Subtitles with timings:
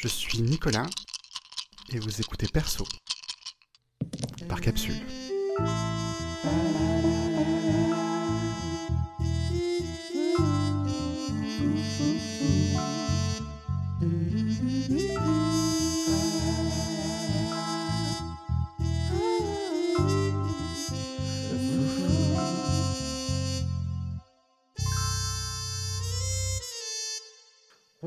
[0.00, 0.86] Je suis Nicolas
[1.88, 2.86] et vous écoutez Perso
[4.48, 4.94] par capsule.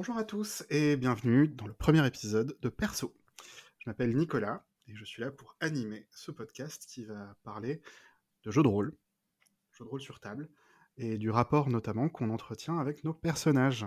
[0.02, 3.16] Bonjour à tous et bienvenue dans le premier épisode de Perso.
[3.78, 7.84] Je m'appelle Nicolas et je suis là pour animer ce podcast qui va parler
[8.44, 8.98] de jeux de rôle,
[9.74, 10.50] jeux de rôle sur table,
[10.98, 13.86] et du rapport notamment qu'on entretient avec nos personnages.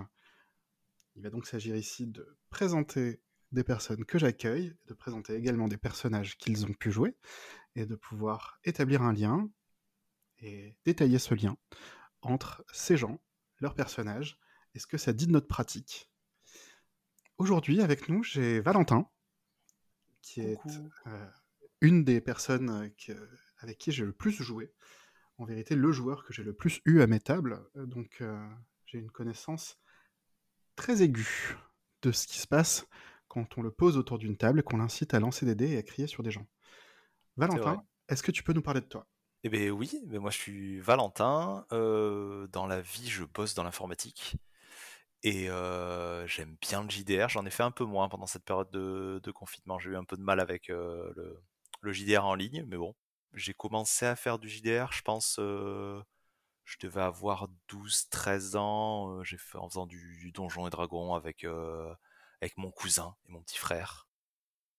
[1.17, 3.19] Il va donc s'agir ici de présenter
[3.51, 7.17] des personnes que j'accueille, de présenter également des personnages qu'ils ont pu jouer,
[7.75, 9.49] et de pouvoir établir un lien
[10.37, 11.57] et détailler ce lien
[12.21, 13.19] entre ces gens,
[13.59, 14.39] leurs personnages,
[14.75, 16.11] et ce que ça dit de notre pratique.
[17.37, 19.07] Aujourd'hui, avec nous, j'ai Valentin,
[20.21, 21.25] qui est euh,
[21.81, 24.73] une des personnes euh, que- avec qui j'ai le plus joué.
[25.37, 27.61] En vérité, le joueur que j'ai le plus eu à mes tables.
[27.77, 28.47] Euh, Donc, euh,
[28.85, 29.79] j'ai une connaissance
[30.75, 31.57] très aiguë
[32.03, 32.87] de ce qui se passe
[33.27, 35.77] quand on le pose autour d'une table et qu'on l'incite à lancer des dés et
[35.77, 36.47] à crier sur des gens.
[37.37, 39.07] Valentin, est-ce que tu peux nous parler de toi?
[39.43, 41.65] Eh bien oui, mais moi je suis Valentin.
[41.71, 44.35] euh, dans la vie, je bosse dans l'informatique.
[45.25, 45.47] Et
[46.27, 47.29] j'aime bien le JDR.
[47.29, 49.79] J'en ai fait un peu moins pendant cette période de, confinement.
[49.79, 51.41] J'ai eu un peu de mal avec le,
[51.83, 52.95] JDR en ligne, mais bon.
[53.33, 56.01] J'ai commencé à faire du JDR, je pense, euh,
[56.63, 59.23] je devais avoir 12-13 ans.
[59.23, 61.45] j'ai fait en faisant du, du Donjon et Dragon avec,
[62.41, 64.07] avec mon cousin et mon petit frère.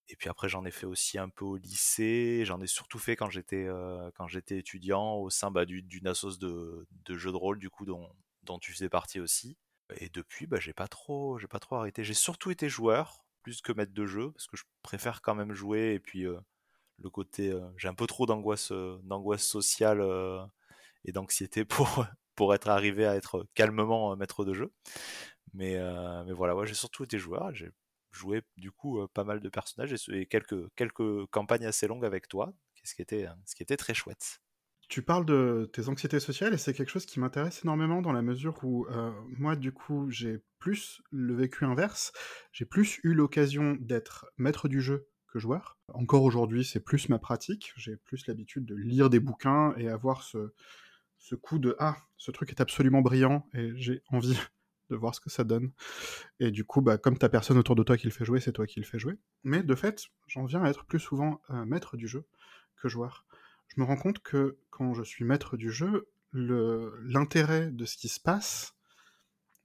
[0.09, 2.43] Et puis après, j'en ai fait aussi un peu au lycée.
[2.45, 3.67] J'en ai surtout fait quand j'étais
[4.15, 7.85] quand étudiant au sein bah, du- d'une assoce de, de jeux de rôle du coup
[7.85, 9.57] dont tu faisais partie aussi.
[9.95, 12.03] Et depuis, bah, j'ai pas trop j'ai pas trop arrêté.
[12.03, 15.53] J'ai surtout été joueur plus que maître de jeu parce que je préfère quand même
[15.53, 15.93] jouer.
[15.93, 18.71] Et puis le côté j'ai un peu trop d'angoisse
[19.03, 20.01] d'angoisse sociale
[21.05, 24.73] et d'anxiété pour pour être arrivé à être calmement maître de jeu.
[25.53, 25.77] Mais
[26.25, 27.53] mais voilà, j'ai surtout été joueur.
[27.55, 27.71] J'ai
[28.11, 32.53] joué du coup pas mal de personnages et, quelques, quelques campagnes assez longues avec toi,
[32.95, 34.41] qui était, ce qui était très chouette.
[34.87, 38.21] Tu parles de tes anxiétés sociales et c'est quelque chose qui m'intéresse énormément dans la
[38.21, 42.13] mesure où euh, moi, du coup, j'ai plus le vécu inverse.
[42.53, 45.77] J'ai plus eu l'occasion d'être maître du jeu que joueur.
[45.93, 47.73] Encore aujourd'hui, c'est plus ma pratique.
[47.75, 50.53] J'ai plus l'habitude de lire des bouquins et avoir ce,
[51.35, 54.39] coup de Ah, ce truc est absolument brillant et j'ai envie
[54.89, 55.73] de voir ce que ça donne.
[56.39, 58.53] Et du coup, bah, comme t'as personne autour de toi qui le fait jouer, c'est
[58.53, 59.17] toi qui le fais jouer.
[59.43, 62.25] Mais de fait, j'en viens à être plus souvent euh, maître du jeu
[62.77, 63.25] que joueur
[63.67, 68.09] je me rends compte que quand je suis maître du jeu, l'intérêt de ce qui
[68.09, 68.75] se passe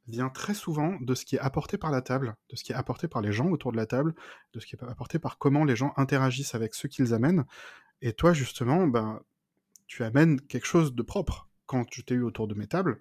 [0.09, 2.77] vient très souvent de ce qui est apporté par la table, de ce qui est
[2.77, 4.15] apporté par les gens autour de la table,
[4.53, 7.45] de ce qui est apporté par comment les gens interagissent avec ceux qu'ils amènent.
[8.01, 9.21] Et toi, justement, ben,
[9.87, 11.49] tu amènes quelque chose de propre.
[11.67, 13.01] Quand je t'ai eu autour de mes tables,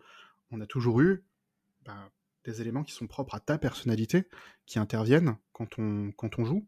[0.52, 1.24] on a toujours eu
[1.86, 2.10] ben,
[2.44, 4.28] des éléments qui sont propres à ta personnalité,
[4.66, 6.68] qui interviennent quand on, quand on joue.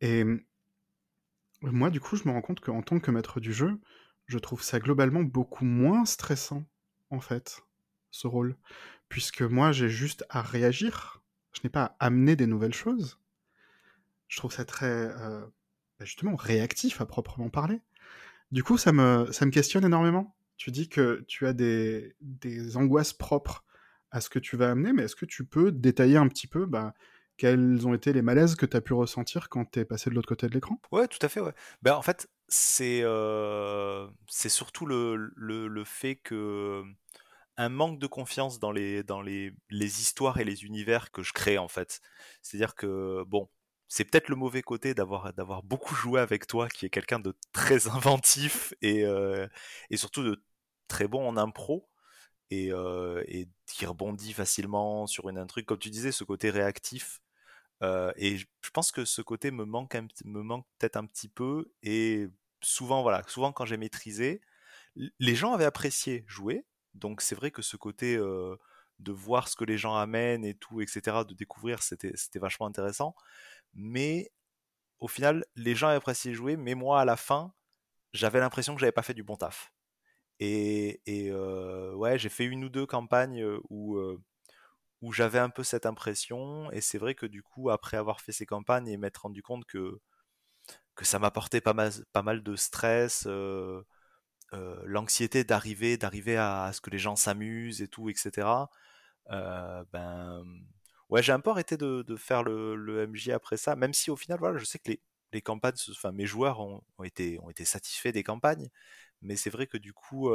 [0.00, 0.24] Et
[1.72, 3.78] moi, du coup, je me rends compte qu'en tant que maître du jeu,
[4.26, 6.64] je trouve ça globalement beaucoup moins stressant,
[7.10, 7.62] en fait,
[8.10, 8.56] ce rôle.
[9.08, 11.22] Puisque moi, j'ai juste à réagir.
[11.52, 13.20] Je n'ai pas à amener des nouvelles choses.
[14.28, 15.40] Je trouve ça très, euh,
[15.98, 17.80] bah, justement, réactif à proprement parler.
[18.50, 20.36] Du coup, ça me, questionne énormément.
[20.56, 23.64] Tu dis que tu as des, des angoisses propres
[24.10, 26.66] à ce que tu vas amener, mais est-ce que tu peux détailler un petit peu
[26.66, 26.94] bah,
[27.36, 30.14] quels ont été les malaises que tu as pu ressentir quand tu es passé de
[30.14, 30.80] l'autre côté de l'écran?
[30.92, 31.52] Ouais, tout à fait, ouais.
[31.82, 36.84] Ben, en fait, c'est euh, surtout le, le, le fait que
[37.58, 41.32] un manque de confiance dans les, dans les, les histoires et les univers que je
[41.32, 42.00] crée, en fait.
[42.42, 43.50] C'est-à-dire que, bon,
[43.88, 47.34] c'est peut-être le mauvais côté d'avoir d'avoir beaucoup joué avec toi, qui est quelqu'un de
[47.52, 49.48] très inventif et, euh,
[49.90, 50.44] et surtout de
[50.88, 51.88] très bon en impro
[52.50, 55.66] et, euh, et qui rebondit facilement sur une intrigue.
[55.66, 57.20] Comme tu disais, ce côté réactif.
[57.82, 61.72] Euh, et je pense que ce côté me manque, peut-être un petit peu.
[61.82, 62.28] Et
[62.62, 64.40] souvent, voilà, souvent quand j'ai maîtrisé,
[64.96, 66.64] les gens avaient apprécié jouer.
[66.94, 70.80] Donc c'est vrai que ce côté de voir ce que les gens amènent et tout,
[70.80, 73.14] etc., de découvrir, c'était vachement intéressant.
[73.74, 74.30] Mais
[75.00, 77.52] au final, les gens avaient apprécié jouer, mais moi, à la fin,
[78.12, 79.72] j'avais l'impression que j'avais pas fait du bon taf.
[80.40, 83.98] Et, et ouais, j'ai fait une ou deux campagnes où,
[85.04, 86.70] où j'avais un peu cette impression.
[86.72, 89.66] Et c'est vrai que du coup, après avoir fait ces campagnes et m'être rendu compte
[89.66, 90.00] que,
[90.94, 93.82] que ça m'apportait pas mal, pas mal de stress, euh,
[94.54, 98.70] euh, l'anxiété d'arriver, d'arriver à, ce que les gens s'amusent et tout, etc.
[99.30, 100.42] euh, ben,
[101.10, 104.38] ouais, j'ai un peu arrêté de, faire le, MJ après ça, même si au final,
[104.38, 105.02] voilà, je sais que les,
[105.32, 108.68] les campagnes, enfin mes joueurs ont, ont, été, ont été satisfaits des campagnes,
[109.22, 110.30] mais c'est vrai que du coup,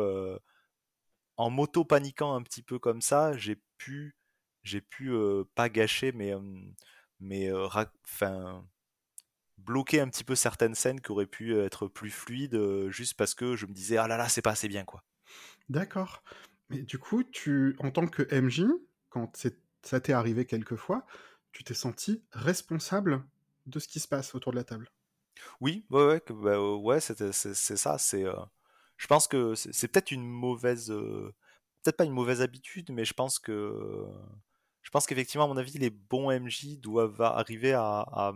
[1.37, 4.18] en moto paniquant un petit peu comme ça, j'ai pu,
[4.69, 5.11] j'ai pu
[5.55, 6.33] pas gâcher, mais,
[7.19, 8.65] mais enfin
[9.57, 13.55] bloquer un petit peu certaines scènes qui auraient pu être plus fluides, juste parce que
[13.55, 15.03] je me disais ah là là c'est pas assez bien quoi.
[15.67, 16.23] D'accord.
[16.69, 18.63] Mais du coup, tu, en tant que MJ,
[19.09, 19.35] quand
[19.83, 21.05] ça t'est arrivé quelquefois,
[21.51, 23.23] tu t'es senti responsable
[23.65, 24.89] de ce qui se passe autour de la table?
[25.61, 27.97] Oui, ouais, ouais, bah, ouais c'est ça.
[27.97, 28.25] C'est,
[28.97, 33.39] je pense que c'est peut-être une mauvaise, peut-être pas une mauvaise habitude, mais je pense
[33.39, 34.05] que,
[34.89, 38.33] je pense qu'effectivement, à mon avis, les bons MJ doivent arriver à,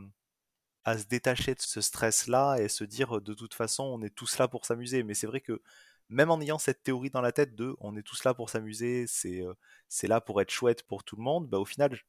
[0.85, 4.47] se détacher de ce stress-là et se dire de toute façon, on est tous là
[4.47, 5.01] pour s'amuser.
[5.01, 5.63] Mais c'est vrai que
[6.09, 9.07] même en ayant cette théorie dans la tête de on est tous là pour s'amuser,
[9.07, 9.43] c'est
[9.89, 11.99] c'est là pour être chouette pour tout le monde, bah, au final,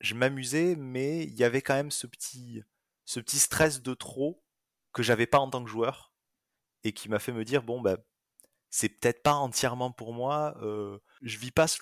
[0.00, 2.62] je, m'amusais, mais il y avait quand même ce petit,
[3.06, 4.42] ce petit stress de trop
[4.92, 6.12] que j'avais pas en tant que joueur
[6.84, 7.96] et qui m'a fait me dire bon, bah,
[8.70, 10.56] c'est peut-être pas entièrement pour moi.
[11.22, 11.80] Je vis pas ce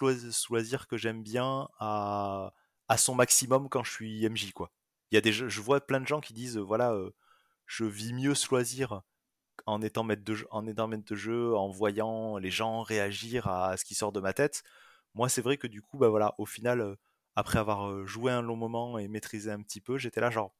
[0.51, 2.53] loisir que j'aime bien à,
[2.89, 4.73] à son maximum quand je suis MJ, quoi.
[5.11, 6.97] Il y a des, je vois plein de gens qui disent voilà,
[7.67, 9.03] je vis mieux ce loisir
[9.67, 13.77] en étant maître de jeu, en étant de jeu, en voyant les gens réagir à
[13.77, 14.63] ce qui sort de ma tête.
[15.15, 16.97] Moi, c'est vrai que du coup, bah voilà, au final,
[17.37, 20.55] après avoir joué un long moment et maîtrisé un petit peu, j'étais là genre,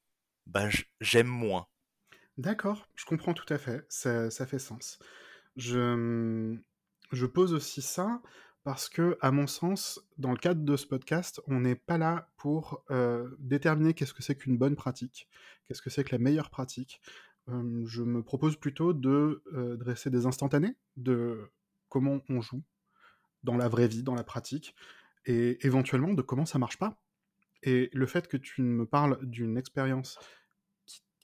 [0.47, 0.69] bah
[1.01, 1.67] j'aime moins.
[2.39, 4.99] D'accord, je comprends tout à fait, ça, ça fait sens.
[5.57, 6.57] Je,
[7.13, 8.21] je pose aussi ça
[8.63, 12.31] parce que, à mon sens, dans le cadre de ce podcast, on n'est pas là
[12.37, 12.85] pour
[13.39, 15.29] déterminer qu'est-ce que c'est qu'une bonne pratique,
[15.67, 17.01] qu'est-ce que c'est que la meilleure pratique
[17.49, 19.43] je me propose plutôt de
[19.79, 21.51] dresser des instantanés de
[21.89, 22.63] comment on joue
[23.43, 24.75] dans la vraie vie, dans la pratique,
[25.27, 26.99] et éventuellement de comment ça marche pas.
[27.63, 30.19] Et le fait que tu me parles d'une expérience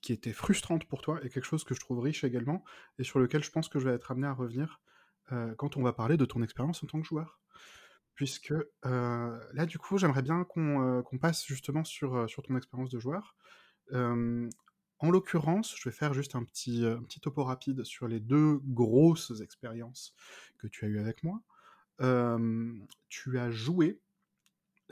[0.01, 2.65] qui, était frustrante pour toi est quelque chose que je trouve riche également,
[2.99, 4.81] et sur lequel je pense que je vais être amené à revenir
[5.59, 7.39] quand on va parler de ton expérience en tant que joueur.
[8.17, 8.53] Puisque
[8.83, 13.37] là, du coup, j'aimerais bien qu'on passe justement sur, sur ton expérience de joueur.
[15.03, 18.61] En l'occurrence, je vais faire juste un petit, euh, petit topo rapide sur les deux
[18.65, 20.15] grosses expériences
[20.59, 21.41] que tu as eues avec moi.
[23.09, 24.01] tu as joué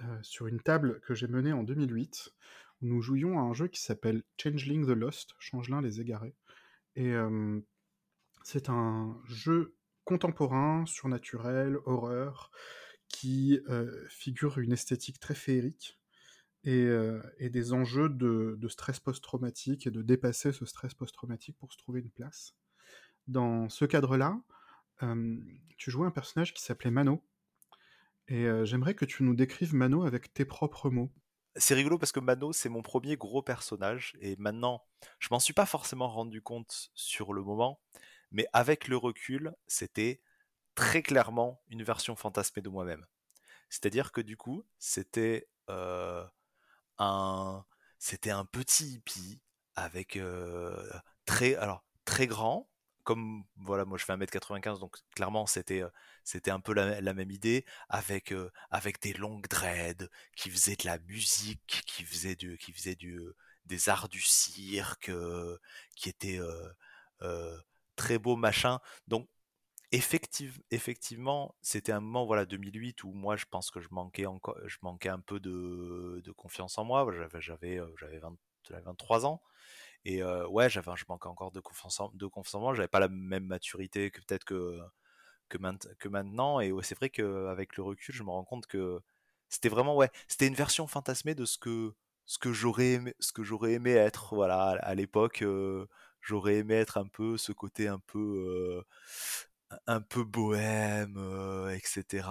[0.03, 3.69] euh, sur une table que j'ai menée en 2008, où nous jouions à un jeu
[3.69, 6.35] qui s'appelle Changeling the Lost, Changelin les égarés.
[6.97, 7.15] Et
[8.43, 12.51] c'est un jeu contemporain, surnaturel, horreur,
[13.09, 13.61] qui
[14.09, 15.99] figure une esthétique très féerique,
[16.65, 22.01] et, des enjeux de, stress post-traumatique et de dépasser ce stress post-traumatique pour se trouver
[22.01, 22.55] une place.
[23.27, 24.41] Dans ce cadre-là,
[25.77, 27.23] tu jouais un personnage qui s'appelait Mano,
[28.29, 31.13] et j'aimerais que tu nous décrives Mano avec tes propres mots.
[31.59, 34.85] C'est rigolo parce que Mano, c'est mon premier gros personnage, et maintenant,
[35.19, 37.81] je m'en suis pas forcément rendu compte sur le moment,
[38.31, 40.21] mais avec le recul, c'était
[40.75, 43.05] très clairement une version fantasmée de moi-même.
[43.69, 45.49] C'est-à-dire que du coup, c'était
[46.99, 47.65] un,
[47.99, 49.41] c'était un petit hippie
[49.75, 50.91] avec euh,
[51.25, 52.68] très, alors très grand,
[53.09, 55.89] comme voilà, moi je fais 1m95, donc clairement c'était euh,
[56.25, 60.85] c'était un peu la, même idée, avec euh, avec des longues dreads, qui faisait de
[60.85, 63.19] la musique, qui faisait du qui faisait du
[63.65, 65.11] des arts du cirque,
[65.97, 66.39] qui était
[67.97, 68.79] très beau machin.
[69.09, 69.29] Donc
[69.91, 74.59] Effective, effectivement, c'était un moment, voilà, 2008 où moi, je pense que je manquais encore,
[74.67, 77.07] je manquais un peu de, de confiance en moi.
[77.41, 78.21] J'avais, euh, j'avais
[78.85, 79.41] 23 ans.
[80.09, 82.75] Et ouais, j'avais, je manquais encore de confiance en, de confiance moi.
[82.75, 84.81] J'avais pas la même maturité que peut-être que,
[86.09, 86.61] maintenant.
[86.61, 89.01] Et ouais, c'est vrai qu'avec le recul, je me rends compte que
[89.51, 91.93] c'était vraiment, ouais, c'était une version fantasmée de ce que,
[92.25, 95.45] ce que j'aurais aimé, ce que j'aurais aimé être, voilà, à, l'époque.
[96.23, 98.83] J'aurais aimé être un peu ce côté un peu
[99.87, 101.19] un peu bohème,
[101.75, 102.27] etc.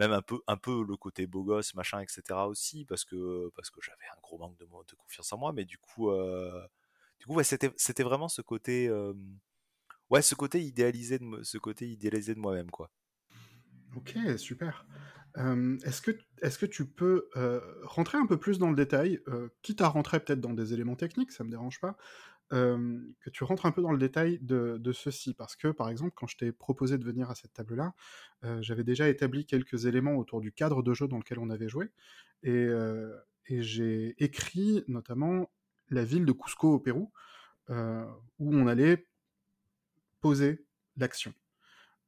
[0.00, 2.22] Euh, même un peu, un peu le côté beau gosse, machin, etc.
[2.46, 5.78] aussi, parce que, parce que j'avais un gros manque de, confiance en moi, mais du
[5.78, 6.66] coup, euh,
[7.18, 8.90] du ouais, c'était, vraiment ce côté,
[10.10, 12.90] ouais, ce côté idéalisé de, ce côté idéalisé de moi-même, quoi.
[13.96, 14.86] Ok, super.
[15.36, 16.10] est-ce que,
[16.42, 17.30] est-ce que tu peux
[17.84, 19.20] rentrer un peu plus dans le détail,
[19.62, 21.96] quitte à rentrer peut-être dans des éléments techniques, ça me dérange pas,
[22.50, 26.26] que tu rentres un peu dans le détail de, ceci, parce que par exemple, quand
[26.26, 27.94] je t'ai proposé de venir à cette table-là,
[28.60, 31.90] j'avais déjà établi quelques éléments autour du cadre de jeu dans lequel on avait joué,
[32.42, 32.68] et,
[33.48, 35.50] j'ai écrit notamment
[35.90, 37.12] la ville de Cusco au Pérou,
[37.68, 37.74] où
[38.38, 39.06] on allait
[40.20, 40.64] poser
[40.96, 41.34] l'action.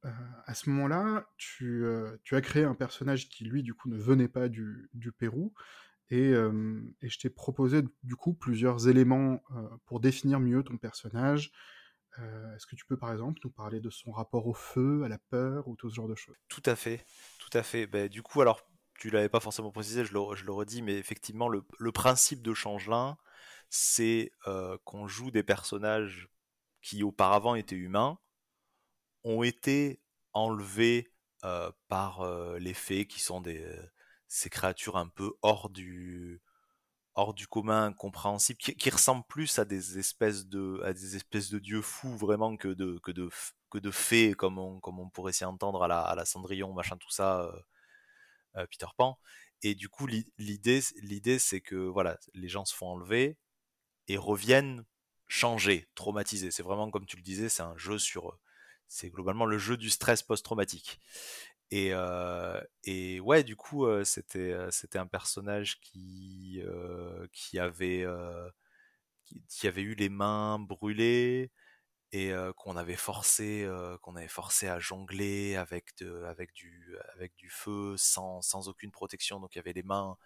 [0.03, 1.85] à ce moment-là, tu,
[2.31, 5.53] as créé un personnage qui, lui, du coup, ne venait pas du Pérou,
[6.11, 9.41] et, je t'ai proposé, du coup, plusieurs éléments
[9.85, 11.51] pour définir mieux ton personnage.
[12.17, 15.19] Est-ce que tu peux, par exemple, nous parler de son rapport au feu, à la
[15.29, 16.35] peur, ou tout ce genre de choses?
[16.47, 17.05] Tout à fait,
[17.39, 17.87] tout à fait.
[17.87, 18.61] Ben, du coup, alors,
[18.95, 23.17] tu l'avais pas forcément précisé, je le, redis, mais effectivement, le, le principe de Changelin,
[23.69, 24.31] c'est
[24.83, 26.29] qu'on joue des personnages
[26.81, 28.17] qui auparavant étaient humains,
[29.23, 30.01] ont été
[30.33, 31.13] enlevés
[31.87, 32.25] par
[32.57, 33.63] les fées qui sont des,
[34.29, 36.41] ces créatures un peu hors du,
[37.15, 41.59] hors du commun, compréhensible, qui, ressemblent plus à des espèces de, à des espèces de
[41.59, 43.29] dieux fous vraiment que de, que de,
[43.69, 46.73] que de fées comme on, comme on pourrait s'y entendre à la, à la Cendrillon,
[46.73, 47.51] machin, tout ça,
[48.69, 49.19] Peter Pan.
[49.61, 53.37] Et du coup, l'idée, l'idée, c'est que voilà, les gens se font enlever
[54.07, 54.85] et reviennent
[55.27, 56.51] changés, traumatisés.
[56.51, 58.37] C'est vraiment comme tu le disais, c'est un jeu sur,
[58.87, 60.99] c'est globalement le jeu du stress post-traumatique.
[61.71, 66.61] Et, euh, et ouais, du coup, euh, c'était c'était un personnage qui
[67.31, 68.05] qui avait
[69.47, 71.51] qui, avait eu les mains brûlées
[72.11, 73.67] et qu'on avait forcé
[74.01, 78.91] qu'on avait forcé à jongler avec de, avec du avec du feu sans, sans aucune
[78.91, 79.39] protection.
[79.39, 80.17] Donc il y avait les mains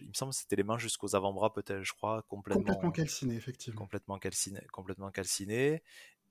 [0.00, 3.36] il me semble que c'était les mains jusqu'aux avant-bras peut-être je crois complètement complètement calciné
[3.36, 5.82] effectivement complètement calciné complètement calciné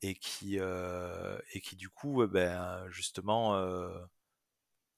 [0.03, 3.55] et qui et qui du coup ben justement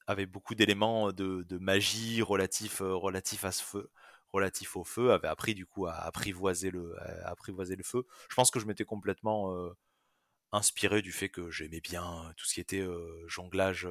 [0.09, 3.91] avait beaucoup d'éléments de, magie relatifs relatifs à ce feu
[4.33, 8.05] relatif au feu avait appris du coup à apprivoiser le apprivoiser le feu.
[8.29, 9.53] Je pense que je m'étais complètement
[10.51, 12.85] inspiré du fait que j'aimais bien tout ce qui était
[13.27, 13.87] jonglage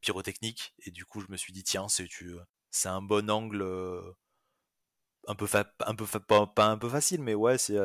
[0.00, 0.74] pyrotechnique.
[0.86, 2.08] Et du coup je me suis dit tiens c'est
[2.70, 3.62] c'est un bon angle
[5.26, 5.46] un peu
[5.80, 7.78] un peu pas, pas, un peu facile mais ouais c'est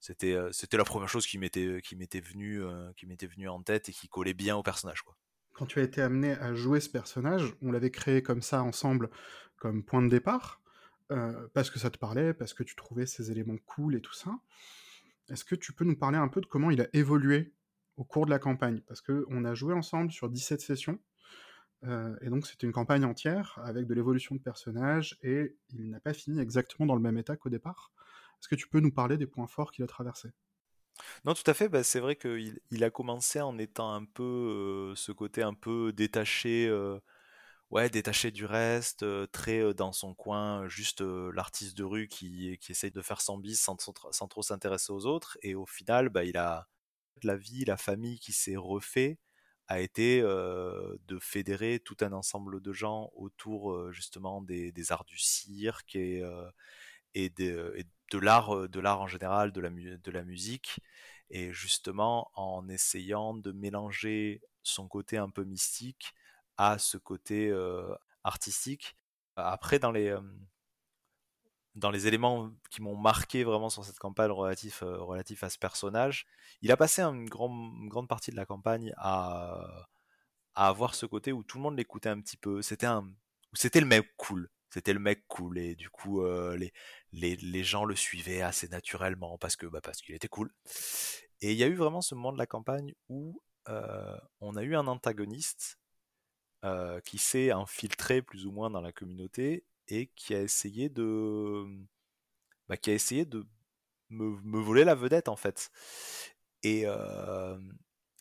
[0.00, 2.62] c'était c'était la première chose qui m'était qui m'était venue
[2.96, 5.16] qui m'était venue en tête et qui collait bien au personnage quoi
[5.56, 9.10] quand tu as été amené à jouer ce personnage on l'avait créé comme ça ensemble
[9.56, 10.60] comme point de départ
[11.54, 14.40] parce que ça te parlait parce que tu trouvais ces éléments cool et tout ça.
[15.28, 17.52] Est-ce que tu peux nous parler un peu de comment il a évolué
[17.96, 18.80] au cours de la campagne?
[18.86, 20.98] Parce que on a joué ensemble sur 17 sessions
[21.84, 26.00] euh, et donc c'était une campagne entière avec de l'évolution de personnages et il n'a
[26.00, 27.92] pas fini exactement dans le même état qu'au départ.
[28.40, 30.30] Est-ce que tu peux nous parler des points forts qu'il a traversés?
[31.24, 31.68] Non, tout à fait.
[31.68, 35.54] Bah, c'est vrai qu'il il a commencé en étant un peu euh, ce côté un
[35.54, 36.98] peu détaché, euh,
[37.92, 43.02] détaché du reste, très dans son coin, juste l'artiste de rue qui, qui essaye de
[43.02, 43.76] faire son bis sans,
[44.10, 45.38] sans trop s'intéresser aux autres.
[45.42, 46.68] Et au final, bah, il a
[47.22, 49.18] la vie, la famille qui s'est refait
[49.68, 55.96] a été de fédérer tout un ensemble de gens autour justement des, arts du cirque
[55.96, 56.22] et,
[57.16, 60.80] et, de, l'art de l'art en général, de la, musique,
[61.30, 66.14] et justement en essayant de mélanger son côté un peu mystique
[66.56, 67.52] à ce côté
[68.24, 68.96] artistique.
[69.36, 70.16] Après, dans les,
[71.76, 75.58] dans les éléments qui m'ont marqué vraiment sur cette campagne relatif, euh, relatif à ce
[75.58, 76.26] personnage.
[76.62, 79.86] Il a passé une, grande partie de la campagne à,
[80.54, 82.62] à avoir ce côté où tout le monde l'écoutait un petit peu.
[82.62, 83.08] C'était un,
[83.52, 84.50] c'était le mec cool.
[84.70, 86.72] C'était le mec cool et du coup euh, les,
[87.12, 90.52] les, les, gens le suivaient assez naturellement parce que bah, parce qu'il était cool.
[91.40, 94.62] Et il y a eu vraiment ce moment de la campagne où euh, on a
[94.62, 95.78] eu un antagoniste
[97.04, 101.64] qui s'est infiltré plus ou moins dans la communauté et qui a essayé de
[102.68, 103.46] bah, qui a essayé de
[104.10, 105.70] me, me, voler la vedette en fait
[106.62, 107.58] et, euh,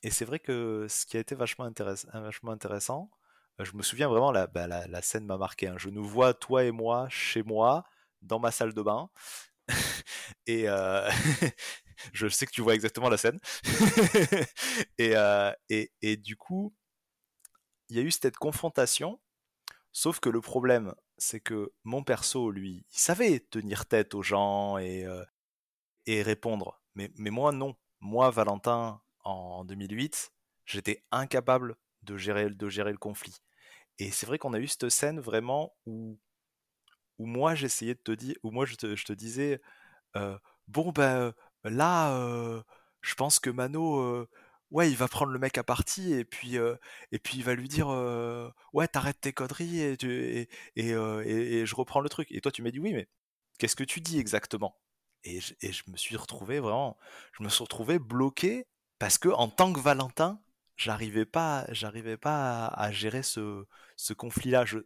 [0.03, 1.69] et c'est vrai que ce qui a été vachement,
[2.13, 3.09] vachement intéressant
[3.59, 5.75] je me souviens vraiment la, bah, la, scène m'a marqué hein.
[5.77, 7.83] je nous vois toi et moi chez moi
[8.21, 9.09] dans ma salle de bain
[10.47, 11.09] et euh,
[12.13, 13.39] je sais que tu vois exactement la scène
[14.97, 16.75] et, euh, et, du coup
[17.89, 19.19] il y a eu cette confrontation
[19.91, 24.77] sauf que le problème c'est que mon perso, lui, il savait tenir tête aux gens
[24.77, 25.23] et, euh,
[26.07, 26.81] répondre.
[26.95, 27.75] Mais, mais moi, non.
[27.99, 30.31] Moi, Valentin, en 2008,
[30.65, 33.37] j'étais incapable de gérer, de gérer le conflit.
[33.99, 36.19] Et c'est vrai qu'on a eu cette scène vraiment où,
[37.19, 39.61] où moi, j'essayais de te dire, où moi, je te, je te disais,
[40.17, 41.33] euh, bon, ben
[41.63, 42.61] là, euh,
[43.01, 44.27] je pense que Mano
[44.71, 46.55] ouais, il va prendre le mec à partie et puis
[47.11, 47.87] et puis il va lui dire
[48.73, 52.31] ouais, t'arrêtes tes conneries et, et, et, je reprends le truc.
[52.31, 53.07] Et toi, tu m'as dit oui, mais
[53.59, 54.77] qu'est-ce que tu dis exactement?
[55.23, 56.97] Et je, et je me suis retrouvé vraiment,
[57.33, 58.67] je me suis retrouvé bloqué
[58.99, 60.41] parce que en tant que Valentin,
[60.75, 63.65] j'arrivais pas, j'arrivais pas à, gérer ce,
[63.95, 64.65] ce conflit-là.
[64.65, 64.79] Je,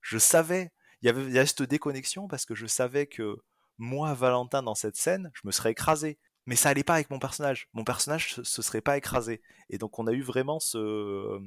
[0.00, 0.72] je savais,
[1.02, 3.36] il y avait, y cette déconnexion parce que je savais que
[3.78, 7.18] moi, Valentin, dans cette scène, je me serais écrasé mais ça allait pas avec mon
[7.18, 7.68] personnage.
[7.72, 9.42] Mon personnage se, se serait pas écrasé.
[9.68, 11.40] Et donc on a eu vraiment ce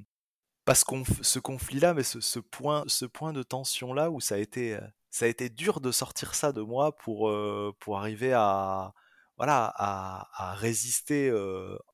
[0.66, 4.78] pas ce, conflit-là, mais ce, point, ce point de tension-là où ça a été,
[5.10, 7.34] ça a été dur de sortir ça de moi pour,
[7.80, 8.94] pour arriver à,
[9.40, 11.32] voilà, à, résister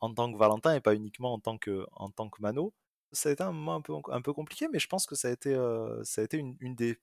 [0.02, 2.74] en tant que Valentin et pas uniquement en tant que, en tant que Mano.
[3.12, 5.30] Ça a été un moment un peu, un peu compliqué, mais je pense que ça
[5.30, 5.56] a été,
[6.04, 7.00] ça a été une, des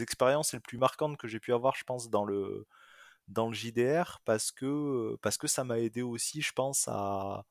[0.00, 2.66] expériences les plus marquantes que j'ai pu avoir, je pense, dans le,
[3.28, 7.44] dans le JDR, parce que, parce que ça m'a aidé aussi, je pense, à,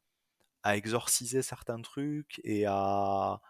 [0.65, 3.41] exorciser certains trucs et à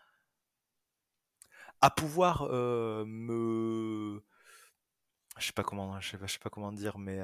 [1.81, 2.43] à pouvoir
[3.05, 4.23] me
[5.37, 7.19] je sais pas comment je sais pas, comment dire mais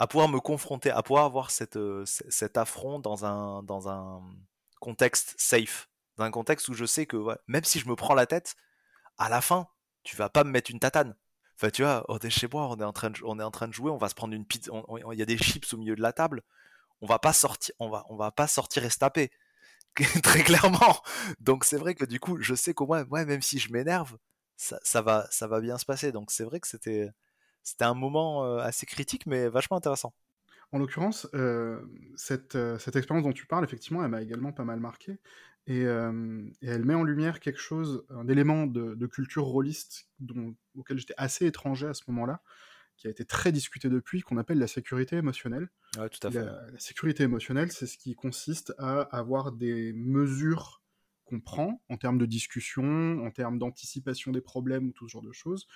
[0.00, 4.24] à pouvoir me confronter à pouvoir avoir cette, cet affront dans un dans
[4.80, 7.16] contexte safe dans un contexte où je sais que
[7.46, 8.56] même si je me prends la tête
[9.18, 9.68] à la fin
[10.02, 11.14] tu vas pas me mettre une tatane
[11.56, 13.10] enfin tu vois on est chez moi on est en train
[13.68, 14.72] de, jouer on va se prendre une pizza
[15.12, 16.42] il y a des chips au milieu de la table
[17.00, 19.30] on va pas sortir, on va, pas sortir et se taper.
[20.22, 21.02] Très clairement.
[21.40, 24.16] Donc c'est vrai que du coup, je sais qu'au moins, même si je m'énerve,
[24.56, 26.12] ça, va, ça va bien se passer.
[26.12, 27.08] Donc c'est vrai que c'était,
[27.62, 30.14] c'était un moment euh, assez critique, mais vachement intéressant.
[30.72, 31.80] En l'occurrence, euh,
[32.14, 35.18] cette, euh, cette, expérience dont tu parles, effectivement, elle m'a également pas mal marqué.
[35.66, 40.56] Et, et, elle met en lumière quelque chose, un élément de, de culture rôliste dont,
[40.74, 42.42] auquel j'étais assez étranger à ce moment-là,
[42.96, 45.68] qui a été très discuté depuis, qu'on appelle la sécurité émotionnelle.
[45.92, 46.44] tout à fait.
[46.44, 50.82] La, sécurité émotionnelle, c'est ce qui consiste à avoir des mesures
[51.24, 55.22] qu'on prend en termes de discussion, en termes d'anticipation des problèmes ou tout ce genre
[55.22, 55.68] de choses,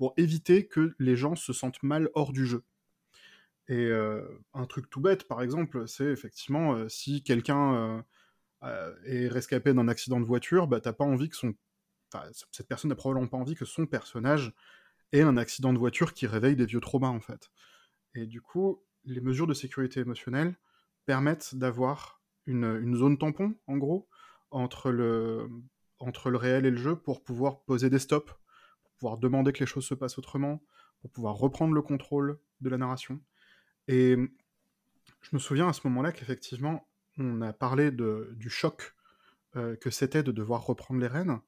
[0.00, 2.64] pour éviter que les gens se sentent mal hors du jeu.
[3.68, 8.02] Et euh, un truc tout bête, par exemple, c'est effectivement euh, si quelqu'un
[8.62, 11.52] euh, est rescapé d'un accident de voiture, bah t'as pas envie que son,
[12.50, 14.54] cette personne n'a probablement pas envie que son personnage
[15.12, 17.50] et un accident de voiture qui réveille des vieux traumas en fait.
[18.14, 20.56] Et du coup, les mesures de sécurité émotionnelle
[21.04, 24.08] permettent d'avoir une, zone tampon, en gros,
[24.50, 25.46] entre le,
[25.98, 28.32] entre le réel et le jeu pour pouvoir poser des stops,
[29.00, 30.62] pouvoir demander que les choses se passent autrement,
[31.00, 33.20] pour pouvoir reprendre le contrôle de la narration.
[33.88, 34.16] Et
[35.22, 36.86] je me souviens à ce moment-là qu'effectivement,
[37.16, 38.94] on a parlé du choc
[39.56, 41.40] euh, que c'était de devoir reprendre les rênes.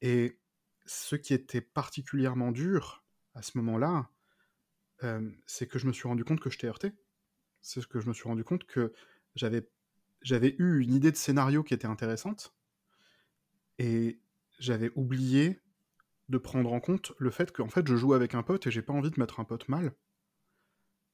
[0.00, 0.40] Et
[0.84, 4.10] ce qui était particulièrement dur à ce moment-là,
[5.04, 6.92] euh, c'est que je me suis rendu compte que je t'ai heurté.
[7.60, 8.92] C'est ce que je me suis rendu compte que
[9.36, 9.68] j'avais
[10.20, 12.54] j'avais eu une idée de scénario qui était intéressante
[13.78, 14.20] et
[14.58, 15.60] j'avais oublié
[16.28, 18.82] de prendre en compte le fait qu'en fait je joue avec un pote et j'ai
[18.82, 19.92] pas envie de mettre un pote mal.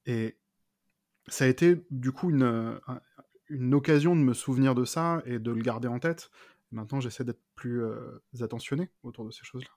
[0.05, 0.37] Et
[1.27, 2.79] ça a été du coup une,
[3.49, 6.31] une occasion de me souvenir de ça et de le garder en tête
[6.71, 9.69] Maintenant, j'essaie d'être plus euh, attentionné autour de ces choses-là.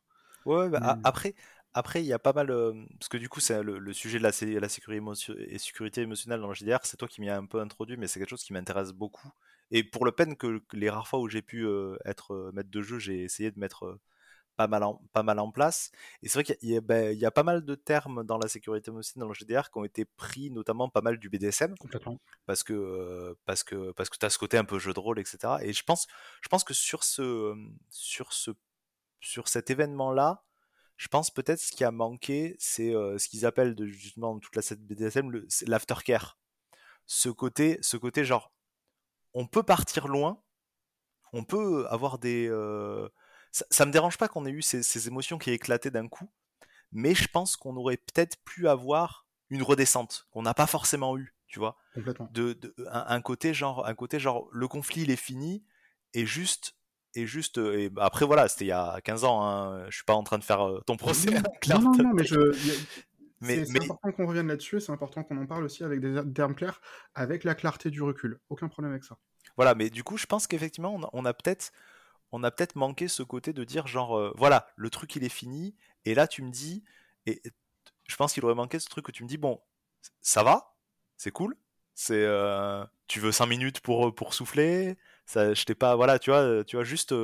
[0.45, 1.35] Ouais, bah, après,
[1.73, 2.51] après, il y a pas mal.
[2.51, 6.41] Euh, parce que du coup, c'est le, sujet de la, la sécurité, et sécurité émotionnelle
[6.41, 8.43] dans le JDR, c'est toi qui m'y as un peu introduit, mais c'est quelque chose
[8.43, 9.31] qui m'intéresse beaucoup.
[9.71, 12.83] Et pour le peine que, les rares fois où j'ai pu euh, être maître de
[12.83, 13.99] jeu, j'ai essayé de mettre
[14.63, 15.91] pas mal en, pas mal en place.
[16.23, 18.91] Et c'est vrai qu'il y, ben, y, a pas mal de termes dans la sécurité
[18.91, 21.77] émotionnelle dans le GDR qui ont été pris, notamment pas mal du BDSM.
[21.79, 22.21] Complètement.
[22.47, 25.19] Parce que, parce que, parce que tu as ce côté un peu jeu de rôle,
[25.19, 25.55] etc.
[25.63, 26.07] Et je pense,
[26.43, 27.55] je pense que sur, ce,
[27.89, 28.53] sur, ce,
[29.21, 30.45] sur cet événement-là,
[30.97, 34.63] je pense peut-être ce qui a manqué, c'est ce qu'ils appellent de, justement toute la
[34.77, 35.33] BDSM,
[35.67, 36.39] l'aftercare.
[37.07, 38.53] Ce côté, ce côté genre,
[39.35, 40.41] on peut partir loin,
[41.33, 42.49] on peut avoir des,
[43.53, 46.31] ça, me dérange pas qu'on ait eu ces, émotions qui éclataient d'un coup,
[46.91, 51.35] mais je pense qu'on aurait peut-être pu avoir une redescente qu'on n'a pas forcément eu,
[51.47, 51.77] tu vois?
[51.95, 52.29] Complètement.
[52.33, 55.65] De, un, côté genre, un côté genre, le conflit il est fini
[56.15, 56.77] et juste
[57.15, 60.05] et juste et bah, après voilà c'était il y a 15 ans hein, je suis
[60.05, 61.31] pas en train de faire euh, ton procès
[61.69, 62.55] non, non, non, mais je
[63.43, 66.55] c'est important qu'on revienne là-dessus et c'est important qu'on en parle aussi avec des termes
[66.55, 66.81] clairs,
[67.15, 68.39] avec la clarté du recul.
[68.49, 69.19] Aucun problème avec ça.
[69.57, 71.73] Voilà, mais du coup, je pense qu'effectivement, on a peut-être
[72.33, 75.29] on a peut-être manqué ce côté de dire genre euh, voilà le truc il est
[75.29, 76.83] fini et là tu me dis
[77.27, 77.41] et
[78.09, 79.61] je pense qu'il aurait manqué ce truc que tu me dis bon
[80.21, 80.75] ça va
[81.17, 81.55] c'est cool
[81.95, 86.19] c'est euh, tu veux 5 minutes pour euh, pour souffler ça je t'ai pas voilà
[86.19, 87.15] tu vois tu vas juste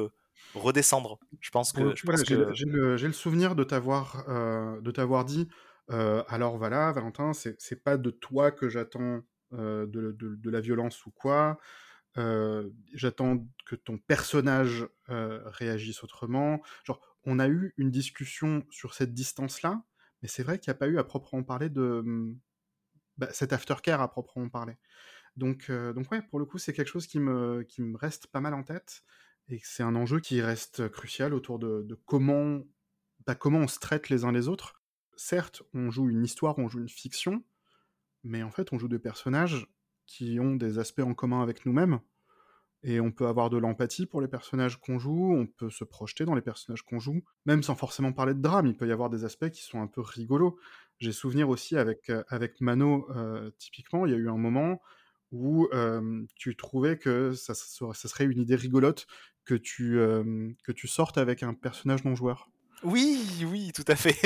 [0.55, 1.19] redescendre.
[1.41, 5.49] Je pense que, j'ai le, souvenir de t'avoir de t'avoir dit
[5.89, 11.59] alors voilà Valentin c'est pas de toi que j'attends de, de, la violence ou quoi
[12.93, 16.61] j'attends que ton personnage réagisse autrement.
[16.85, 19.83] Genre, on a eu une discussion sur cette distance-là,
[20.23, 22.39] mais c'est vrai qu'il n'y a pas eu à proprement parler de mmh,
[23.19, 24.77] bah, cet aftercare à proprement parler.
[25.37, 28.41] Donc, donc ouais, pour le coup, c'est quelque chose qui me, qui me reste pas
[28.41, 29.03] mal en tête,
[29.49, 32.61] et c'est un enjeu qui reste crucial autour de, comment,
[33.27, 34.83] bah, comment on se traite les uns les autres.
[35.17, 37.45] Certes, on joue une histoire, on joue une fiction,
[38.25, 39.67] mais en fait, on joue des personnages
[40.09, 42.01] qui ont des aspects en commun avec nous-mêmes.
[42.83, 46.25] Et on peut avoir de l'empathie pour les personnages qu'on joue, on peut se projeter
[46.25, 49.11] dans les personnages qu'on joue, même sans forcément parler de drame, il peut y avoir
[49.11, 50.59] des aspects qui sont un peu rigolos.
[50.99, 54.81] J'ai souvenir aussi avec, euh, avec Mano, euh, typiquement, il y a eu un moment
[55.31, 55.69] où
[56.37, 59.07] tu trouvais que ça, ça, serait une idée rigolote
[59.45, 59.99] que tu,
[60.65, 62.49] que tu sortes avec un personnage non-joueur.
[62.85, 64.17] Oui, oui, tout à fait.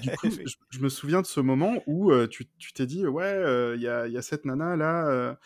[0.00, 0.28] du coup,
[0.70, 4.16] je, me souviens de ce moment où tu t'es dit, ouais, il y, a, y,
[4.16, 5.36] a, cette nana là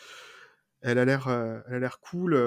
[0.84, 1.28] elle a l'air
[1.66, 2.38] elle a l'air cool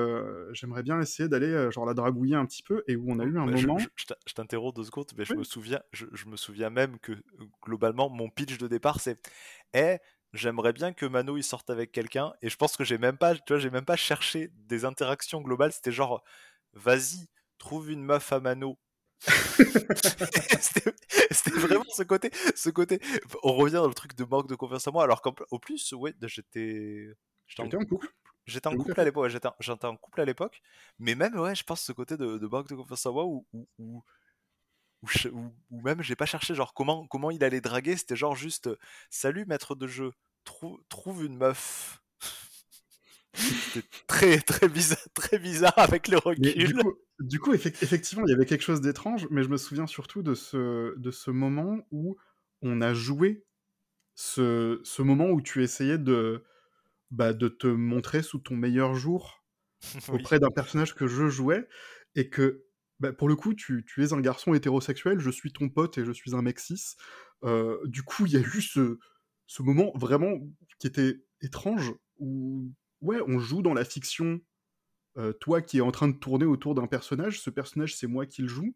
[0.54, 3.38] j'aimerais bien essayer d'aller genre la dragouiller un petit peu et où on a eu
[3.40, 7.00] un bah, moment je, t'interromps deux secondes mais je me souviens je, me souviens même
[7.00, 7.14] que
[7.64, 9.20] globalement mon pitch de départ c'est
[9.74, 9.98] eh
[10.34, 13.34] j'aimerais bien que Mano il sorte avec quelqu'un et je pense que j'ai même pas
[13.34, 16.24] tu vois j'ai même pas cherché des interactions globales c'était genre
[16.74, 18.78] vas-y trouve une meuf à Mano
[21.32, 23.00] c'était vraiment ce côté ce côté
[23.44, 26.14] on revient dans le truc de manque de confiance en moi alors qu'au plus ouais
[26.22, 27.16] j'étais
[27.48, 28.08] J'étais en couple.
[28.46, 30.62] J'étais en couple à l'époque, j'étais en couple à l'époque,
[31.00, 33.46] mais même ouais, je pense ce côté de, de manque de confiance en moi où,
[33.54, 34.04] où, où,
[35.70, 38.70] où, même j'ai pas cherché genre comment comment il allait draguer, c'était genre juste
[39.10, 42.02] salut maître de jeu, trouve une meuf.
[43.38, 46.74] C'était très très bizarre, très bizarre avec le recul.
[47.20, 50.34] du coup, effectivement, il y avait quelque chose d'étrange, mais je me souviens surtout de
[50.34, 52.18] ce, de ce moment où
[52.62, 53.46] on a joué
[54.16, 56.44] ce, ce moment où tu essayais de,
[57.12, 59.44] bah, de te montrer sous ton meilleur jour
[60.10, 61.68] auprès d'un personnage que je jouais
[62.16, 62.66] et que
[63.00, 66.06] bah, pour le coup tu, tu, es un garçon hétérosexuel, je suis ton pote et
[66.06, 66.96] je suis un mec cis.
[67.44, 68.98] Euh, du coup il y a eu ce,
[69.46, 70.34] ce moment vraiment
[70.80, 72.72] qui était étrange où
[73.02, 74.40] ouais on joue dans la fiction
[75.18, 78.26] euh, toi qui es en train de tourner autour d'un personnage, ce personnage c'est moi
[78.26, 78.76] qui le joue,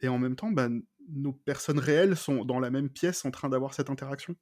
[0.00, 0.68] et en même temps, bah,
[1.08, 4.36] nos personnes réelles sont dans la même pièce en train d'avoir cette interaction.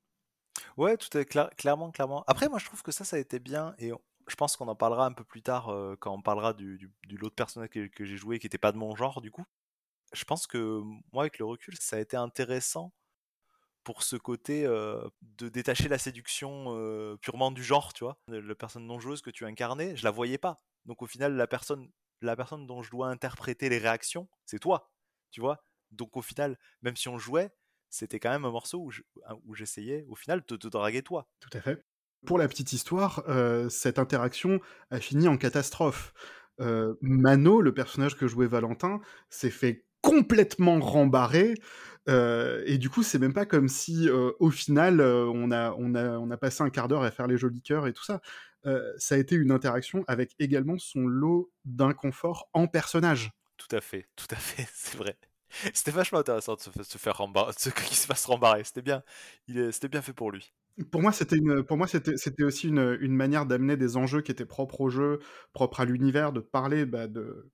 [0.77, 2.25] Ouais, tout est clairement, clairement.
[2.27, 3.93] Après, moi, je trouve que ça, ça a été bien, et
[4.29, 7.35] je pense qu'on en parlera un peu plus tard euh, quand on parlera du, l'autre
[7.35, 9.45] personnage que, j'ai joué qui n'était pas de mon genre, du coup.
[10.13, 10.81] Je pense que
[11.13, 12.93] moi, avec le recul, ça a été intéressant
[13.87, 18.19] pour ce côté de détacher la séduction purement du genre, tu vois?
[18.27, 20.57] La personne non joueuse que tu incarnais, je la voyais pas.
[20.87, 21.89] Donc au final, la personne,
[22.21, 24.91] la personne dont je dois interpréter les réactions, c'est toi,
[25.31, 25.63] tu vois?
[25.93, 27.53] Donc au final, même si on jouait,
[27.89, 28.91] c'était quand même un morceau
[29.45, 31.29] où j'essayais au final de te draguer toi.
[31.39, 31.81] Tout à fait.
[32.27, 33.23] Pour la petite histoire,
[33.71, 34.59] cette interaction
[34.91, 36.13] a fini en catastrophe.
[36.59, 41.55] Mano, le personnage que jouait Valentin, s'est fait complètement rembarrer.
[42.09, 46.19] Euh, et du coup, c'est même pas comme si, au final, on, a, on, a,
[46.19, 48.21] on a passé un quart d'heure à faire les jolis cœurs et tout ça.
[48.99, 53.33] ça a été une interaction avec également son lot d'inconfort en personnage.
[53.57, 55.17] Tout à fait, tout à fait, c'est vrai.
[55.73, 57.53] C'était vachement intéressant de se, faire rembarrer,
[57.87, 58.65] qu'il se fasse rembarrer.
[58.65, 59.03] C'était bien,
[59.49, 60.53] c'était bien fait pour lui.
[60.91, 64.21] Pour moi, c'était une, pour moi, c'était, c'était aussi une, une manière d'amener des enjeux
[64.21, 65.21] qui étaient propres au jeu,
[65.55, 67.51] propres à l'univers, de parler bah, de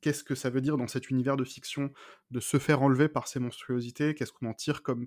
[0.00, 1.92] qu'est-ce que ça veut dire dans cet univers de fiction
[2.30, 5.06] de se faire enlever par ces monstruosités, qu'est-ce qu'on en tire comme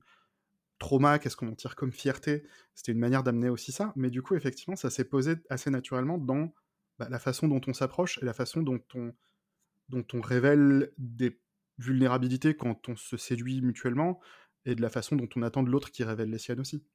[0.80, 2.44] trauma, qu'est-ce qu'on en tire comme fierté?
[2.76, 3.94] C'était une manière d'amener aussi ça.
[3.96, 6.54] Mais du coup, effectivement, ça s'est posé assez naturellement dans
[7.00, 11.40] bah, la façon dont on s'approche et la façon dont on, révèle des
[11.80, 14.20] vulnérabilité quand on se séduit mutuellement
[14.66, 16.86] et de la façon dont on attend de l'autre qui révèle les siennes aussi.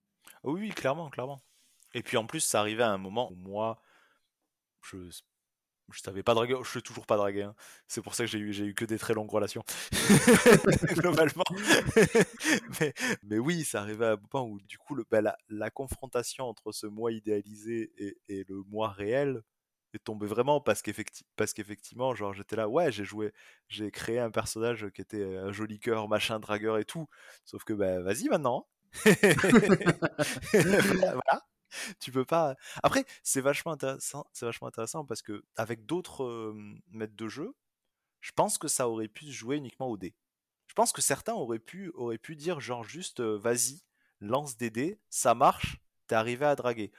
[0.44, 1.42] Oui, clairement, clairement.
[1.94, 3.82] Et puis en plus, ça arrivait à un moment où moi,
[4.82, 4.96] je
[5.90, 7.42] je savais pas draguer, je suis toujours pas dragué.
[7.42, 7.54] Hein.
[7.86, 9.64] C'est pour ça que j'ai eu, j'ai eu que des très longues relations,
[10.94, 11.44] globalement.
[12.80, 16.44] mais, mais, oui, ça arrivait à un point où du coup, le, bah, la, confrontation
[16.46, 17.92] entre ce moi idéalisé
[18.28, 19.42] et, le moi réel,
[19.94, 23.32] est tombé vraiment parce qu'effectivement, parce qu'effectivement, genre j'étais là, ouais, j'ai joué,
[23.68, 27.08] j'ai créé un personnage qui était un joli cœur, machin, dragueur et tout.
[27.44, 28.66] Sauf que bah vas-y maintenant.
[30.52, 31.42] voilà.
[32.00, 32.56] Tu peux pas.
[32.82, 34.26] Après, c'est vachement intéressant.
[34.32, 36.54] C'est vachement intéressant parce que avec d'autres
[36.90, 37.54] maîtres de jeu,
[38.20, 40.14] je pense que ça aurait pu se jouer uniquement au dé.
[40.66, 43.82] Je pense que certains auraient pu, auraient pu dire genre juste vas-y,
[44.20, 46.92] lance des dés, ça marche, t'es arrivé à draguer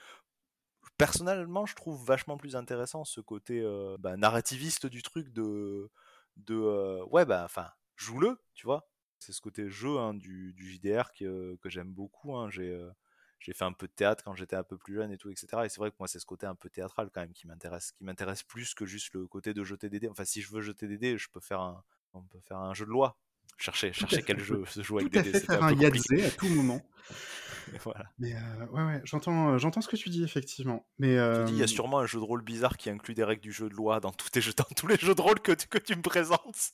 [0.99, 5.89] personnellement, je trouve vachement plus intéressant ce côté euh, bah, narrativiste du truc de,
[6.35, 8.89] de euh, ouais, bah, enfin, joue-le, tu vois.
[9.17, 12.35] C'est ce côté jeu hein, du, JDR que, j'aime beaucoup.
[12.35, 12.49] Hein.
[12.49, 12.91] J'ai, euh,
[13.39, 15.47] j'ai fait un peu de théâtre quand j'étais un peu plus jeune et tout, etc.
[15.65, 17.91] Et c'est vrai que moi, c'est ce côté un peu théâtral quand même qui m'intéresse,
[17.93, 20.09] qui m'intéresse plus que juste le côté de jeter des dés.
[20.09, 22.73] Enfin, si je veux jeter des dés, je peux faire un, on peut faire un
[22.73, 23.17] jeu de loi.
[23.57, 25.39] Chercher, chercher quel jeu se joue avec des dés.
[25.39, 26.81] faire un, un à tout moment.
[27.83, 28.05] voilà.
[28.17, 30.87] Mais euh, ouais, ouais, j'entends, euh, j'entends ce que tu dis effectivement.
[30.97, 31.43] Mais euh...
[31.43, 33.51] dis, il y a sûrement un jeu de rôle bizarre qui inclut des règles du
[33.51, 35.67] jeu de loi dans tous, tes jeux, dans tous les jeux de rôle que tu,
[35.67, 36.73] que tu me présentes.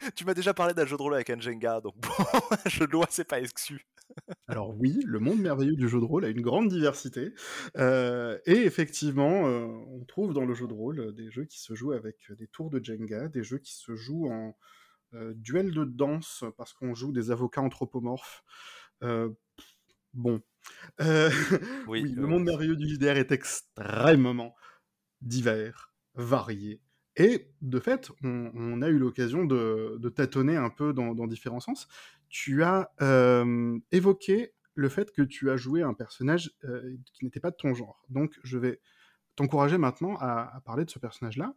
[0.14, 3.06] tu m'as déjà parlé d'un jeu de rôle avec un Jenga, donc bon, de loi,
[3.10, 3.86] c'est pas exclu.
[4.48, 7.32] Alors oui, le monde merveilleux du jeu de rôle a une grande diversité.
[7.76, 11.74] Euh, et effectivement, euh, on trouve dans le jeu de rôle des jeux qui se
[11.74, 14.56] jouent avec des tours de Jenga, des jeux qui se jouent en
[15.14, 18.42] euh, duel de danse parce qu'on joue des avocats anthropomorphes.
[20.12, 20.42] bon.
[21.86, 24.54] Oui, le monde merveilleux du JDR est extrêmement
[25.20, 26.80] divers, varié.
[27.16, 31.88] Et de fait, on, a eu l'occasion de, tâtonner un peu dans, différents sens.
[32.28, 32.90] Tu as
[33.90, 36.52] évoqué le fait que tu as joué un personnage
[37.12, 38.04] qui n'était pas de ton genre.
[38.08, 38.80] Donc, je vais
[39.36, 41.54] t'encourager maintenant à, parler de ce personnage-là,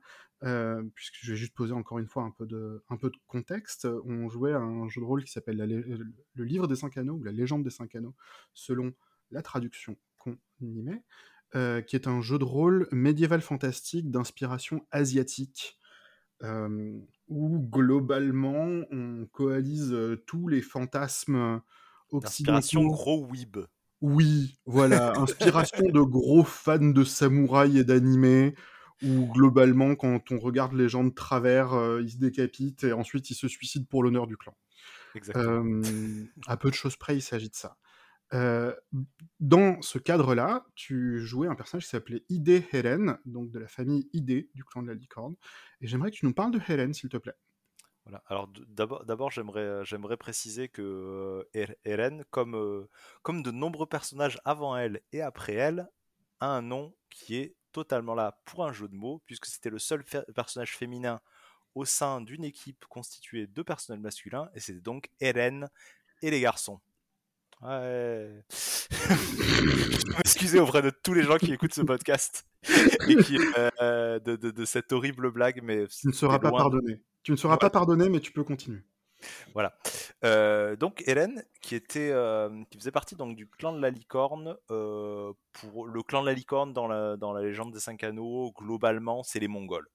[0.96, 3.88] puisque je vais juste poser encore une fois un peu de, un peu de contexte.
[4.06, 7.24] On jouait à un jeu de rôle qui s'appelle Le Livre des Cinq Anneaux, ou
[7.24, 8.16] La Légende des Cinq Anneaux,
[8.54, 8.94] selon
[9.32, 11.04] la traduction qu'on y met.
[11.56, 15.78] Euh, qui est un jeu de rôle médiéval fantastique d'inspiration asiatique,
[16.42, 21.62] euh, où globalement on coalise euh, tous les fantasmes
[22.10, 22.58] occidentaux.
[22.58, 23.58] Inspiration gros weeb.
[24.02, 28.56] Oui, voilà, inspiration de gros fans de samouraïs et d'animés,
[29.04, 33.36] où globalement quand on regarde les gens de travers, ils se décapitent et ensuite ils
[33.36, 34.56] se suicident pour l'honneur du clan.
[35.14, 35.84] Exactement.
[36.48, 37.78] à peu de choses près, il s'agit de ça.
[38.34, 38.74] Euh,
[39.40, 44.10] dans ce cadre-là, tu jouais un personnage qui s'appelait Ide Heren, donc de la famille
[44.14, 45.36] Ide du clan de la licorne.
[45.82, 47.36] Et j'aimerais que tu nous parles de Heren, s'il te plaît.
[48.06, 48.24] Voilà.
[48.28, 51.48] Alors d'abord, j'aimerais, euh, j'aimerais préciser que
[51.86, 52.88] Heren, euh, comme,
[53.22, 55.88] comme de nombreux personnages avant elle et après elle,
[56.40, 59.80] a un nom qui est totalement là pour un jeu de mots, puisque c'était le
[59.80, 60.04] seul
[60.36, 61.22] personnage féminin
[61.76, 65.70] au sein d'une équipe constituée de personnages masculins, et c'était donc Eren
[66.22, 66.80] et les garçons.
[67.64, 68.44] Ouais.
[70.20, 72.46] Excusez auprès de tous les gens qui écoutent ce podcast
[73.08, 73.38] et qui
[73.82, 77.02] euh, de, de, cette horrible blague, mais tu ne seras pas pardonné.
[77.24, 78.82] Tu ne seras pas pardonné, mais tu peux continuer.
[79.54, 79.78] Voilà.
[80.26, 84.58] Euh, donc Hélène, qui était, euh, qui faisait partie donc du clan de la licorne.
[84.68, 89.24] pour le clan de la licorne dans la dans la légende des cinq anneaux, globalement,
[89.24, 89.88] c'est les Mongols.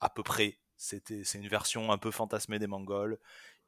[0.00, 0.58] À peu près.
[0.76, 3.18] C'était, c'est une version un peu fantasmée des Mongols.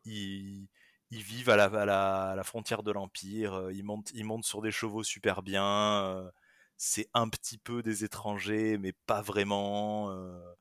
[0.05, 0.69] Ils
[1.11, 6.05] ils vivent à la, frontière de l'Empire, euh, ils montent, sur des chevaux super bien,
[6.05, 6.31] euh,
[6.77, 10.11] c'est un petit peu des étrangers, mais pas vraiment.
[10.13, 10.55] Euh,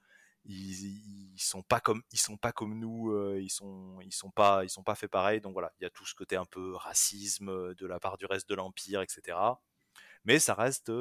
[0.46, 4.84] ils, ils, sont pas comme, ils sont pas nous, ils sont, sont pas, ils sont
[4.84, 5.42] pas faits pareil.
[5.42, 8.26] Donc voilà, il y a tout ce côté un peu racisme de la part du
[8.26, 9.38] reste de l'Empire, etc.
[10.26, 10.92] Mais ça reste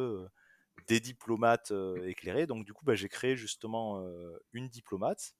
[0.88, 1.72] des diplomates
[2.04, 2.46] éclairés.
[2.46, 4.04] Donc du coup, bah, j'ai créé justement
[4.52, 5.34] une diplomate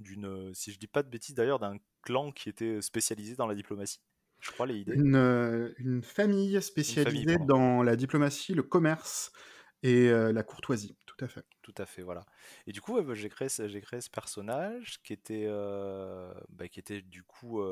[0.00, 3.54] d'une, si je dis pas de bêtises d'ailleurs, d'un clan qui était spécialisé dans la
[3.54, 4.00] diplomatie.
[4.40, 4.94] Je crois les idées.
[4.94, 9.32] Une, euh, famille spécialisée dans la diplomatie, le commerce
[9.82, 11.44] et euh, la courtoisie, tout à fait.
[11.62, 12.24] Tout à fait, voilà.
[12.66, 16.78] Et du coup, bah, j'ai créé, j'ai créé ce personnage qui était, euh, bah, qui
[16.78, 17.62] était du coup.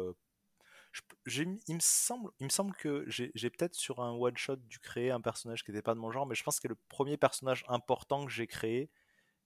[1.27, 5.11] il, me semble, il me semble que j'ai, peut-être sur un one shot dû créer
[5.11, 7.65] un personnage qui n'était pas de mon genre, mais je pense que le premier personnage
[7.69, 8.91] important que j'ai créé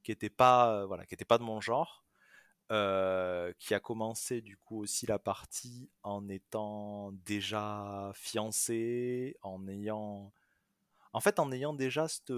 [0.04, 2.07] qui n'était pas, voilà, qui était pas de mon genre.
[2.70, 10.34] Euh, qui a commencé du coup aussi la partie en étant déjà fiancé, en ayant,
[11.14, 12.30] en fait, en ayant déjà cette,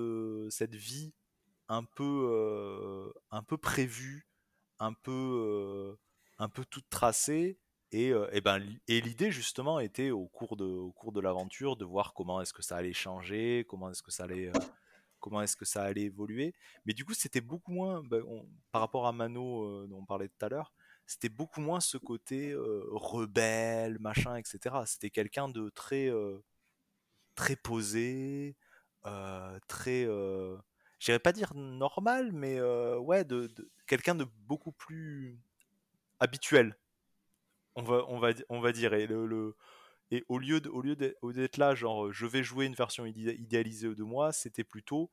[0.50, 1.12] cette vie
[1.66, 4.28] un peu, euh, un peu prévue,
[4.78, 5.98] un peu, euh,
[6.38, 7.58] un peu toute tracée.
[7.90, 11.84] Et, et ben, et l'idée justement était au cours de, au cours de l'aventure de
[11.84, 14.52] voir comment est-ce que ça allait changer, comment est-ce que ça allait
[15.20, 16.54] comment est-ce que ça allait évoluer.
[16.84, 18.18] Mais du coup, c'était beaucoup moins, bah,
[18.72, 20.72] par rapport à Mano euh, dont on parlait tout à l'heure,
[21.06, 24.76] c'était beaucoup moins ce côté euh, rebelle, machin, etc.
[24.86, 26.42] C'était quelqu'un de très, euh,
[27.34, 28.56] très posé,
[29.68, 30.06] très,
[30.98, 32.60] j'irais pas dire normal, mais
[32.98, 33.50] ouais, de,
[33.86, 35.38] quelqu'un de beaucoup plus
[36.20, 36.76] habituel.
[37.76, 38.94] On va, on va, on va dire.
[38.94, 39.56] Et le,
[40.10, 44.64] et au lieu, d'être là, genre, je vais jouer une version idéalisée de moi, c'était
[44.64, 45.10] plutôt,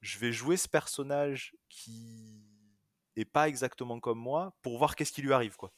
[0.00, 2.44] je vais jouer ce personnage qui
[3.16, 5.72] est pas exactement comme moi pour voir qu'est-ce qui lui arrive, quoi.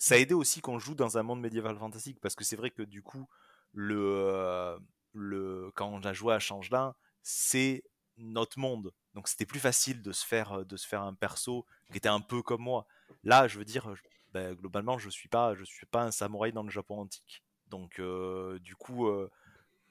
[0.00, 2.70] Ça a aidé aussi qu'on joue dans un monde médiéval fantastique, parce que c'est vrai
[2.70, 3.28] que du coup,
[3.72, 4.78] le, euh,
[5.12, 7.84] le, quand on a joué à Changelin, c'est
[8.16, 8.92] notre monde.
[9.14, 12.20] Donc c'était plus facile de se faire de se faire un perso qui était un
[12.20, 12.86] peu comme moi.
[13.24, 13.92] Là, je veux dire,
[14.32, 17.42] ben, globalement, je suis pas, je suis pas un samouraï dans le Japon antique.
[17.68, 19.30] Donc, euh, du coup, euh,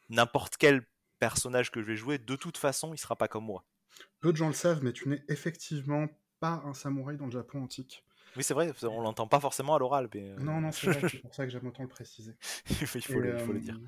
[0.09, 0.85] n'importe quel
[1.19, 3.65] personnage que je vais jouer, de toute façon, il sera pas comme moi.
[4.21, 6.07] Peu de gens le savent, mais tu n'es effectivement
[6.39, 8.03] pas un samouraï dans le Japon antique.
[8.37, 10.07] Oui, c'est vrai, on l'entend pas forcément à l'oral.
[10.13, 10.29] Mais...
[10.29, 10.87] Euh, non, non, c'est
[11.21, 12.35] pour ça que j'aime autant le préciser.
[12.69, 13.79] il, faut, le, il faut, le, dire.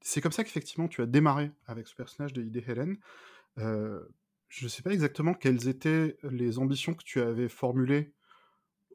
[0.00, 2.98] C'est comme ça qu'effectivement tu as démarré avec ce personnage de Ide Helen.
[3.56, 8.12] je ne sais pas exactement quelles étaient les ambitions que tu avais formulées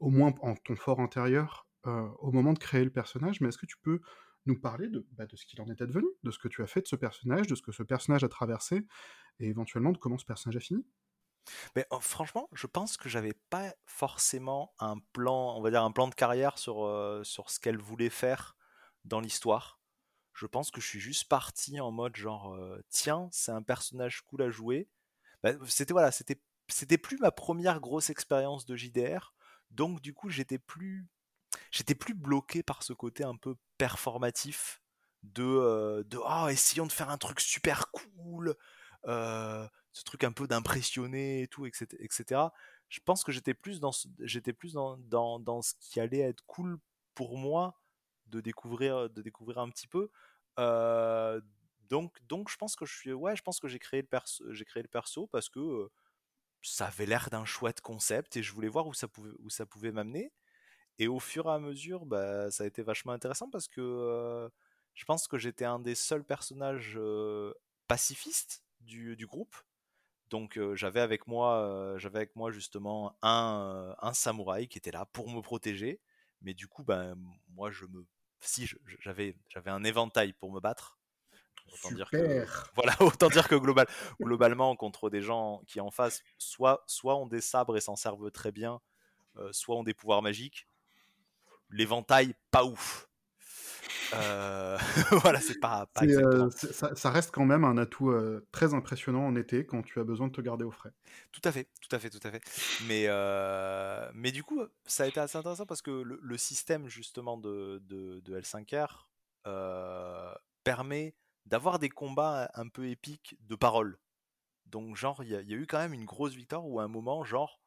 [0.02, 3.66] au moins en ton fort intérieur, au moment de créer le personnage, mais est-ce que
[3.66, 4.00] tu peux
[4.46, 6.66] nous parler de, bah, de ce qu'il en est advenu, de ce que tu as
[6.66, 8.84] fait de ce personnage, de ce que ce personnage a traversé,
[9.38, 10.84] et éventuellement de comment ce personnage a fini?
[11.76, 15.92] Mais oh, franchement, je pense que j'avais pas forcément un plan, on va dire un
[15.92, 18.56] plan de carrière sur, sur ce qu'elle voulait faire
[19.04, 19.80] dans l'histoire.
[20.34, 22.56] Je pense que je suis juste parti en mode genre
[22.90, 24.88] tiens, c'est un personnage cool à jouer.
[25.42, 29.34] Bah, c'était voilà, c'était plus ma première grosse expérience de JDR,
[29.72, 31.06] donc du coup j'étais plus
[31.70, 34.82] j'étais plus bloqué par ce côté un peu performatif
[35.22, 38.54] de euh, de oh, essayons de faire un truc super cool,
[39.06, 42.40] euh, ce truc un peu d'impressionner et tout, etc., etc.
[42.88, 46.44] Je pense que j'étais plus dans j'étais plus dans, dans, dans, ce qui allait être
[46.46, 46.78] cool
[47.14, 47.80] pour moi
[48.26, 50.10] de découvrir de découvrir un petit peu.
[50.58, 51.40] Euh,
[51.88, 54.44] donc donc je pense que je suis ouais je pense que j'ai créé le perso
[54.52, 55.90] j'ai créé le perso parce que
[56.62, 59.66] ça avait l'air d'un chouette concept et je voulais voir où ça pouvait, où ça
[59.66, 60.32] pouvait m'amener.
[60.98, 64.50] Et au fur et à mesure, bah, ça a été vachement intéressant parce que
[64.94, 66.98] je pense que j'étais un des seuls personnages
[67.88, 69.56] pacifistes du, du, groupe.
[70.30, 75.28] Donc j'avais avec moi, j'avais avec moi justement un, un samouraï qui était là pour
[75.30, 76.00] me protéger.
[76.42, 77.16] Mais du coup, ben
[77.48, 78.06] moi je me,
[78.40, 78.68] si
[79.00, 80.98] j'avais, j'avais un éventail pour me battre.
[81.72, 83.86] Autant dire que, voilà, autant dire que global,
[84.20, 88.30] globalement, contre des gens qui en face, soit, soit ont des sabres et s'en servent
[88.30, 88.80] très bien,
[89.36, 90.68] euh, soit ont des pouvoirs magiques.
[91.70, 93.08] L'éventail, pas ouf.
[94.14, 94.76] Euh,
[95.22, 98.14] voilà, c'est pas, pas euh, ça, ça, reste quand même un atout
[98.52, 100.92] très impressionnant en été quand tu as besoin de te garder au frais.
[101.32, 102.42] Tout à fait, tout à fait, tout à fait.
[102.86, 103.08] Mais,
[104.14, 108.20] mais du coup, ça a été assez intéressant parce que le, système justement de, de,
[108.20, 109.06] de L5R
[110.62, 111.14] permet
[111.46, 113.98] d'avoir des combats un peu épiques de parole.
[114.66, 117.24] Donc, genre, il y, a eu quand même une grosse victoire où à un moment,
[117.24, 117.60] genre,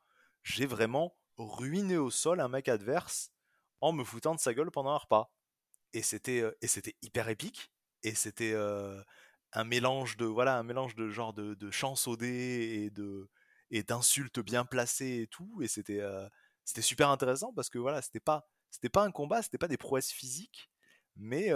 [0.44, 3.32] j'ai vraiment ruiné au sol un mec adverse
[3.82, 5.32] en me foutant de sa gueule pendant un repas.
[5.94, 7.72] Et c'était euh, et c'était hyper épique.
[8.04, 9.02] Et c'était euh,
[9.54, 13.30] un mélange de voilà un mélange de genre de, de chants et de
[13.72, 15.62] et d'insultes bien placées et tout.
[15.62, 16.28] Et c'était euh,
[16.64, 19.78] c'était super intéressant parce que voilà c'était pas c'était pas un combat, c'était pas des
[19.78, 20.70] prouesses physiques,
[21.16, 21.52] mais,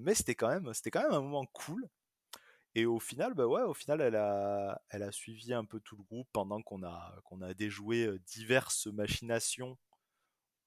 [0.00, 1.88] mais c'était quand, même, quand même un moment cool.
[2.74, 5.96] Et au final, bah ouais, au final, elle a, elle a suivi un peu tout
[5.96, 9.76] le groupe pendant qu'on a, qu'on a déjoué diverses machinations.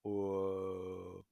[0.03, 1.23] Au,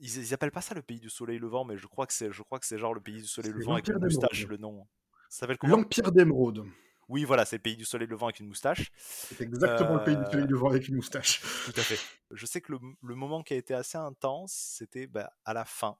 [0.00, 2.32] ils, ils, appellent pas ça le pays du soleil levant, mais je crois que c'est,
[2.32, 4.86] je crois que c'est genre le pays du soleil levant avec une moustache, le nom.
[5.28, 6.64] Ça s'appelle L'Empire d'Émeraude.
[7.08, 8.90] Oui, voilà, c'est le pays du soleil levant avec une moustache.
[8.96, 11.42] C'est exactement le pays du soleil levant avec une moustache.
[11.66, 11.98] Tout à fait.
[12.30, 15.64] Je sais que le, le moment qui a été assez intense, c'était bah, à la
[15.64, 15.98] fin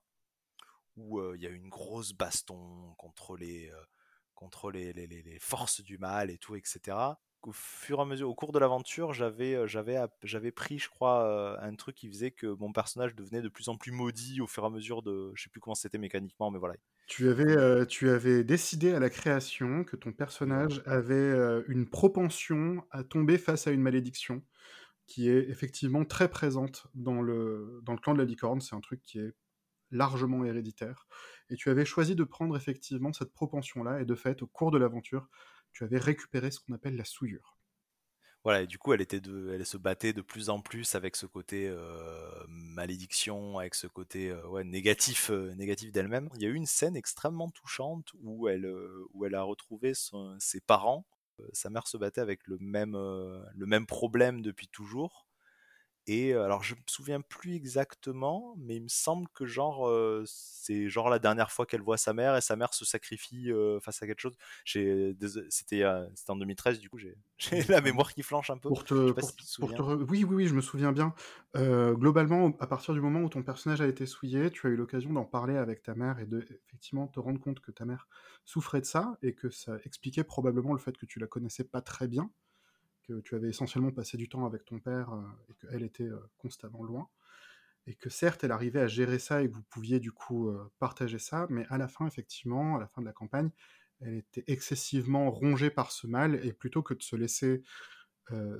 [0.97, 3.71] où il y a eu une grosse baston contre les,
[4.35, 6.97] contre les, les, les, forces du mal et tout, etc.
[7.43, 11.63] Au fur et à mesure, au cours de l'aventure, j'avais, j'avais, j'avais pris, je crois,
[11.63, 14.63] un truc qui faisait que mon personnage devenait de plus en plus maudit au fur
[14.63, 16.75] et à mesure de, je sais plus comment c'était mécaniquement, mais voilà.
[17.07, 23.05] Tu avais, tu avais décidé à la création que ton personnage avait une propension à
[23.05, 24.43] tomber face à une malédiction
[25.07, 28.61] qui est effectivement très présente dans le, dans le clan de la licorne.
[28.61, 29.35] C'est un truc qui est
[29.95, 31.07] largement héréditaire.
[31.51, 34.79] Et tu avais choisi de prendre effectivement cette propension-là, et de fait, au cours de
[34.79, 35.29] l'aventure,
[35.73, 37.59] tu avais récupéré ce qu'on appelle la souillure.
[38.45, 41.25] Voilà, et du coup, elle, était elle se battait de plus en plus avec ce
[41.25, 46.29] côté euh, malédiction, avec ce côté euh, négatif, euh, négatif d'elle-même.
[46.35, 48.71] Il y a eu une scène extrêmement touchante où elle,
[49.15, 49.93] où elle a retrouvé
[50.39, 51.07] ses parents.
[51.55, 55.24] sa mère se battait avec le même, le même problème depuis toujours.
[56.07, 59.91] Et alors je me souviens plus exactement, mais il me semble que genre
[60.27, 64.03] c'est genre la dernière fois qu'elle voit sa mère et sa mère se sacrifie face
[64.03, 64.37] à quelque chose.
[64.67, 67.17] C'était en 2013 du coup j'ai
[67.69, 68.69] la mémoire qui flanche un peu.
[68.69, 68.95] Pour te,
[70.11, 71.15] Oui oui oui je me souviens bien.
[71.55, 75.13] globalement à partir du moment où ton personnage a été souillé, tu as eu l'occasion
[75.13, 78.09] d'en parler avec ta mère et de effectivement te rendre compte que ta mère
[78.45, 81.81] souffrait de ça et que ça expliquait probablement le fait que tu la connaissais pas
[81.81, 82.31] très bien
[83.07, 86.19] que tu avais essentiellement passé du temps avec ton père euh, et qu'elle était euh,
[86.39, 87.09] constamment loin.
[87.87, 90.73] Et que certes, elle arrivait à gérer ça et que vous pouviez du coup euh,
[90.79, 93.51] partager ça, mais à la fin, effectivement, à la fin de la campagne,
[94.01, 97.63] elle était excessivement rongée par ce mal et plutôt que de se laisser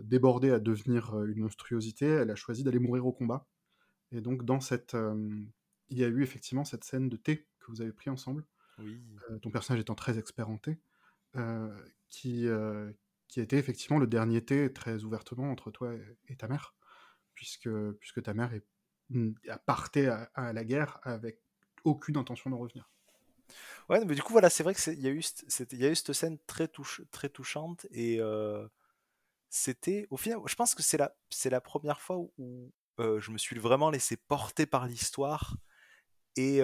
[0.03, 3.47] déborder à devenir une monstruosité, elle a choisi d'aller mourir au combat.
[4.13, 4.95] Et donc, dans cette.
[5.89, 8.45] il y a eu effectivement cette scène de thé que vous avez pris ensemble,
[8.79, 9.03] oui.
[9.43, 10.79] ton personnage étant très expert en thé,
[12.11, 12.47] qui,
[13.35, 15.93] qui était effectivement le dernier thé très ouvertement entre toi
[16.29, 16.73] et, ta mère,
[17.35, 17.69] puisque,
[17.99, 18.65] puisque ta mère est,
[19.49, 21.43] a parté à, la guerre avec
[21.83, 22.89] aucune intention de revenir.
[23.89, 25.21] Ouais, mais du coup, voilà, c'est vrai qu'il y, a eu
[25.73, 28.69] y a eu cette scène très, touche, très touchante et euh,
[29.51, 31.13] c'était, au final, je pense que c'est la,
[31.47, 35.57] la première fois où, je me suis vraiment laissé porter par l'histoire
[36.37, 36.61] et,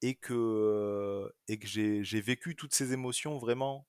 [0.00, 3.88] et que, et que j'ai vécu toutes ces émotions vraiment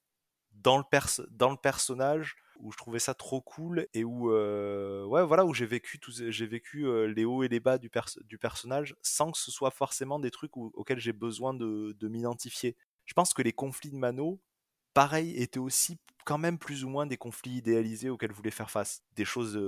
[0.54, 0.84] dans le,
[1.32, 5.66] dans le personnage où je trouvais ça trop cool et où ouais voilà où j'ai
[5.66, 6.00] vécu
[6.30, 7.90] j'ai vécu les hauts et les bas du,
[8.26, 12.78] du personnage sans que ce soit forcément des trucs auxquels j'ai besoin de, de m'identifier.
[13.06, 14.40] Je pense que les conflits de Mano,
[14.94, 18.72] pareil, étaient aussi quand même plus ou moins des conflits idéalisés auxquels je voulais faire
[18.72, 19.02] face.
[19.16, 19.60] Des choses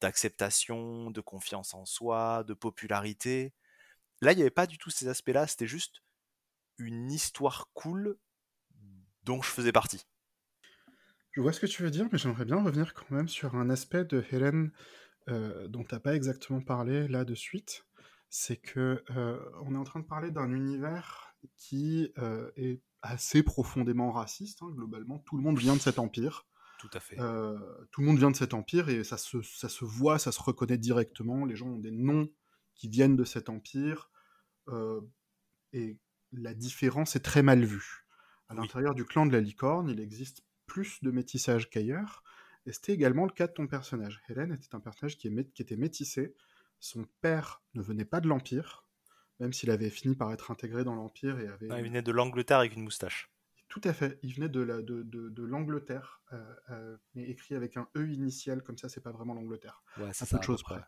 [0.00, 3.54] d'acceptation, de confiance en soi, de popularité.
[4.22, 6.02] Là, il n'y avait pas du tout ces aspects-là, c'était juste
[6.78, 8.18] une histoire cool
[9.24, 10.04] dont je faisais partie.
[11.34, 13.68] Je vois ce que tu veux dire, mais j'aimerais bien revenir quand même sur un
[13.68, 14.70] aspect de Hélène
[15.28, 17.84] euh, dont tu n'as pas exactement parlé là de suite.
[18.30, 23.42] C'est que euh, on est en train de parler d'un univers qui euh, est assez
[23.42, 24.62] profondément raciste.
[24.62, 26.46] Hein, globalement, tout le monde vient de cet empire.
[26.78, 27.16] Tout à fait.
[27.16, 30.42] tout le monde vient de cet empire et ça se, ça se voit, ça se
[30.42, 31.46] reconnaît directement.
[31.46, 32.28] Les gens ont des noms
[32.74, 34.10] qui viennent de cet empire.
[35.72, 35.98] et
[36.32, 38.06] la différence est très mal vue.
[38.48, 42.24] À l'intérieur du clan de la licorne, il existe plus de métissage qu'ailleurs,
[42.66, 44.20] et c'était également le cas de ton personnage.
[44.28, 46.34] Hélène était un personnage qui, qui était métissé,
[46.80, 48.84] son père ne venait pas de l'Empire,
[49.38, 51.68] même s'il avait fini par être intégré dans l'Empire et avait...
[51.68, 53.30] il venait de l'Angleterre avec une moustache.
[53.68, 57.76] Tout à fait, il venait de, la, de, de, l'Angleterre, euh, euh, mais écrit avec
[57.76, 59.80] un E initial, comme ça c'est pas vraiment l'Angleterre.
[59.98, 60.42] Ouais, c'est ça.
[60.42, 60.80] chose près.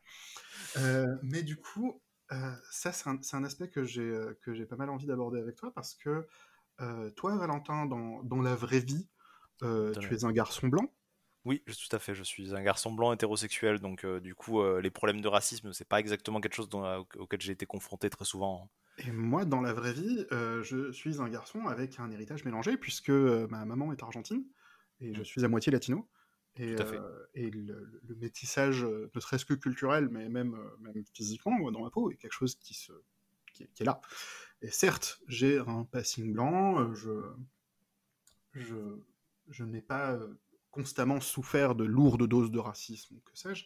[0.79, 2.03] Euh, mais du coup,
[2.73, 6.27] ça c'est un, un, aspect que j'ai pas mal envie d'aborder avec toi, parce que
[7.15, 9.09] toi, Valentin, dans, dans la vraie vie,
[9.63, 10.93] euh, tu es un garçon blanc?
[11.45, 12.15] Oui, tout à fait.
[12.15, 15.73] Je suis un garçon blanc hétérosexuel, donc euh, du coup, euh, les problèmes de racisme,
[15.73, 16.69] c'est pas exactement quelque chose
[17.19, 18.69] auquel j'ai été confronté très souvent.
[18.99, 23.11] Et moi, dans la vraie vie, je suis un garçon avec un héritage mélangé, puisque
[23.11, 24.45] ma maman est argentine
[25.01, 25.25] et je mmh.
[25.25, 26.09] suis à moitié latino.
[26.59, 26.75] Et,
[27.35, 32.17] et le, métissage, ne serait-ce que culturel, mais même, même physiquement, dans ma peau, est
[32.17, 32.93] quelque chose qui, se,
[33.53, 34.01] qui, est là.
[34.63, 37.21] Et certes, j'ai un passing blanc, je,
[38.55, 38.75] je
[39.49, 40.41] je n'ai pas euh,
[40.71, 43.65] constamment souffert de lourdes doses de racisme, que sais-je,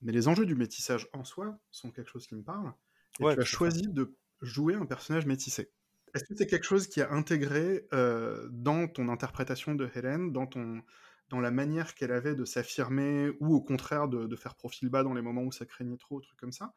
[0.00, 2.72] mais les enjeux du métissage en soi sont quelque chose qui me parle,
[3.20, 5.72] et tu as choisi de jouer un personnage métissé.
[6.14, 10.46] Est-ce que c'est quelque chose qui a intégré euh, dans ton interprétation de Hélène, dans,
[10.46, 10.82] ton,
[11.30, 15.14] dans la manière qu'elle avait de s'affirmer, ou au contraire de, faire profil bas dans
[15.14, 16.74] les moments où ça craignait trop, trucs comme ça?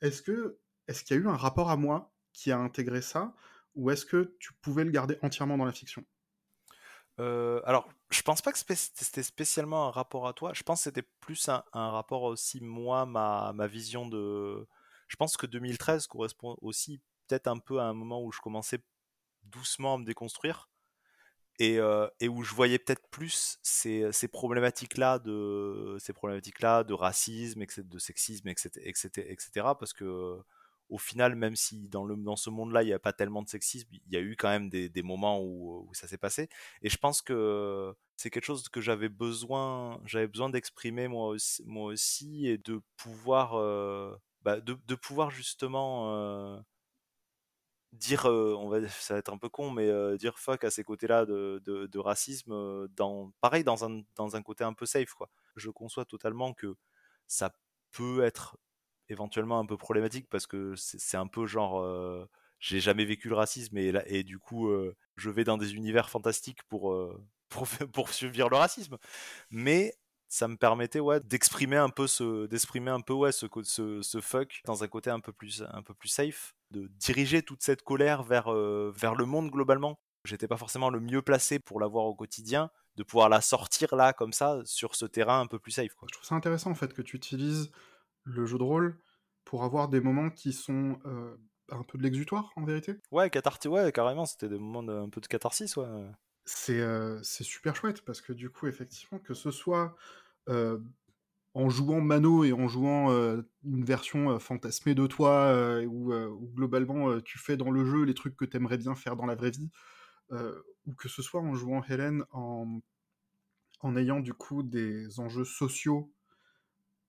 [0.00, 3.34] Est-ce que est-ce qu'il y a eu un rapport à moi qui a intégré ça,
[3.74, 6.04] ou est-ce que tu pouvais le garder entièrement dans la fiction?
[7.20, 10.52] Euh, alors, je pense pas que c'était spécialement un rapport à toi.
[10.54, 14.66] Je pense que c'était plus un, rapport aussi, moi, ma, ma vision de.
[15.08, 18.78] Je pense que 2013 correspond aussi peut-être un peu à un moment où je commençais
[19.42, 20.68] doucement à me déconstruire
[21.58, 26.94] et, euh, et où je voyais peut-être plus ces, ces problématiques-là de ces problématiques-là de
[26.94, 29.50] racisme, de sexisme, etc., etc., etc.
[29.78, 30.38] Parce que
[30.88, 33.48] au final, même si dans, le, dans ce monde-là, il n'y a pas tellement de
[33.48, 36.48] sexisme, il y a eu quand même des, des moments où, où, ça s'est passé.
[36.82, 41.62] Et je pense que c'est quelque chose que j'avais besoin, j'avais besoin d'exprimer moi aussi,
[41.66, 46.60] moi aussi et de pouvoir, euh, bah, de, de, pouvoir justement euh,
[47.92, 50.84] dire, euh, on va, ça va être un peu con, mais dire fuck à ces
[50.84, 55.12] côtés-là de, de, de, racisme, dans, pareil dans un, dans un côté un peu safe.
[55.14, 55.30] Quoi.
[55.56, 56.76] Je conçois totalement que
[57.26, 57.54] ça
[57.92, 58.56] peut être
[59.08, 62.28] éventuellement un peu problématique parce que c'est un peu genre euh,
[62.58, 65.74] j'ai jamais vécu le racisme et, là, et du coup euh, je vais dans des
[65.74, 67.24] univers fantastiques pour, euh,
[67.92, 68.98] pour, subir le racisme.
[69.50, 69.94] Mais
[70.28, 74.20] ça me permettait ouais d'exprimer un peu ce d'exprimer un peu ouais ce, ce, ce
[74.20, 77.82] fuck dans un côté un peu plus un peu plus safe de diriger toute cette
[77.82, 79.98] colère vers vers le monde globalement.
[80.24, 84.12] J'étais pas forcément le mieux placé pour l'avoir au quotidien de pouvoir la sortir là
[84.12, 86.92] comme ça sur ce terrain un peu plus safe je trouve ça intéressant en fait
[86.92, 87.70] que tu utilises
[88.28, 88.98] le jeu de rôle
[89.44, 91.34] pour avoir des moments qui sont euh,
[91.70, 92.96] un peu de l'exutoire en vérité.
[93.10, 95.86] Ouais, catharsis, ouais, carrément, c'était des moments de, un peu de catharsis, ouais.
[96.44, 99.96] C'est euh, super chouette parce que du coup, effectivement, que ce soit
[100.48, 100.78] euh,
[101.54, 103.10] en jouant Mano et en jouant
[103.64, 106.12] une version fantasmée de toi, où,
[106.54, 109.34] globalement tu fais dans le jeu les trucs que tu aimerais bien faire dans la
[109.34, 109.70] vraie vie,
[110.30, 112.80] ou que ce soit en jouant Hélène en,
[113.80, 116.12] en ayant du coup des enjeux sociaux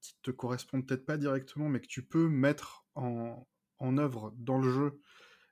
[0.02, 3.48] qui te correspondent peut-être pas directement, mais que tu peux mettre en,
[3.80, 5.02] en œuvre dans le jeu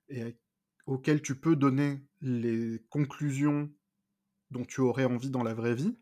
[0.09, 0.37] et
[0.85, 3.71] auquel tu peux donner les conclusions
[4.51, 5.97] dont tu aurais envie dans la vraie vie.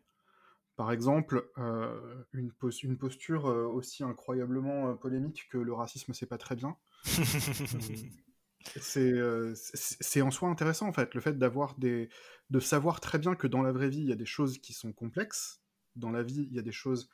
[0.76, 6.26] Par exemple, euh, une, une, posture euh, aussi incroyablement euh, polémique que le racisme, c'est
[6.26, 6.76] pas très bien.
[8.80, 12.10] c'est en soi intéressant en fait, le fait d'avoir des,
[12.50, 14.74] de savoir très bien que dans la vraie vie, il y a des choses qui
[14.74, 15.62] sont complexes.
[15.94, 17.08] Dans la vie, il y a des choses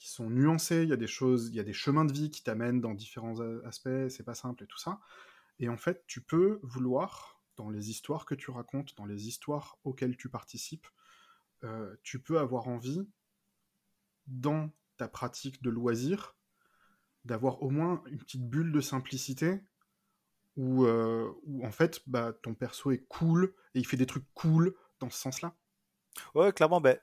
[0.00, 2.30] qui sont nuancés, il y a des choses, il y a des chemins de vie
[2.30, 4.98] qui t'amènent dans différents aspects, c'est pas simple et tout ça.
[5.60, 9.78] Et en fait, tu peux vouloir, dans les histoires que tu racontes, dans les histoires
[9.84, 10.86] auxquelles tu participes,
[11.64, 13.06] euh, tu peux avoir envie,
[14.26, 16.34] dans ta pratique de loisir,
[17.26, 19.62] d'avoir au moins une petite bulle de simplicité
[20.56, 24.32] où, euh, où en fait, bah, ton perso est cool et il fait des trucs
[24.32, 25.54] cool dans ce sens-là.
[26.34, 26.98] Ouais, clairement, ben,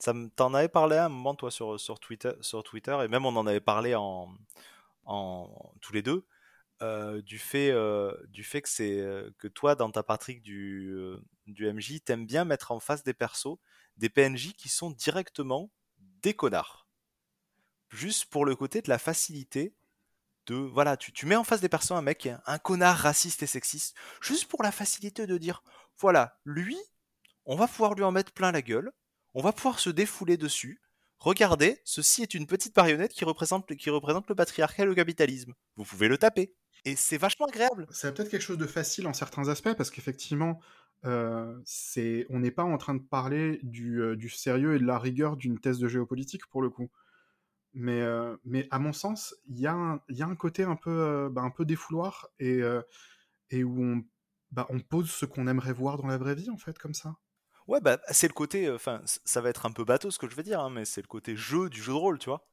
[0.00, 3.94] t'en avais parlé à un moment toi sur, Twitter, et même on en avait parlé
[3.94, 4.34] en,
[5.80, 6.26] tous les deux
[6.82, 10.94] euh, du fait euh, du fait que c'est euh, que toi dans ta pratique du
[11.46, 13.58] du MJ t'aimes bien mettre en face des persos
[13.98, 15.70] des PNJ qui sont directement
[16.22, 16.86] des connards.
[17.90, 19.74] Juste pour le côté de la facilité
[20.46, 23.46] de voilà tu, tu mets en face des persos un mec un connard raciste et
[23.46, 25.62] sexiste juste pour la facilité de dire
[25.98, 26.78] voilà lui
[27.44, 28.92] on va pouvoir lui en mettre plein la gueule
[29.34, 30.80] on va pouvoir se défouler dessus.
[31.18, 35.52] Regardez, ceci est une petite marionnette qui représente, qui représente le patriarcat et le capitalisme.
[35.76, 36.54] Vous pouvez le taper.
[36.84, 37.86] Et c'est vachement agréable.
[37.90, 40.60] C'est peut-être quelque chose de facile en certains aspects, parce qu'effectivement,
[41.04, 41.58] euh,
[42.30, 45.58] on n'est pas en train de parler euh, du, sérieux et de la rigueur d'une
[45.58, 46.90] thèse de géopolitique, pour le coup.
[47.74, 51.50] Mais, euh, mais à mon sens, il y, a un côté un peu, bah, un
[51.50, 52.60] peu défouloir, et,
[53.50, 54.04] et où on,
[54.50, 57.16] bah, on pose ce qu'on aimerait voir dans la vraie vie, en fait, comme ça.
[57.70, 58.66] Ouais, bah, c'est le côté.
[58.66, 60.84] Euh, enfin, ça va être un peu bateau ce que je vais dire, hein, mais
[60.84, 62.44] c'est le côté jeu du jeu de rôle, tu vois.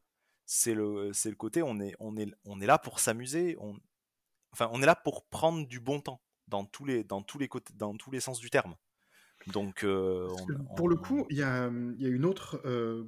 [0.46, 3.58] C'est le, c'est le côté, on est, on est, on est là pour s'amuser.
[3.60, 3.76] On,
[4.54, 7.48] enfin, on est là pour prendre du bon temps dans tous les, dans tous les
[7.48, 8.76] côtés, dans tous les sens du terme.
[9.48, 10.28] Donc, euh,
[10.76, 13.04] pour le coup, il y a, y a, une autre, euh,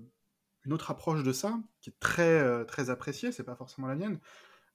[0.65, 3.31] une autre approche de ça qui est très, très appréciée.
[3.31, 4.19] C'est pas forcément la mienne,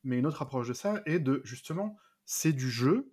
[0.04, 3.12] mais une autre approche de ça est de justement, c'est du jeu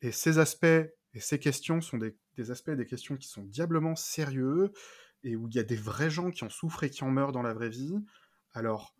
[0.00, 3.96] et ces aspects et ces questions sont des, des aspects, des questions qui sont diablement
[3.96, 4.72] sérieux
[5.22, 7.32] et où il y a des vrais gens qui en souffrent et qui en meurent
[7.32, 7.98] dans la vraie vie.
[8.54, 8.94] Alors,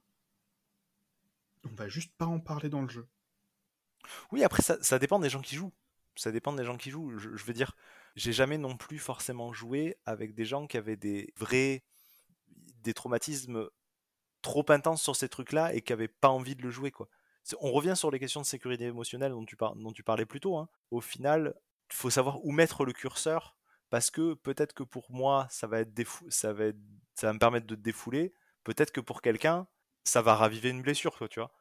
[1.64, 3.08] on va juste pas en parler dans le jeu.
[4.32, 5.72] Oui, après, ça, ça dépend des gens qui jouent.
[6.16, 7.16] Ça dépend des gens qui jouent.
[7.18, 7.74] Je, veux dire,
[8.14, 11.82] j'ai jamais non plus forcément joué avec des gens qui avaient des vrais
[12.82, 13.68] des traumatismes
[14.42, 17.08] trop intenses sur ces trucs-là et qui n'avaient pas envie de le jouer, quoi.
[17.60, 19.74] On revient sur les questions de sécurité émotionnelle dont tu, par...
[19.74, 20.56] dont tu parlais plus tôt.
[20.56, 20.68] Hein.
[20.90, 21.54] Au final,
[21.92, 23.56] faut savoir où mettre le curseur
[23.90, 25.92] parce que peut-être que pour moi ça va être
[26.28, 26.72] ça va
[27.32, 28.32] me permettre de défouler.
[28.64, 29.66] Peut-être que pour quelqu'un
[30.04, 31.52] ça va raviver une blessure tu vois.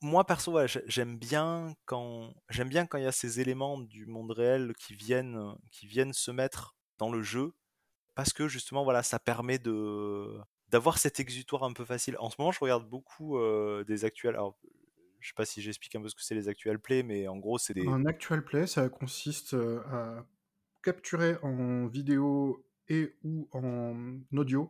[0.00, 4.30] Moi perso j'aime bien quand j'aime bien quand il y a ces éléments du monde
[4.30, 7.54] réel qui viennent qui viennent se mettre dans le jeu
[8.14, 10.38] parce que justement voilà ça permet de
[10.68, 12.16] d'avoir cet exutoire un peu facile.
[12.18, 14.36] En ce moment je regarde beaucoup euh, des actuels
[15.22, 17.38] je sais pas si j'explique un peu ce que c'est les actual play, mais en
[17.38, 17.86] gros, c'est des.
[17.86, 20.26] Un actual play, ça consiste euh, à
[20.82, 24.68] capturer en vidéo et ou en audio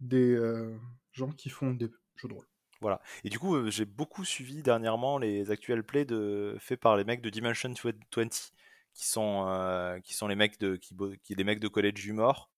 [0.00, 0.76] des euh,
[1.12, 2.46] gens qui font des jeux de rôle.
[2.80, 3.00] Voilà.
[3.24, 6.56] Et du coup, euh, j'ai beaucoup suivi dernièrement les actual plays de...
[6.58, 8.52] faits par les mecs de Dimension 20,
[8.92, 12.50] qui sont, qui sont les mecs de, qui, qui, mecs de College Humor.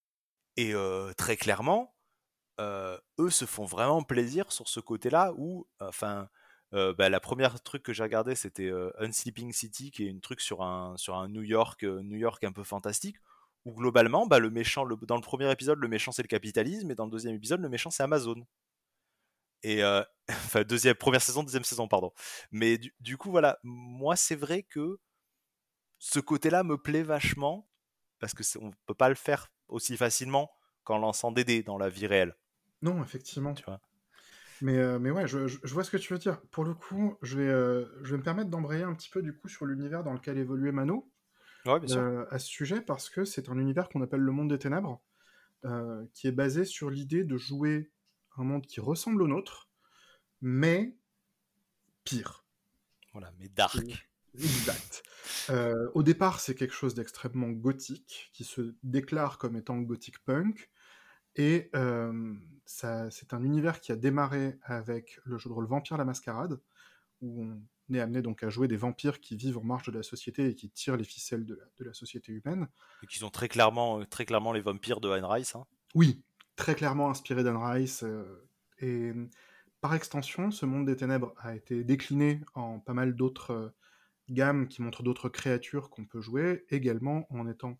[0.57, 0.73] Et
[1.15, 1.95] très clairement,
[2.59, 6.27] eux se font vraiment plaisir sur ce côté-là où, enfin,
[6.73, 10.21] euh, bah, la première truc que j'ai regardé, c'était euh, Unsleeping City, qui est une
[10.21, 13.17] truc sur un, sur un New York, euh, New York un peu fantastique,
[13.65, 16.95] où globalement, bah, le méchant, dans le premier épisode, le méchant c'est le capitalisme, et
[16.95, 18.45] dans le deuxième épisode, le méchant c'est Amazon.
[19.63, 19.83] Et
[20.29, 22.13] enfin, deuxième, première saison, deuxième saison, pardon.
[22.51, 24.99] Mais du, du coup, voilà, moi c'est vrai que
[25.97, 27.67] ce côté-là me plaît vachement,
[28.19, 30.51] parce que on peut pas le faire aussi facilement
[30.83, 32.35] qu'en lançant des dés dans la vie réelle.
[32.81, 33.53] Non, effectivement.
[33.53, 33.81] Tu vois?
[34.61, 35.37] Mais, euh, mais ouais, je,
[35.67, 36.41] vois ce que tu veux dire.
[36.51, 39.35] Pour le coup, je vais, euh, je vais me permettre d'embrayer un petit peu du
[39.35, 41.11] coup sur l'univers dans lequel évoluait Mano
[41.67, 45.01] euh, à ce sujet, parce que c'est un univers qu'on appelle le monde des ténèbres,
[46.13, 47.91] qui est basé sur l'idée de jouer
[48.37, 49.69] un monde qui ressemble au nôtre,
[50.41, 50.95] mais
[52.03, 52.45] pire.
[53.13, 54.07] Voilà, mais dark.
[54.35, 55.03] Exact.
[55.93, 60.69] au départ, c'est quelque chose d'extrêmement gothique, qui se déclare comme étant gothique punk,
[61.39, 61.71] et
[62.65, 66.59] c'est un univers qui a démarré avec le jeu de rôle Vampire la Mascarade,
[67.21, 67.43] où
[67.89, 70.49] on est amené donc à jouer des vampires qui vivent en marge de la société
[70.49, 72.67] et qui tirent les ficelles de la, société humaine.
[73.03, 75.55] Et qui sont très clairement, euh, très clairement les vampires de Anne Rice.
[75.55, 75.65] Hein.
[75.95, 76.21] Oui,
[76.55, 78.03] très clairement inspirés d'Anne Rice.
[78.03, 78.47] Euh,
[78.79, 79.13] et
[79.81, 83.69] par extension, ce monde des ténèbres a été décliné en pas mal d'autres euh,
[84.29, 87.79] gammes qui montrent d'autres créatures qu'on peut jouer, également en étant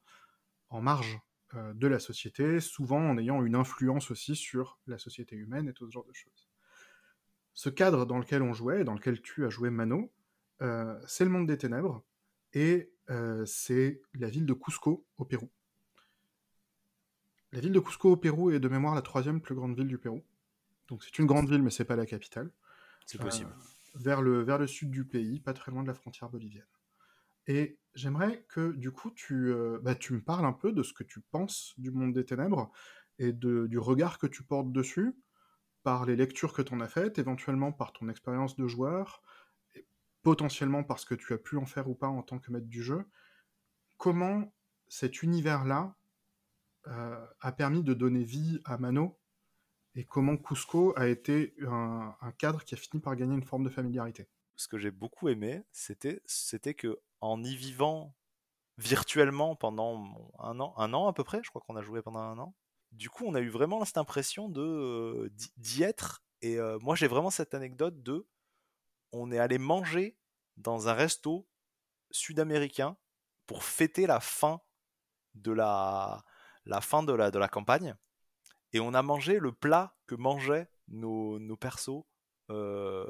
[0.69, 1.19] en marge
[1.53, 5.87] de la société, souvent en ayant une influence aussi sur la société humaine et tout
[5.87, 6.49] ce genre de choses.
[7.53, 10.11] Ce cadre dans lequel on jouait, dans lequel tu as joué Mano,
[10.61, 12.03] euh, c'est le monde des ténèbres,
[12.53, 15.49] et euh, c'est la ville de Cusco au Pérou.
[17.51, 19.97] La ville de Cusco au Pérou est de mémoire la troisième plus grande ville du
[19.97, 20.23] Pérou.
[20.87, 22.51] Donc c'est une grande ville, mais c'est pas la capitale.
[23.05, 23.51] C'est possible.
[23.95, 26.65] vers, le, vers le sud du pays, pas très loin de la frontière bolivienne.
[27.47, 31.03] Et j'aimerais que du coup tu, bah, tu me parles un peu de ce que
[31.03, 32.71] tu penses du monde des ténèbres
[33.17, 35.15] et du regard que tu portes dessus
[35.83, 39.21] par les lectures que tu en as faites, éventuellement par ton expérience de joueur,
[39.75, 39.87] et
[40.21, 42.83] potentiellement parce que tu as pu en faire ou pas en tant que maître du
[42.83, 43.05] jeu.
[43.97, 44.53] Comment
[44.87, 45.95] cet univers-là
[46.87, 49.19] euh, a permis de donner vie à Mano
[49.95, 53.69] et comment Cusco a été un, cadre qui a fini par gagner une forme de
[53.69, 54.29] familiarité?
[54.59, 58.13] Ce que j'ai beaucoup aimé, c'était, c'était que en y vivant
[58.77, 62.19] virtuellement pendant un an, un an à peu près, je crois qu'on a joué pendant
[62.19, 62.53] un an.
[62.91, 66.25] Du coup, on a eu vraiment cette impression de euh, d'y être.
[66.41, 68.27] Et euh, moi, j'ai vraiment cette anecdote de,
[69.13, 70.17] on est allé manger
[70.57, 71.47] dans un resto
[72.11, 72.97] sud-américain
[73.45, 74.59] pour fêter la fin
[75.35, 76.25] de la,
[76.81, 77.95] fin de la, de la campagne.
[78.73, 82.03] Et on a mangé le plat que mangeaient nos, nos persos
[82.49, 83.09] euh,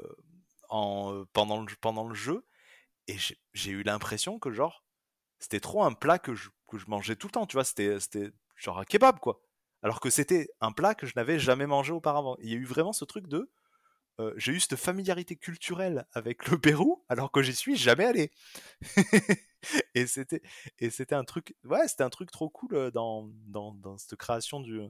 [0.70, 2.46] en, pendant, le, pendant le jeu.
[3.08, 3.16] Et
[3.52, 4.84] j'ai eu l'impression que, genre,
[5.38, 7.64] c'était trop un plat que je, que je mangeais tout le temps, tu vois.
[7.64, 7.98] C'était
[8.56, 9.42] genre un kebab, quoi.
[9.82, 12.36] Alors que c'était un plat que je n'avais jamais mangé auparavant.
[12.40, 13.50] Il y a eu vraiment ce truc de.
[14.36, 18.30] J'ai eu cette familiarité culturelle avec le Pérou alors que j'y suis jamais allé.
[19.94, 20.42] et c'était
[20.78, 24.60] et c'était un truc ouais c'était un truc trop cool dans, dans, dans cette création
[24.60, 24.80] du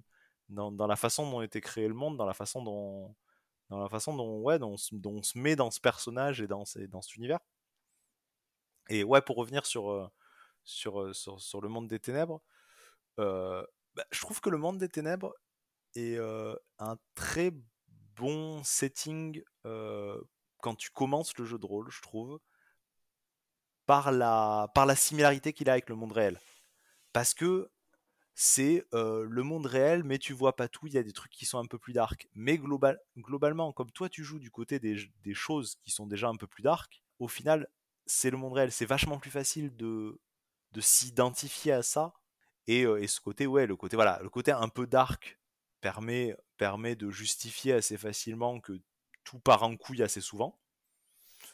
[0.49, 3.15] dans, dans, la façon dont était créé le monde dans la façon dont
[3.71, 7.03] dans la façon dont ouais dont, on se met dans ce personnage et dans dans
[7.03, 7.41] cet univers
[8.89, 10.09] et ouais pour revenir sur euh,
[10.87, 12.43] euh, sur, sur le monde des ténèbres
[13.19, 13.65] euh,
[13.95, 15.35] bah, je trouve que le monde des ténèbres
[15.95, 16.19] est
[16.79, 17.53] un très
[18.15, 22.39] bon setting quand tu commences le jeu de rôle je trouve
[23.91, 26.39] par la, par la similarité qu'il a avec le monde réel.
[27.13, 27.69] Parce que
[28.35, 31.47] c'est le monde réel, mais tu vois pas tout, il y a des trucs qui
[31.47, 32.29] sont un peu plus dark.
[32.35, 36.29] Mais global, globalement, comme toi tu joues du côté des, des, choses qui sont déjà
[36.29, 37.69] un peu plus dark, au final,
[38.07, 38.73] c'est le monde réel.
[38.73, 40.21] C'est vachement plus facile de,
[40.73, 42.15] de s'identifier à ça.
[42.67, 45.39] Et, et, ce côté, ouais, le côté, voilà, le côté un peu dark
[45.81, 48.81] permet, permet de justifier assez facilement que
[49.25, 50.61] tout part en couille assez souvent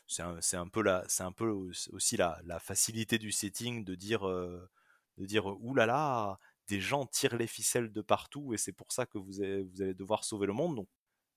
[0.06, 1.48] c'est un, un, peu la, un peu
[1.92, 6.38] aussi la, la, facilité du setting de dire, de dire, oulala, là là,
[6.68, 9.64] des gens tirent les ficelles de partout et c'est pour ça que vous allez,
[9.94, 10.86] devoir sauver le monde.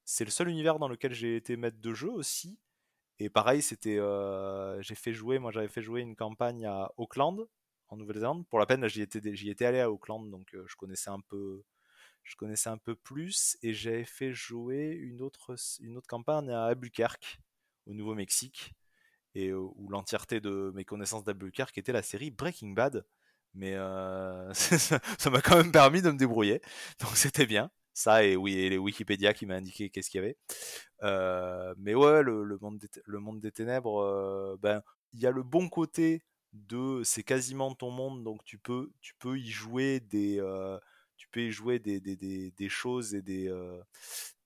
[0.06, 2.60] C'est le seul univers dans lequel j'ai été maître de jeu aussi.
[3.20, 7.48] Et pareil, c'était, euh, j'ai fait jouer, moi j'avais fait jouer une campagne à Auckland,
[7.90, 8.48] en Nouvelle-Zélande.
[8.48, 11.64] Pour la peine, j'y étais, j'y allé à Auckland, donc euh, je connaissais un peu,
[12.24, 13.58] je connaissais un peu plus.
[13.62, 17.40] Et j'avais fait jouer une autre, une autre campagne à Albuquerque,
[17.88, 18.74] au Nouveau-Mexique
[19.36, 23.06] et où l'entièreté de mes connaissances d'Albuquerque était la série Breaking Bad.
[23.54, 26.62] Mais euh, ça m'a quand même permis de me débrouiller,
[27.00, 27.72] donc c'était bien.
[27.94, 30.38] Ça et oui, et les Wikipédia qui m'a indiqué qu'est-ce qu'il y avait.
[31.04, 34.82] Euh, mais ouais, le, monde des, le monde des ténèbres, euh, ben
[35.14, 36.24] il y a le bon côté
[36.54, 40.42] de c'est quasiment ton monde, donc tu peux tu peux y jouer des
[41.18, 43.52] tu peux y jouer des, des, des, des choses et des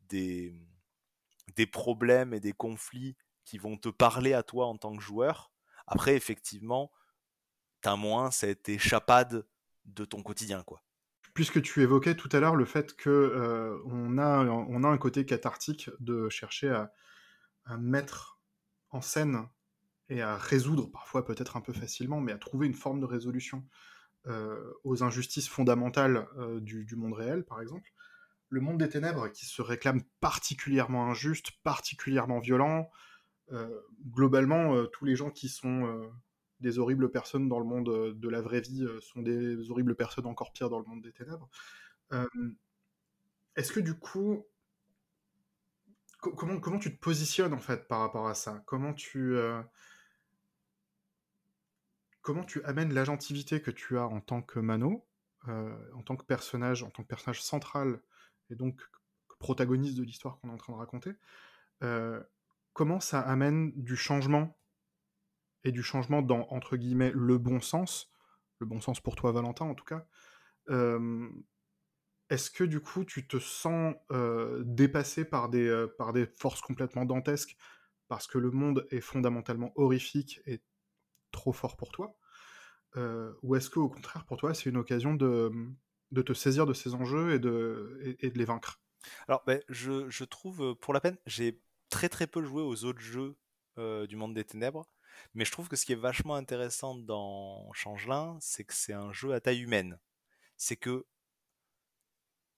[0.09, 0.55] des
[1.55, 5.51] des problèmes et des conflits qui vont te parler à toi en tant que joueur.
[5.87, 6.91] Après, effectivement,
[7.83, 9.45] t'as moins cette échappade
[9.85, 10.81] de ton quotidien, quoi.
[11.33, 15.89] Puisque tu évoquais tout à l'heure le fait que euh, on, a, un côté cathartique
[15.99, 16.91] de chercher à,
[17.77, 18.39] mettre
[18.91, 19.47] en scène
[20.09, 23.65] et à résoudre, parfois peut-être un peu facilement, mais à trouver une forme de résolution
[24.27, 27.91] euh, aux injustices fondamentales euh, du, monde réel, par exemple.
[28.49, 32.89] Le monde des ténèbres, qui se réclame particulièrement injuste, particulièrement violent,
[34.09, 36.11] globalement, tous les gens qui sont
[36.63, 40.51] des horribles personnes dans le monde de la vraie vie sont des horribles personnes encore
[40.51, 41.47] pires dans le monde des ténèbres.
[43.55, 44.45] Est-ce que du coup,
[46.19, 48.63] comment, tu te positionnes en fait par rapport à ça?
[48.65, 49.37] Comment tu
[52.21, 55.05] comment tu amènes l'agentivité que tu as en tant que Mano,
[55.47, 58.01] en tant que personnage, en tant que personnage central
[58.49, 58.81] et donc
[59.39, 61.11] protagoniste de l'histoire qu'on est en train de raconter,
[62.71, 64.57] comment ça amène du changement
[65.63, 68.11] et du changement dans, entre guillemets, le bon sens,
[68.59, 70.05] le bon sens pour toi, Valentin, en tout cas.
[72.29, 73.95] Est-ce que du coup, tu te sens
[74.61, 77.57] dépassé par des, par des forces complètement dantesques
[78.07, 80.61] parce que le monde est fondamentalement horrifique et
[81.31, 82.17] trop fort pour toi
[83.43, 85.51] Ou est-ce que, au contraire, pour toi, c'est une occasion de,
[86.11, 88.81] de, te saisir de ces enjeux et de, et, de les vaincre?
[89.27, 93.01] Alors, ben, je, je trouve, pour la peine, j'ai très très peu joué aux autres
[93.01, 93.35] jeux
[93.77, 94.87] euh, du monde des ténèbres.
[95.33, 99.11] Mais je trouve que ce qui est vachement intéressant dans Changelin, c'est que c'est un
[99.11, 99.99] jeu à taille humaine.
[100.57, 101.05] C'est que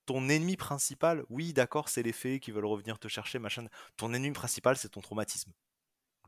[0.05, 3.67] ton ennemi principal, oui, d'accord, c'est les fées qui veulent revenir te chercher, machin.
[3.97, 5.51] Ton ennemi principal, c'est ton traumatisme.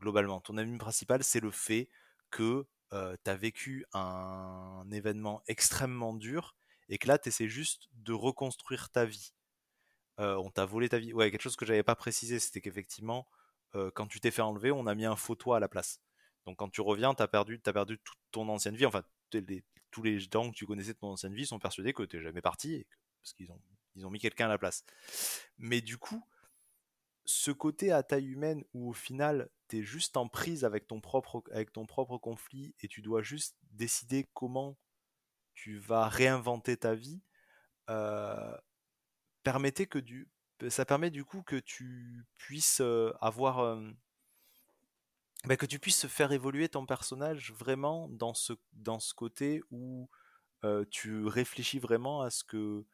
[0.00, 1.88] Globalement, ton ennemi principal, c'est le fait
[2.30, 6.56] que euh, tu as vécu un événement extrêmement dur
[6.88, 9.32] et que là, tu essaies juste de reconstruire ta vie.
[10.20, 11.12] Euh, on t'a volé ta vie.
[11.12, 13.28] Ouais, quelque chose que j'avais pas précisé, c'était qu'effectivement,
[13.74, 16.00] euh, quand tu t'es fait enlever, on a mis un photo à la place.
[16.48, 18.86] Donc quand tu reviens, tu as perdu, as perdu toute ton ancienne vie.
[18.86, 19.04] Enfin,
[19.90, 22.40] tous les gens que tu connaissais de ton ancienne vie sont persuadés que tu jamais
[22.40, 22.86] parti,
[23.20, 23.60] parce qu'ils ont,
[23.96, 24.82] ils ont mis quelqu'un à la place.
[25.58, 26.26] Mais du coup,
[27.26, 31.02] ce côté à taille humaine où au final, tu es juste en prise avec ton,
[31.02, 34.78] propre, avec ton propre conflit et tu dois juste décider comment
[35.52, 37.20] tu vas réinventer ta vie,
[37.90, 38.56] euh,
[39.44, 40.30] que du,
[40.70, 43.90] ça permet du coup que tu puisses euh, avoir euh,
[45.44, 50.08] bah, que tu puisses faire évoluer ton personnage vraiment dans ce, dans ce côté où
[50.90, 52.84] tu réfléchis vraiment à ce que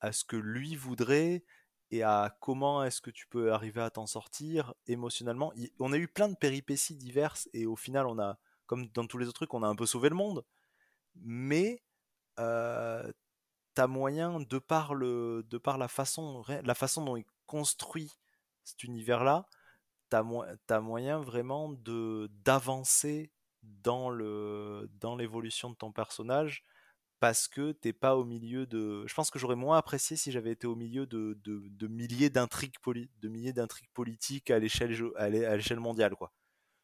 [0.00, 1.44] à ce que lui voudrait
[1.90, 5.52] et à comment est-ce que tu peux arriver à t'en sortir émotionnellement.
[5.78, 9.18] on a eu plein de péripéties diverses et au final on a, comme dans tous
[9.18, 10.44] les autres trucs, on a un peu sauvé le monde.
[11.14, 11.82] Mais
[12.38, 13.10] euh,
[13.74, 18.12] t'as moyen, de par, le, de par la, façon, la façon dont il construit
[18.64, 19.46] cet univers-là,
[20.08, 20.24] t'as,
[20.68, 23.30] as moyen vraiment de, d'avancer
[23.62, 26.64] dans, le, dans l'évolution de ton personnage
[27.20, 29.06] parce que t'es pas au milieu de.
[29.06, 32.76] Je pense que j'aurais moins apprécié si j'avais été au milieu de, de, milliers d'intrigues
[32.84, 36.32] de milliers d'intrigues politiques à l'échelle à l'échelle mondiale quoi.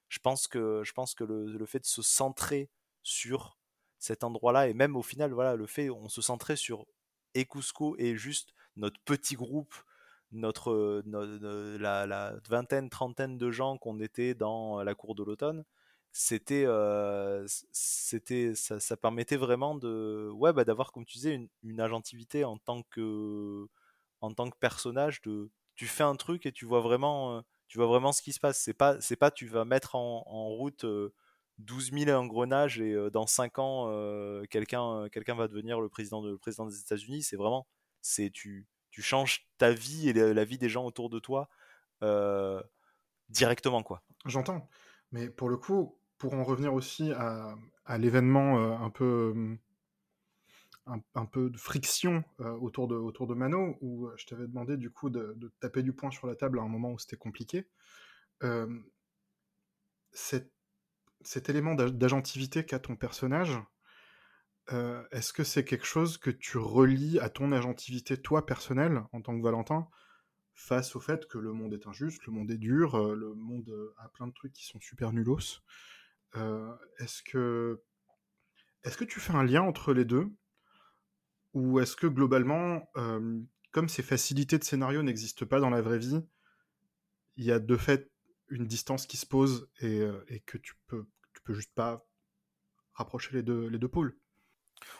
[0.09, 2.71] Je pense que je pense que le, fait de se centrer
[3.03, 3.59] sur
[3.99, 6.87] cet endroit-là et même au final voilà le fait on se centrait sur
[7.37, 9.75] Ekusco et juste notre petit groupe
[10.33, 15.65] notre, notre la, vingtaine trentaine de gens qu'on était dans la cour de l'automne
[16.51, 21.81] euh, c'était ça, ça, permettait vraiment de ouais bah, d'avoir comme tu disais une, une,
[21.81, 23.67] agentivité en tant que
[24.21, 27.79] en tant que personnage de tu fais un truc et tu vois vraiment euh, tu
[27.79, 28.59] vois vraiment ce qui se passe.
[28.61, 30.85] C'est pas c'est pas tu vas mettre en, en route
[31.59, 36.31] 12 000 engrenages et euh, dans 5 ans quelqu'un quelqu'un va devenir le président de,
[36.33, 37.23] le président des États-Unis.
[37.23, 37.67] C'est vraiment
[38.03, 41.49] c'est tu tu changes ta vie et la, vie des gens autour de toi
[43.29, 44.69] directement quoi j'entends
[45.11, 47.57] mais pour le coup pour en revenir aussi à,
[47.99, 49.59] l'événement euh, un peu
[50.87, 54.77] un, peu de friction euh, autour, de, autour de Mano, où euh, je t'avais demandé
[54.77, 57.67] du coup de, taper du poing sur la table à un moment où c'était compliqué.
[60.13, 60.53] cet,
[61.23, 63.59] cet, élément d'agentivité qu'a ton personnage,
[64.69, 69.37] est-ce que c'est quelque chose que tu relis à ton agentivité, toi, personnelle, en tant
[69.37, 69.89] que Valentin,
[70.55, 74.09] face au fait que le monde est injuste, le monde est dur, le monde a
[74.09, 75.63] plein de trucs qui sont super nulos?
[76.35, 77.83] Est-ce que
[78.85, 80.29] est-ce que tu fais un lien entre les deux?
[81.55, 82.91] Ou est-ce que globalement,
[83.71, 86.21] comme ces facilités de scénario n'existent pas dans la vraie vie,
[87.37, 88.11] il y a de fait
[88.49, 92.07] une distance qui se pose et, que tu peux, tu peux juste pas
[92.95, 94.17] rapprocher les deux, les deux pôles?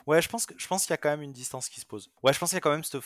[0.07, 1.85] Ouais, je pense, que, je pense qu'il y a quand même une distance qui se
[1.85, 2.11] pose.
[2.23, 3.01] Ouais, je pense qu'il y a quand même cette,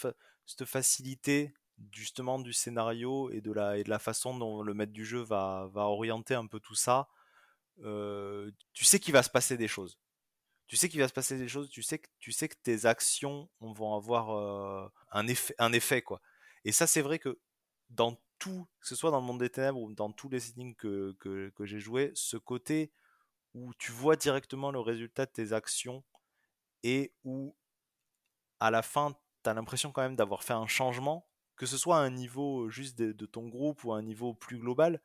[0.45, 1.53] cette facilité
[1.91, 5.21] justement du scénario et de, la, et de la façon dont le maître du jeu
[5.21, 7.07] va, va orienter un peu tout ça
[8.73, 9.99] tu sais qu'il va se passer des choses.
[10.67, 12.86] Tu sais qu'il va se passer des choses, tu sais que, tu sais que tes
[12.86, 16.21] actions vont avoir un, effet, un effet, quoi.
[16.65, 17.39] Et ça, c'est vrai que
[17.89, 20.75] dans tout, que ce soit dans le monde des ténèbres ou dans tous les settings
[20.75, 22.91] que, que, que j'ai joué, ce côté
[23.53, 26.03] où tu vois directement le résultat de tes actions
[26.88, 27.54] et où
[28.62, 29.14] à la fin,
[29.44, 31.28] tu as l'impression quand même d'avoir fait un changement,
[31.58, 34.58] que ce soit à un niveau juste de, ton groupe ou à un niveau plus
[34.58, 35.02] global,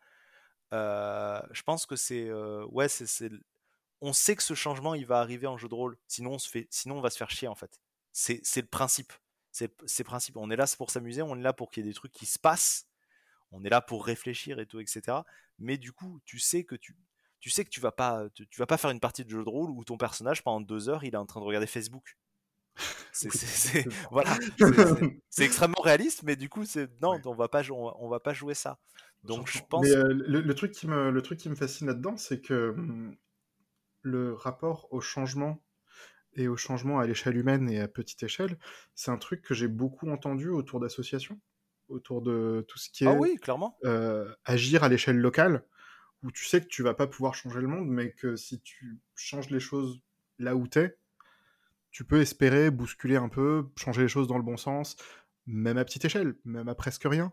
[0.73, 2.87] euh, je pense que c'est euh, ouais,
[4.01, 6.37] on sait que ce changement il va arriver en jeu de rôle, sinon
[6.87, 7.81] on va se faire chier en fait.
[8.13, 9.13] C'est le principe.
[9.51, 10.37] C'est le principe.
[10.37, 12.27] On est là pour s'amuser, on est là pour qu'il y ait des trucs qui
[12.27, 12.87] se passent,
[13.51, 15.19] on est là pour réfléchir et tout, etc.
[15.59, 16.97] Mais du coup, tu sais que tu,
[17.43, 19.49] tu sais que tu vas pas, tu, vas pas faire une partie de jeu de
[19.49, 22.17] rôle où ton personnage pendant deux heures il est en train de regarder Facebook.
[23.13, 24.39] C'est voilà,
[25.29, 28.33] c'est extrêmement réaliste, mais du coup, c'est non, on va pas, on, on va pas
[28.33, 28.79] jouer ça.
[29.25, 29.85] Donc je pense.
[29.85, 33.15] Mais euh, le, truc qui me, le truc qui me fascine là-dedans, c'est que hum,
[34.01, 35.63] le rapport au changement
[36.35, 38.57] et au changement à l'échelle humaine et à petite échelle,
[38.95, 41.39] c'est un truc que j'ai beaucoup entendu autour d'associations,
[41.89, 43.79] autour de tout ce qui ah est oui, clairement.
[43.85, 45.65] Euh, agir à l'échelle locale,
[46.23, 48.99] où tu sais que tu vas pas pouvoir changer le monde, mais que si tu
[49.15, 50.01] changes les choses
[50.39, 50.97] là où tu es,
[51.91, 54.97] tu peux espérer bousculer un peu, changer les choses dans le bon sens,
[55.47, 57.33] même à petite échelle, même à presque rien.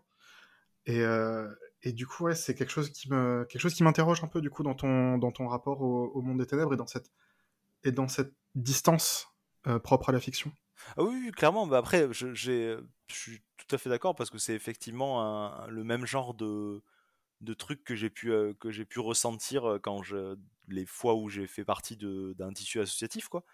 [0.86, 1.48] Et, euh,
[1.82, 5.80] et du coup, c'est quelque chose qui m'interroge un peu du coup dans ton, rapport
[5.80, 9.28] au, monde des ténèbres et dans cette, distance
[9.66, 10.52] euh, propre à la fiction.
[10.96, 11.66] Ah oui, clairement.
[11.66, 16.04] Bah après, j'ai, je suis tout à fait d'accord parce que c'est effectivement le même
[16.04, 16.82] genre de,
[17.40, 20.36] de trucs que j'ai pu, que j'ai pu ressentir quand je,
[20.68, 23.28] les fois où j'ai fait partie d'un tissu associatif.
[23.28, 23.44] Quoi.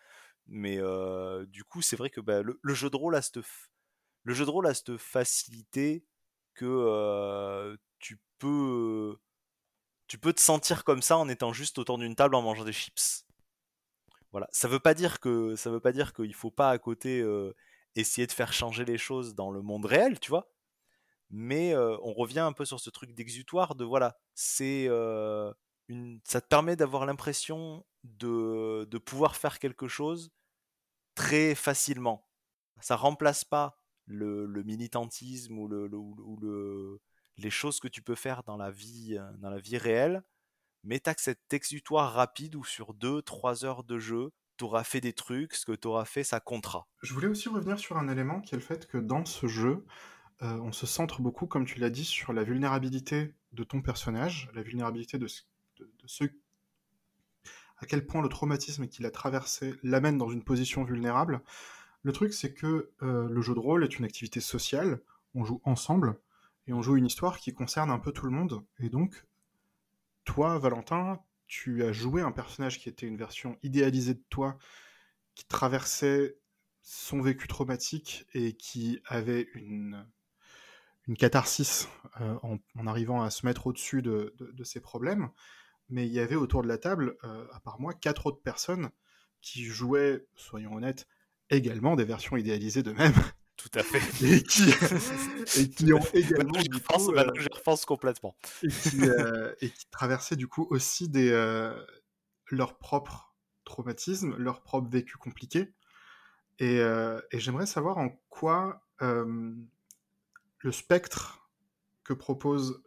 [0.47, 0.78] Mais
[1.49, 3.39] du coup, c'est vrai que bah, le, jeu de rôle a cette,
[4.24, 6.05] le jeu de rôle a cette facilité
[6.55, 9.16] que tu peux
[10.09, 12.72] tu peux te sentir comme ça en étant juste autour d'une table en mangeant des
[12.72, 13.24] chips.
[14.32, 17.24] Voilà, ça veut pas dire que ça veut pas dire qu'il faut pas à côté
[17.97, 20.49] essayer de faire changer les choses dans le monde réel, tu vois.
[21.31, 24.87] Mais on revient un peu sur ce truc d'exutoire de voilà, c'est
[25.89, 30.31] une, ça te permet d'avoir l'impression de, de pouvoir faire quelque chose
[31.14, 32.29] très facilement.
[32.81, 37.01] Ça remplace pas le, militantisme ou, le, ou le,
[37.39, 40.22] les choses que tu peux faire dans la vie, dans la vie réelle,
[40.85, 45.01] mais tu as cet exutoire rapide où sur 2-3 heures de jeu, tu auras fait
[45.01, 46.87] des trucs, ce que tu auras fait, ça comptera.
[47.03, 49.85] Je voulais aussi revenir sur un élément qui est le fait que dans ce jeu,
[50.43, 54.51] euh, on se centre beaucoup, comme tu l'as dit, sur la vulnérabilité de ton personnage,
[54.55, 55.26] la vulnérabilité de,
[55.78, 56.30] de, ceux
[57.78, 61.43] à quel point le traumatisme qu'il a traversé l'amène dans une position vulnérable.
[62.03, 65.01] Le truc, c'est que euh, le jeu de rôle est une activité sociale,
[65.34, 66.18] on joue ensemble,
[66.66, 68.62] et on joue une histoire qui concerne un peu tout le monde.
[68.78, 69.24] Et donc,
[70.24, 74.59] toi, Valentin, tu as joué un personnage qui était une version idéalisée de toi,
[75.34, 76.37] qui traversait
[76.82, 80.07] son vécu traumatique et qui avait une,
[81.09, 81.89] une catharsis
[82.21, 84.35] euh, en, arrivant à se mettre au-dessus de,
[84.65, 85.31] ses problèmes.
[85.89, 88.91] Mais il y avait autour de la table, euh, à part moi, quatre autres personnes
[89.41, 91.07] qui jouaient, soyons honnêtes,
[91.51, 93.15] également des versions idéalisées d'eux-mêmes.
[93.57, 93.99] Tout à fait.
[94.27, 94.69] Et qui,
[95.61, 96.59] et qui ont également.
[96.59, 98.37] Je, repense, euh, je repense complètement.
[98.63, 99.01] Et qui,
[99.61, 101.31] et qui, traversaient du coup aussi des,
[102.51, 103.35] leurs propres
[103.65, 105.73] traumatismes, leurs propres vécus compliqués.
[106.59, 108.83] Et, et j'aimerais savoir en quoi
[110.67, 111.49] le spectre
[112.05, 112.83] que propose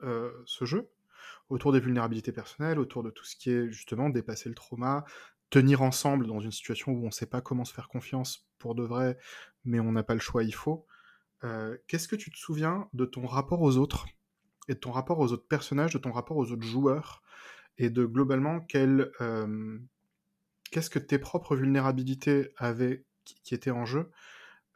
[0.46, 0.92] ce jeu,
[1.50, 5.06] autour des vulnérabilités personnelles, autour de tout ce qui est justement dépasser le trauma,
[5.50, 8.76] tenir ensemble dans une situation où on ne sait pas comment se faire confiance pour
[8.76, 9.18] de vrai,
[9.66, 10.86] mais on n'a pas le choix, il faut.
[11.44, 14.06] Euh, qu'est-ce que tu te souviens de ton rapport aux autres
[14.68, 17.24] et de ton rapport aux autres personnages, de ton rapport aux autres joueurs
[17.78, 19.80] et de globalement quel, euh,
[20.70, 24.12] qu'est-ce que tes propres vulnérabilités avaient, qui, étaient en jeu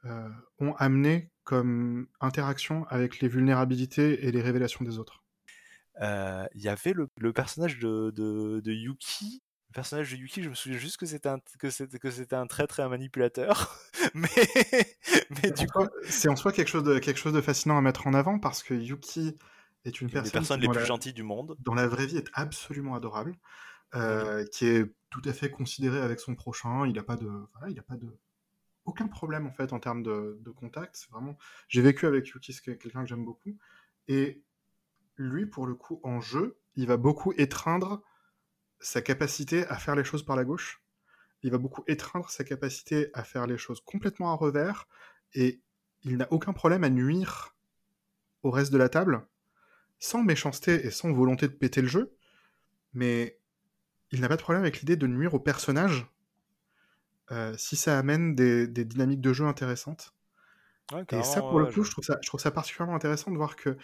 [0.06, 0.30] euh,
[0.60, 5.24] ont amené comme interaction avec les vulnérabilités et les révélations des autres
[5.99, 9.43] Il y avait le, personnage de, de Yuki
[9.74, 12.47] personnage de Yuki, je me souviens juste que c'était un, que c'était, que c'était un
[12.47, 13.78] traître et un manipulateur.
[14.14, 14.30] mais,
[15.41, 15.86] mais du coup.
[16.04, 18.64] C'est en soi quelque chose, de, quelque chose de fascinant à mettre en avant parce
[18.64, 19.36] que Yuki
[19.84, 20.24] est une, personne.
[20.24, 21.58] Des personnes les plus gentilles du monde.
[21.60, 23.36] Dans la vraie vie, est absolument adorable.
[23.95, 26.88] Euh, qui est tout à fait considéré avec son prochain.
[26.88, 27.28] Il n'a pas de.
[27.54, 28.08] Voilà, il a pas de.
[28.86, 30.96] Aucun problème en fait en termes de, contact.
[30.96, 31.38] C'est vraiment.
[31.68, 33.58] J'ai vécu avec Yuki, c'est quelqu'un que j'aime beaucoup.
[34.08, 34.44] Et
[35.16, 38.02] lui, pour le coup, en jeu, il va beaucoup étreindre
[38.80, 40.84] sa capacité à faire les choses par la gauche.
[41.44, 44.88] Il va beaucoup étreindre sa capacité à faire les choses complètement à revers.
[45.34, 45.62] Et
[46.02, 47.56] il n'a aucun problème à nuire
[48.44, 49.26] au reste de la table,
[50.00, 52.16] sans méchanceté et sans volonté de péter le jeu.
[52.94, 53.40] Mais
[54.12, 56.06] il n'a pas de problème avec l'idée de nuire au personnage
[57.34, 60.14] euh, si ça amène des, dynamiques de jeu intéressantes.
[61.12, 61.92] et ça, pour le coup, je...
[61.92, 63.76] trouve ça, je trouve ça particulièrement intéressant de voir que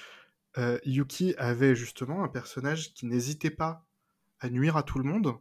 [0.58, 3.86] euh, Yuki avait justement un personnage qui n'hésitait pas
[4.39, 5.36] à nuire à tout le monde,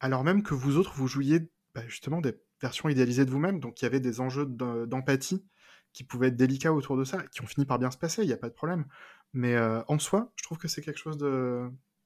[0.00, 3.80] alors même que vous autres, vous jouiez bah, justement des versions idéalisées de vous-même, donc
[3.80, 5.44] il y avait des enjeux d'empathie
[5.92, 8.26] qui pouvaient être délicats autour de ça, qui ont fini par bien se passer, il
[8.26, 8.86] n'y a pas de problème.
[9.32, 11.18] Mais euh, en soi, je trouve que c'est quelque chose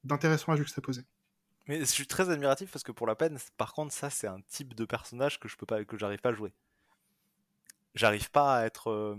[0.03, 1.01] d'intéressant à juxtaposer.
[1.67, 4.41] Mais je suis très admiratif parce que pour la peine, par contre, ça c'est un
[4.41, 6.53] type de personnage que je peux pas, que j'arrive pas à jouer.
[7.95, 8.89] J'arrive pas à être.
[8.91, 9.15] Euh,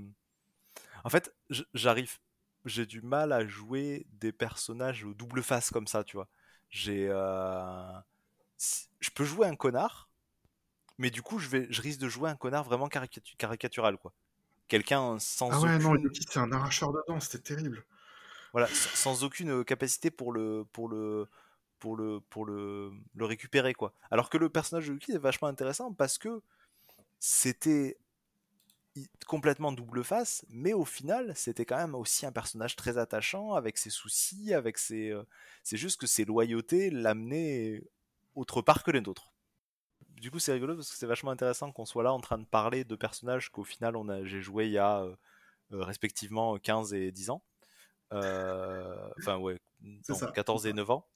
[1.05, 1.35] en fait,
[1.75, 2.19] j'arrive,
[2.65, 6.29] j'ai du mal à jouer des personnages double face comme ça, tu vois.
[6.71, 7.93] J'ai, euh,
[9.01, 10.09] je peux jouer un connard,
[10.99, 14.13] mais du coup, je vais, je risque de jouer un connard vraiment caricatural, quoi.
[14.69, 17.85] Quelqu'un sans ah ouais, non, c'est un arracheur de dents, c'était terrible.
[18.53, 21.29] Voilà, sans aucune capacité pour le, pour le,
[21.79, 23.93] pour le, pour le, le récupérer, quoi.
[24.11, 26.43] Alors que le personnage de Yuki est vachement intéressant parce que
[27.19, 27.97] c'était
[29.27, 33.79] complètement double face, mais au final, c'était quand même aussi un personnage très attachant, avec
[33.79, 35.11] ses soucis, avec ses.
[35.11, 35.23] Euh,
[35.63, 37.83] c'est juste que ses loyautés l'amenaient
[38.35, 39.33] autre part que les autres.
[40.21, 42.45] Du coup, c'est rigolo parce que c'est vachement intéressant qu'on soit là en train de
[42.45, 45.15] parler de personnages qu'au final, on a, j'ai joué il y a euh,
[45.73, 47.43] euh, respectivement 15 et 10 ans.
[48.11, 49.59] Enfin, ouais,
[50.35, 51.07] 14 et 9 ans.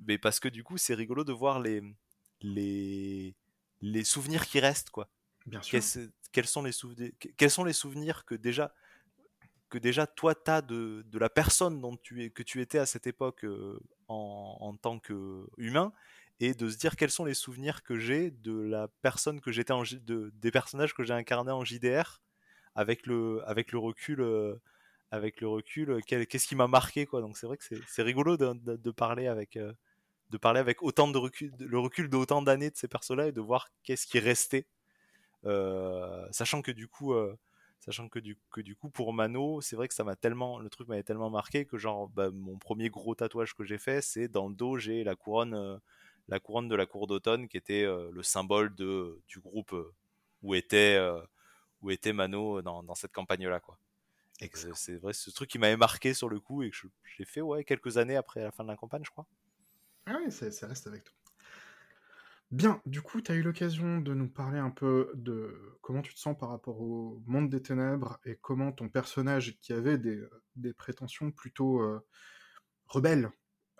[0.00, 1.82] Mais parce que du coup, c'est rigolo de voir les,
[2.40, 3.34] les,
[3.80, 5.08] les souvenirs qui restent, quoi.
[5.46, 5.80] Bien sûr.
[6.32, 8.74] quels sont les souvenirs, quels sont les souvenirs que déjà
[9.70, 12.78] que déjà toi tu as de, de, la personne dont tu es, que tu étais
[12.78, 13.78] à cette époque euh,
[14.08, 15.92] en, en, tant qu'humain
[16.40, 19.72] et de se dire quels sont les souvenirs que j'ai de la personne que j'étais
[19.72, 22.20] en de, des personnages que j'ai incarnés en JDR
[22.74, 24.56] avec le avec le recul euh,
[25.10, 27.20] avec le recul qu'est-ce qui m'a marqué quoi.
[27.20, 29.72] Donc c'est vrai que c'est rigolo de, parler avec euh,
[30.30, 33.32] de parler avec autant de recul le recul d'autant d'années de ces persos là et
[33.32, 34.66] de voir qu'est-ce qui restait.
[36.32, 37.14] Sachant que du coup
[37.80, 40.68] sachant que du, que du coup pour Mano c'est vrai que ça m'a tellement le
[40.68, 44.28] truc m'avait tellement marqué que genre bah, mon premier gros tatouage que j'ai fait c'est
[44.28, 45.78] dans le dos j'ai la couronne euh,
[46.28, 49.94] la couronne de la cour d'automne qui était euh, le symbole de du groupe euh,
[50.42, 50.98] où était
[51.82, 53.78] où était Mano dans, dans cette campagne là quoi
[54.74, 56.76] c'est vrai ce truc qui m'avait marqué sur le coup et que
[57.16, 59.26] j'ai fait ouais quelques années après la fin de la campagne je crois
[60.06, 61.14] ah oui ça reste avec toi
[62.50, 66.14] Bien, du coup, tu as eu l'occasion de nous parler un peu de comment tu
[66.14, 70.18] te sens par rapport au monde des ténèbres et comment ton personnage, qui avait des,
[70.56, 72.00] des prétentions plutôt euh,
[72.86, 73.30] rebelles,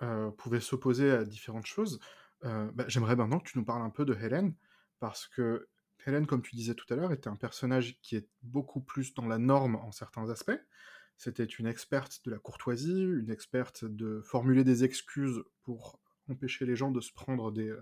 [0.03, 1.99] euh, pouvait s'opposer à différentes choses.
[2.45, 4.55] Euh, bah, J'aimerais maintenant que tu nous parles un peu de Hélène,
[5.01, 5.67] parce que
[6.07, 9.27] Hélène, comme tu disais tout à l'heure, était un personnage qui est beaucoup plus dans
[9.27, 10.59] la norme en certains aspects.
[11.17, 16.77] C'était une experte de la courtoisie, une experte de formuler des excuses pour empêcher les
[16.77, 17.75] gens de se prendre des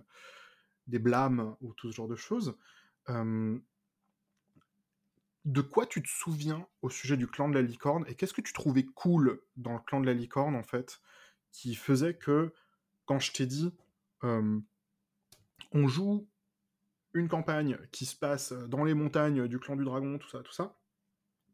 [0.87, 2.57] des blâmes ou tout ce genre de choses.
[5.45, 8.41] de quoi tu te souviens au sujet du clan de la licorne et qu'est-ce que
[8.41, 11.01] tu trouvais cool dans le clan de la licorne en fait
[11.53, 12.53] qui faisait que
[13.05, 13.73] quand je t'ai dit
[14.23, 16.27] on joue
[17.17, 20.53] une campagne qui se passe dans les montagnes du clan du dragon, tout ça, tout
[20.53, 20.77] ça,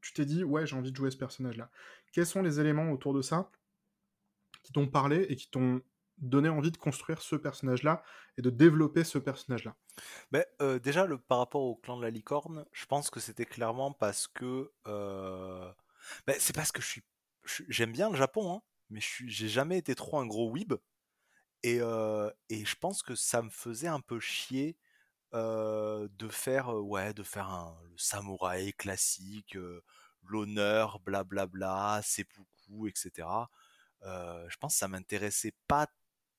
[0.01, 1.71] tu t'es dit ouais j'ai envie de jouer ce personnage là.
[2.13, 3.51] Quels sont les éléments autour de ça
[4.63, 5.81] qui t'ont parlé et qui t'ont
[6.19, 8.03] donner envie de construire ce personnage-là
[8.37, 9.77] et de développer ce personnage-là?
[10.31, 13.47] Mais euh, déjà, le, par rapport au clan de la licorne, je pense que c'était
[13.47, 15.73] clairement parce que euh...
[16.27, 17.03] ben, c'est parce que je suis,
[17.69, 20.75] j'aime bien le Japon, hein, mais je j'ai jamais été trop un gros weeb
[21.63, 24.77] et, euh, et je pense que ça me faisait un peu chier
[25.35, 29.57] euh, de faire ouais de faire un le samouraï classique,
[30.23, 32.01] l'honneur, blablabla,
[32.37, 33.51] beaucoup, etc.
[34.03, 35.87] je pense que ça m'intéressait pas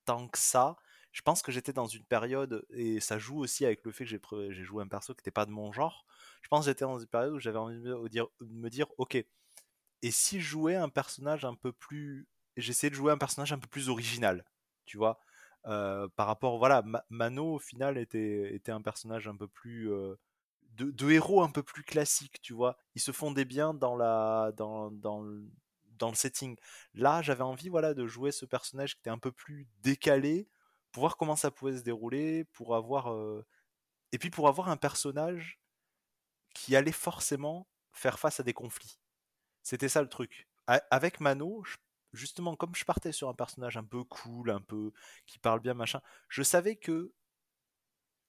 [0.06, 0.76] tant que ça.
[1.12, 4.52] Je pense que j'étais dans une période, et ça joue aussi avec le fait que
[4.52, 6.06] j'ai joué un perso qui n'était pas de mon genre.
[6.42, 7.94] Je pense que j'étais dans une période où j'avais envie de
[8.42, 12.28] de me dire, ok, et si je jouais un personnage un peu plus.
[12.58, 14.46] J'essayais de jouer un personnage un peu plus original,
[14.86, 15.20] tu vois?
[15.64, 19.90] Par rapport, voilà, Mano au final était, était un personnage un peu plus.
[20.72, 22.78] De, héros un peu plus classique, tu vois?
[22.96, 24.52] Ils se fondaient bien dans la.
[24.58, 25.24] dans, dans,
[26.00, 26.58] dans le setting.
[26.96, 30.48] Là, j'avais envie voilà de jouer ce personnage qui était un peu plus décalé,
[30.92, 33.14] pour voir comment ça pouvait se dérouler, pour avoir
[34.14, 35.60] et puis pour avoir un personnage
[36.54, 39.00] qui allait forcément faire face à des conflits.
[39.64, 40.48] C'était ça le truc.
[40.68, 41.64] avec Mano,
[42.14, 44.94] justement, comme je partais sur un personnage un peu cool, un peu
[45.26, 47.12] qui parle bien, machin, je savais que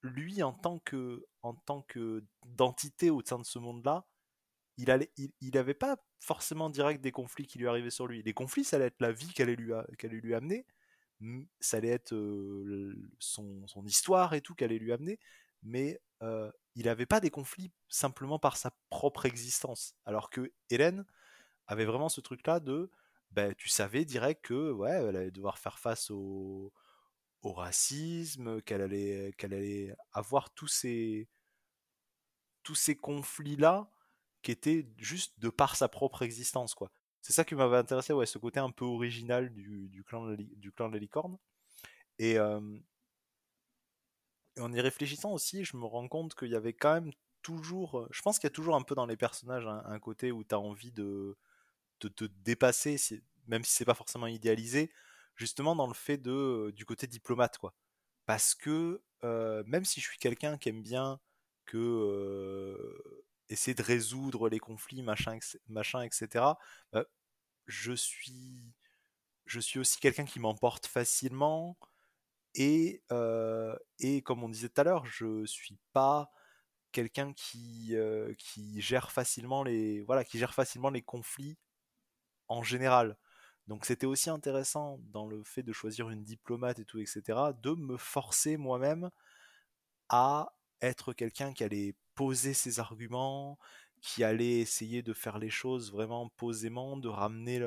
[0.02, 4.06] lui, en tant que, en tant que d'entité au sein de ce monde-là,
[4.76, 8.22] il avait il, pas forcément direct des conflits qui lui arrivaient sur lui.
[8.22, 9.72] Les conflits, ça allait être la vie qu'elle lui,
[10.02, 10.66] lui amener,
[11.60, 15.20] ça allait être euh, son, son, histoire et tout qu'elle allait lui amener,
[15.62, 19.94] mais euh, il n'avait pas des conflits simplement par sa propre existence.
[20.04, 21.04] Alors que Hélène
[21.66, 22.90] avait vraiment ce truc-là de,
[23.34, 26.72] ben, tu savais direct que ouais, elle allait devoir faire face au,
[27.42, 31.28] au racisme, qu'elle allait, qu'elle allait avoir tous ces,
[32.62, 33.90] tous ces conflits-là
[34.42, 36.90] qui était juste de par sa propre existence, quoi.
[37.22, 40.36] C'est ça qui m'avait intéressé, ouais, ce côté un peu original du, du clan, de
[40.36, 41.38] du clan licorne.
[42.18, 42.82] Et, en
[44.72, 47.12] y réfléchissant aussi, je me rends compte qu'il y avait quand même
[47.42, 50.44] toujours, je pense qu'il y a toujours un peu dans les personnages un, côté où
[50.44, 51.36] tu as envie de,
[52.08, 52.96] de te dépasser,
[53.46, 54.92] même si c'est pas forcément idéalisé,
[55.36, 57.74] justement dans le fait de du côté diplomate, quoi.
[58.26, 61.20] Parce que euh, même si je suis quelqu'un qui aime bien
[61.66, 65.38] que euh, essayer de résoudre les conflits, machin,
[65.68, 66.44] machin etc.
[66.92, 67.04] Bah,
[67.66, 68.74] je suis,
[69.46, 71.78] je suis aussi quelqu'un qui m'emporte facilement
[72.54, 76.30] et euh, et comme on disait tout à l'heure, je suis pas
[76.92, 81.58] quelqu'un qui euh, qui gère facilement les voilà qui gère facilement les conflits
[82.48, 83.16] en général.
[83.66, 87.22] Donc c'était aussi intéressant dans le fait de choisir une diplomate et tout etc.
[87.62, 89.10] de me forcer moi-même
[90.08, 93.58] à être quelqu'un qui allait poser ses arguments,
[94.02, 97.58] qui allait essayer de faire les choses vraiment posément, de ramener,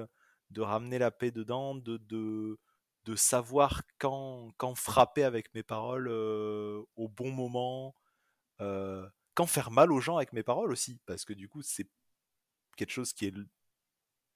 [0.52, 2.60] de ramener la paix dedans, de, de,
[3.06, 7.96] de savoir quand, quand frapper avec mes paroles euh, au bon moment,
[8.62, 11.88] euh, quand faire mal aux gens avec mes paroles aussi, parce que du coup, c'est
[12.76, 13.34] quelque chose qui est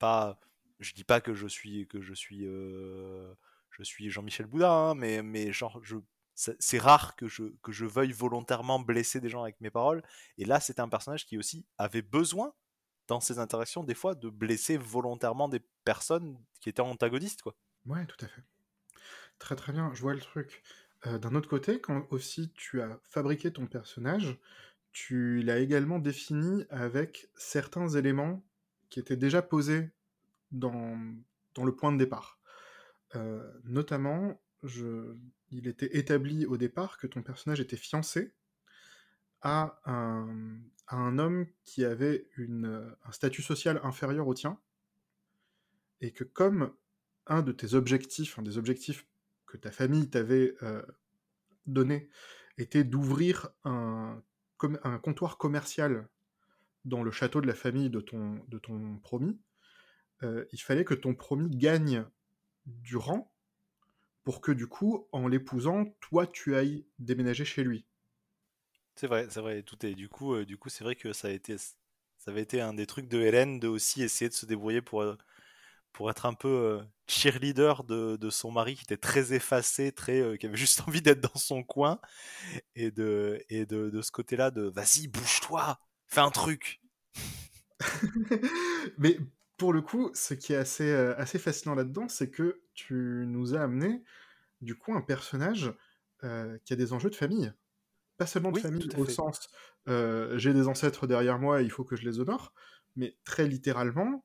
[0.01, 0.39] pas.
[0.79, 3.33] Je dis pas que je suis que je suis euh,
[3.69, 5.97] je suis Jean-Michel Boudin, hein, mais mais genre je
[6.33, 10.01] c'est rare que je, que je veuille volontairement blesser des gens avec mes paroles.
[10.37, 12.53] Et là, c'était un personnage qui aussi avait besoin,
[13.07, 17.41] dans ses interactions, des fois, de blesser volontairement des personnes qui étaient antagonistes.
[17.41, 17.55] Quoi.
[17.85, 18.41] Ouais, tout à fait.
[19.37, 20.63] Très très bien, je vois le truc.
[21.05, 24.39] Euh, d'un autre côté, quand aussi tu as fabriqué ton personnage,
[24.91, 28.43] tu l'as également défini avec certains éléments
[28.91, 29.89] qui étaient déjà posés
[30.51, 30.95] dans,
[31.57, 32.39] le point de départ.
[33.15, 34.39] Euh, notamment,
[35.49, 38.35] il était établi au départ que ton personnage était fiancé
[39.41, 44.59] à un, homme qui avait un statut social inférieur au tien,
[46.01, 46.73] et que comme
[47.27, 49.07] un de tes objectifs, un des objectifs
[49.47, 50.83] que ta famille t'avait euh,
[51.65, 52.09] donné,
[52.57, 54.21] était d'ouvrir un
[55.01, 56.07] comptoir commercial
[56.85, 59.39] dans le château de la famille de ton, de ton promis,
[60.23, 62.05] euh, il fallait que ton promis gagne
[62.65, 63.31] du rang
[64.23, 67.85] pour que du coup, en l'épousant, toi, tu ailles déménager chez lui.
[68.95, 69.95] C'est vrai, c'est vrai, tout est.
[69.95, 71.75] Du coup, euh, du coup, c'est vrai que ça a été, ça
[72.27, 75.03] avait été un des trucs de Hélène de aussi essayer de se débrouiller pour
[75.93, 80.37] pour être un peu euh, cheerleader de, de, son mari qui était très effacé, très
[80.37, 81.99] qui avait juste envie d'être dans son coin
[82.75, 85.79] et de et de, de ce côté-là de vas-y bouge-toi,
[86.11, 86.81] fais un truc.
[88.97, 89.17] Mais
[89.57, 93.55] pour le coup, ce qui est assez, euh, assez fascinant là-dedans, c'est que tu nous
[93.55, 94.03] as amené,
[94.61, 95.73] du coup, un personnage
[96.23, 97.51] euh, qui a des enjeux de famille.
[98.17, 99.49] Pas seulement de famille au sens
[99.87, 102.53] euh, j'ai des ancêtres derrière moi et il faut que je les honore,
[102.95, 104.23] mais très littéralement,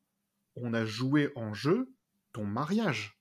[0.55, 1.93] on a joué en jeu
[2.33, 3.19] ton mariage.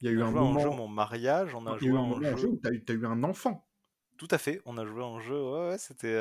[0.00, 0.50] Il y a eu un moment.
[0.50, 2.48] En jeu mon mariage, on a joué en jeu.
[2.48, 3.66] où tu as, eu un enfant.
[4.16, 6.16] Tout à fait, on a joué en jeu, ouais, ouais c'était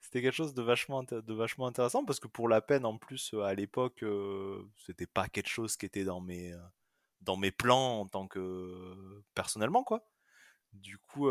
[0.00, 3.34] c'était quelque chose de vachement, de vachement intéressant parce que pour la peine, en plus,
[3.34, 4.02] à l'époque,
[4.86, 6.54] c'était pas quelque chose qui était dans mes,
[7.20, 10.02] dans mes plans en tant que personnellement, quoi.
[10.72, 11.28] Du coup,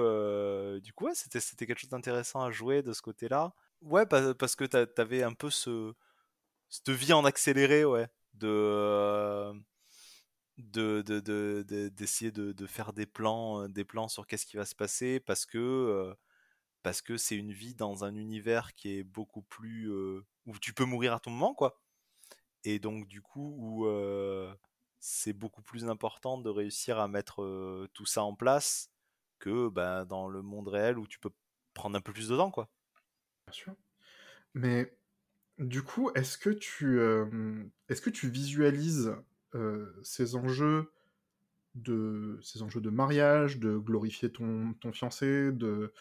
[0.95, 3.53] coup, c'était quelque chose d'intéressant à jouer de ce côté-là.
[3.81, 5.93] Ouais, parce que t'avais un peu ce,
[6.69, 9.51] cette vie en accéléré, ouais, de
[10.59, 11.01] de,
[11.89, 15.45] d'essayer de, de, faire des plans, des plans sur qu'est-ce qui va se passer parce
[15.45, 16.15] que
[16.83, 19.89] parce que c'est une vie dans un univers qui est beaucoup plus
[20.45, 21.81] où tu peux mourir à ton moment quoi.
[22.63, 23.87] Et donc du coup où
[24.99, 28.91] c'est beaucoup plus important de réussir à mettre tout ça en place
[29.39, 31.31] que ben, dans le monde réel où tu peux
[31.73, 32.69] prendre un peu plus de temps quoi.
[33.47, 33.75] Bien sûr.
[34.53, 34.97] Mais
[35.57, 36.99] du coup est-ce que tu
[37.87, 39.15] est-ce que tu visualises
[40.03, 40.91] ces enjeux
[41.75, 45.93] de ces enjeux de mariage de glorifier ton, fiancé de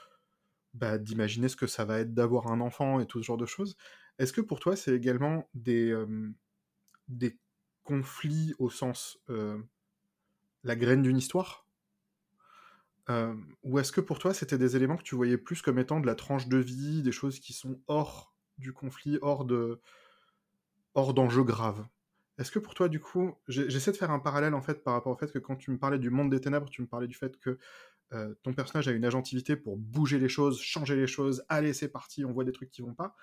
[0.74, 3.46] bah, d'imaginer ce que ça va être d'avoir un enfant et tout ce genre de
[3.46, 3.76] choses.
[4.18, 5.94] Est-ce que pour toi, c'est également des,
[7.08, 7.38] des
[7.82, 9.18] conflits au sens
[10.62, 11.66] la graine d'une histoire?
[13.62, 16.06] Ou est-ce que pour toi, c'était des éléments que tu voyais plus comme étant de
[16.06, 19.80] la tranche de vie, des choses qui sont hors du conflit, hors de
[20.94, 21.86] hors d'enjeux graves?
[22.38, 25.12] Est-ce que pour toi, du coup, j'essaie de faire un parallèle en fait par rapport
[25.12, 27.16] au fait que quand tu me parlais du monde des ténèbres, tu me parlais du
[27.16, 27.58] fait que
[28.12, 31.88] euh, ton personnage a une agentivité pour bouger les choses, changer les choses, allez c'est
[31.88, 33.16] parti, on voit des trucs qui vont pas.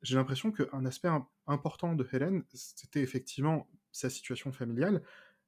[0.00, 1.10] J'ai l'impression qu'un aspect
[1.46, 5.02] important de Hélène, c'était effectivement sa situation familiale.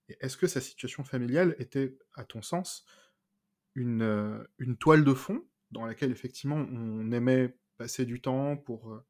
[0.08, 2.84] Et est-ce que sa situation familiale était, à ton sens,
[3.74, 4.44] une, euh,
[4.80, 9.04] toile de fond dans laquelle effectivement on aimait passer du temps pour euh,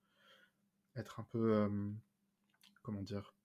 [0.96, 1.68] être un peu,
[2.82, 3.37] comment dire,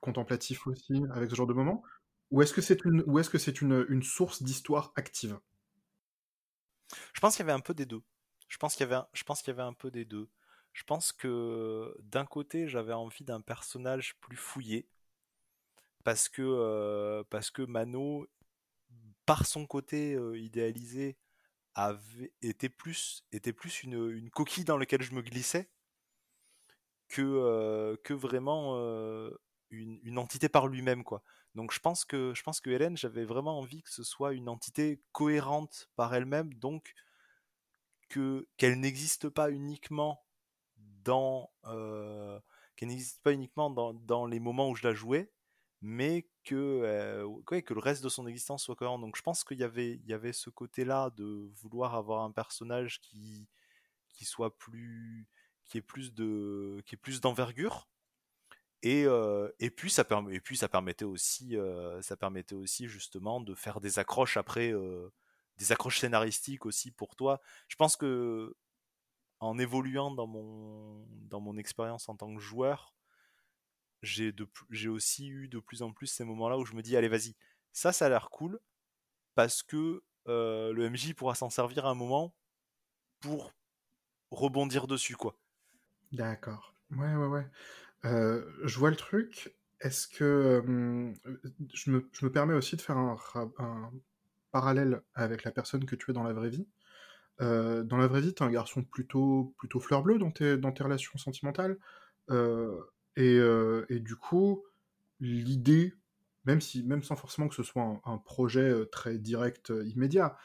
[0.00, 1.82] contemplatif aussi avec ce genre de moment
[2.30, 5.38] Ou est-ce que c'est une, est-ce que c'est une, source d'histoire active?
[7.12, 8.02] Je pense qu'il y avait un peu des deux.
[8.48, 10.28] Je pense qu'il y avait, un, je pense qu'il y avait un peu des deux.
[10.72, 14.88] Je pense que d'un côté, j'avais envie d'un personnage plus fouillé,
[16.04, 18.26] parce que euh, parce que Mano,
[19.26, 21.18] par son côté euh, idéalisé,
[21.74, 25.68] avait était plus était plus une, une, coquille dans laquelle je me glissais
[27.08, 28.76] que euh, que vraiment
[29.70, 31.22] une, entité par lui-même quoi.
[31.54, 34.48] Donc je pense que je pense que Hélène, j'avais vraiment envie que ce soit une
[34.48, 36.94] entité cohérente par elle-même, donc
[38.08, 40.24] que qu'elle n'existe pas uniquement
[41.04, 42.40] dans euh,
[42.76, 45.30] qu'elle n'existe pas uniquement dans, dans, les moments où je la jouais,
[45.80, 48.98] mais que euh, que le reste de son existence soit cohérent.
[48.98, 52.32] Donc je pense qu'il y avait il y avait ce côté-là de vouloir avoir un
[52.32, 53.48] personnage qui
[54.10, 55.28] qui soit plus
[55.66, 57.87] qui est plus de qui est plus d'envergure
[58.82, 59.06] et,
[59.58, 61.56] et, puis ça permet, et puis ça permettait aussi,
[62.00, 64.72] ça permettait aussi justement de faire des accroches après,
[65.56, 67.40] des accroches scénaristiques aussi pour toi.
[67.68, 68.54] Je pense que
[69.40, 72.94] en évoluant dans mon, dans mon expérience en tant que joueur,
[74.02, 77.34] j'ai aussi eu de plus en plus ces moments-là où je me dis, allez, vas-y,
[77.72, 78.60] ça, ça a l'air cool,
[79.34, 82.34] parce que le MJ pourra s'en servir à un moment
[83.20, 83.52] pour
[84.30, 85.36] rebondir dessus, quoi.
[86.12, 86.74] D'accord.
[86.90, 87.46] Ouais, ouais, ouais.
[88.04, 89.54] Je vois le truc.
[89.80, 90.62] Est-ce que
[91.72, 93.92] je, me, permets aussi de faire un,
[94.50, 96.66] parallèle avec la personne que tu es dans la vraie vie
[97.40, 101.18] Dans la vraie vie, tu es un garçon plutôt, plutôt fleur bleue dans tes, relations
[101.18, 101.78] sentimentales.
[103.16, 104.64] Et, du coup,
[105.20, 105.94] l'idée,
[106.44, 110.36] même, si, même sans forcément que ce soit un, projet très direct, immédiat,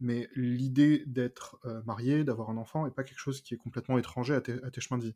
[0.00, 4.34] mais l'idée d'être marié, d'avoir un enfant, n'est pas quelque chose qui est complètement étranger
[4.34, 5.14] à tes chemins de vie.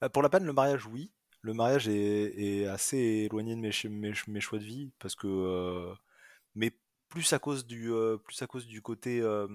[0.00, 1.10] Bah, pour la peine, le mariage, oui.
[1.42, 5.94] Le mariage est, assez éloigné de mes, choix de vie parce que, euh,
[6.54, 6.76] mais
[7.08, 9.48] plus à cause du, euh, plus à cause du côté, euh,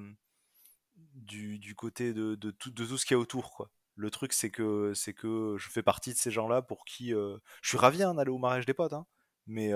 [0.96, 3.70] du, côté de, tout, de tout ce qu'il y a autour, quoi.
[3.98, 7.40] Le truc, c'est que, c'est que je fais partie de ces gens-là pour qui je
[7.62, 9.06] suis ravi hein, d'aller au mariage des potes, hein,
[9.48, 9.72] mais,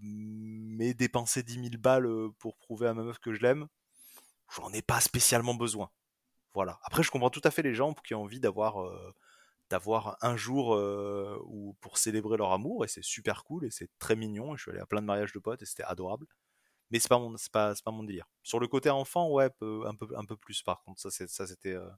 [0.00, 2.08] mais dépenser 10 000 balles
[2.38, 3.66] pour prouver à ma meuf que je l'aime,
[4.54, 5.90] j'en ai pas spécialement besoin.
[6.54, 6.78] Voilà.
[6.84, 8.78] Après, je comprends tout à fait les gens qui ont envie d'avoir
[9.70, 11.38] d'avoir un jour euh,
[11.80, 14.56] pour célébrer leur amour et c'est super cool et c'est très mignon.
[14.56, 16.26] Je suis allé à plein de mariages de potes et c'était adorable.
[16.90, 18.26] Mais c'est pas mon c'est pas, pas mon délire.
[18.42, 21.00] Sur le côté enfant, ouais, un peu un peu plus par contre.
[21.00, 21.88] Ça c'est ça c'était euh,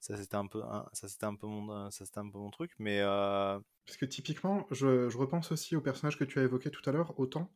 [0.00, 0.62] ça c'était un peu
[0.94, 4.06] ça c'était un peu mon ça c'était un peu mon truc mais euh, parce que
[4.06, 7.52] typiquement je, je, repense aussi au personnage que tu as évoqué tout à l'heure autant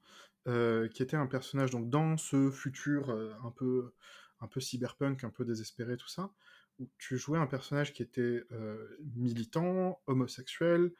[0.46, 3.08] qui était un personnage donc dans ce futur
[3.42, 3.94] un peu
[4.40, 6.34] un peu cyberpunk un peu désespéré tout ça
[6.78, 10.92] où tu jouais un personnage qui était euh, militant, homosexuel,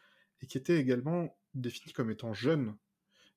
[0.43, 2.77] et qui était également défini comme étant jeune,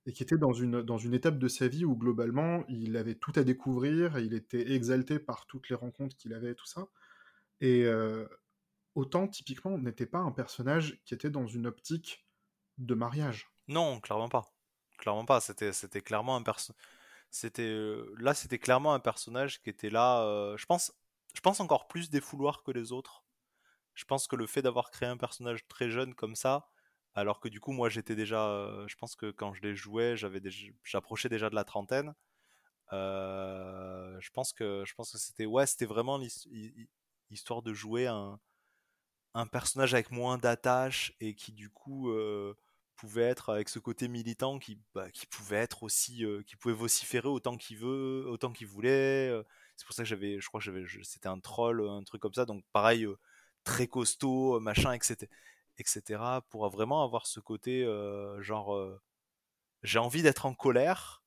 [0.05, 3.15] et qui était dans une, dans une étape de sa vie où globalement il avait
[3.15, 6.87] tout à découvrir, il était exalté par toutes les rencontres qu'il avait, tout ça.
[7.59, 8.25] Et euh,
[8.95, 12.25] autant, typiquement, n'était pas un personnage qui était dans une optique
[12.77, 13.49] de mariage.
[13.67, 14.45] Non, clairement pas.
[14.97, 15.41] Clairement pas.
[15.41, 16.79] C'était, clairement un personnage.
[17.59, 20.55] Euh, là, c'était clairement un personnage qui était là.
[20.57, 20.93] je pense
[21.33, 23.23] je pense encore plus des fouloirs que les autres.
[23.93, 26.69] Je pense que le fait d'avoir créé un personnage très jeune comme ça,
[27.15, 30.15] alors que du coup moi j'étais déjà, euh, je pense que quand je les jouais,
[30.15, 30.41] j'avais
[30.83, 32.13] j'approchais déjà de la trentaine.
[32.93, 36.19] Euh, je pense que je pense que c'était ouais, c'était vraiment
[37.29, 38.39] l'histoire de jouer un,
[39.33, 42.55] un personnage avec moins d'attache et qui du coup euh,
[42.95, 47.27] pouvait être avec ce côté militant qui, bah, qui pouvait être aussi qui pouvait vociférer
[47.27, 49.31] autant qu'il veut autant qu'il voulait
[49.77, 52.45] c'est pour ça que j'avais, je crois que c'était un troll, un truc comme ça.
[52.45, 53.17] Donc pareil, euh,
[53.63, 55.27] très costaud, euh, machin, etc.,
[55.77, 56.41] etc.
[56.49, 58.99] Pour vraiment avoir ce côté euh, genre,
[59.83, 61.23] j'ai envie d'être en colère.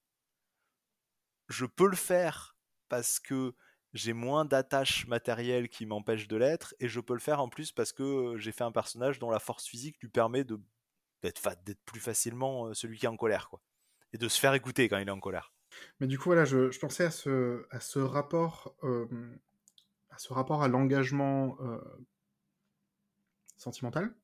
[1.49, 2.57] Je peux le faire
[2.89, 3.55] parce que
[3.93, 7.73] j'ai moins d'attaches matérielles qui m'empêchent de l'être, et je peux le faire en plus
[7.73, 10.61] parce que j'ai fait un personnage dont la force physique lui permet de
[11.23, 13.61] d'être, d'être plus facilement celui qui est en colère, quoi,
[14.13, 15.53] et de se faire écouter quand il est en colère.
[16.01, 19.07] Mais du coup, voilà, je, pensais à ce, rapport, euh,
[20.11, 21.79] à ce rapport à l'engagement euh,
[23.57, 24.15] sentimental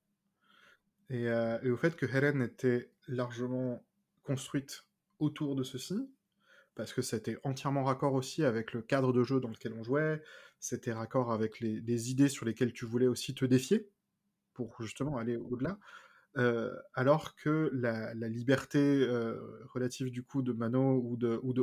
[1.10, 3.84] euh, et, au fait que Helen était largement
[4.24, 4.84] construite
[5.18, 6.10] autour de ceci,
[6.74, 10.22] parce que c'était entièrement raccord aussi avec le cadre de jeu dans lequel on jouait,
[10.58, 13.88] c'était raccord avec les idées sur lesquelles tu voulais aussi te défier
[14.52, 15.78] pour justement aller au-delà.
[16.36, 19.40] Euh, alors que la, liberté euh,
[19.72, 21.54] relative du coup de Mano ou de, ou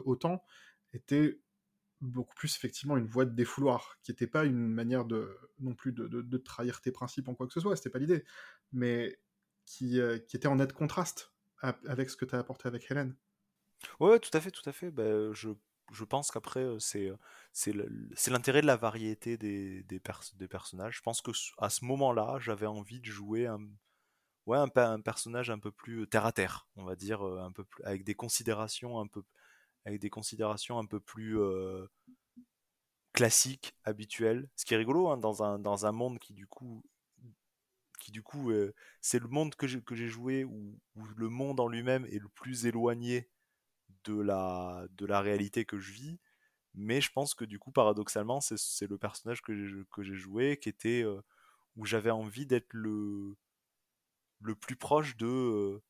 [0.94, 1.40] était
[2.02, 5.94] beaucoup plus effectivement une voie de défouloir, qui n'était pas une manière de non plus
[5.94, 8.26] de, trahir tes principes en quoi que ce soit, c'était pas l'idée,
[8.72, 9.20] mais
[9.66, 11.32] qui, euh, était en net contraste
[11.62, 13.16] avec ce que tu as apporté avec Hélène.
[14.00, 14.92] Ouais, tout à fait, tout à fait.
[14.92, 15.50] Bah, je,
[15.94, 17.14] je, pense qu'après, c'est
[18.28, 20.02] l'intérêt de la variété des, des,
[20.36, 20.98] des, personnages.
[20.98, 23.62] Je pense que à ce moment-là, j'avais envie de jouer un,
[24.46, 27.64] ouais, un, un, personnage un peu plus terre à terre, on va dire, un peu
[27.64, 29.24] plus, avec des considérations un peu,
[29.86, 31.38] avec des considérations un peu plus
[33.14, 34.50] classiques, habituelles.
[34.56, 35.44] Ce qui est rigolo hein, dans,
[35.86, 36.84] un, monde qui du coup,
[38.00, 38.12] qui
[39.02, 40.78] c'est le monde que j'ai que j'ai joué où,
[41.16, 43.30] le monde en lui-même est le plus éloigné
[44.06, 46.20] de la de la réalité que je vis.
[46.76, 51.06] Mais je pense que du coup, paradoxalement, c'est le personnage que j'ai joué qui était
[51.76, 53.36] où j'avais envie d'être le
[54.44, 55.82] le plus proche de euh,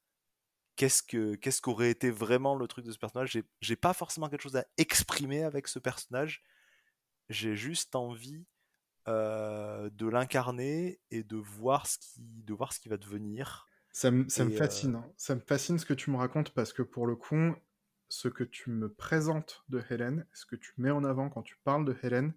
[0.75, 3.38] qu'est-ce que qu'est-ce qu'aurait été vraiment le truc de ce personnage.
[3.61, 6.43] J'ai pas forcément quelque chose à exprimer avec ce personnage.
[7.30, 8.45] J'ai juste envie
[9.07, 13.67] euh, de l'incarner et de voir ce qui de voir ce qui va devenir.
[13.91, 14.95] Ça, me, ça me fascine.
[14.95, 15.11] Hein.
[15.17, 17.55] Ça me fascine ce que tu me racontes parce que pour le coup,
[18.09, 21.57] ce que tu me présentes de Hélène, ce que tu mets en avant quand tu
[21.63, 22.34] parles de Hélène,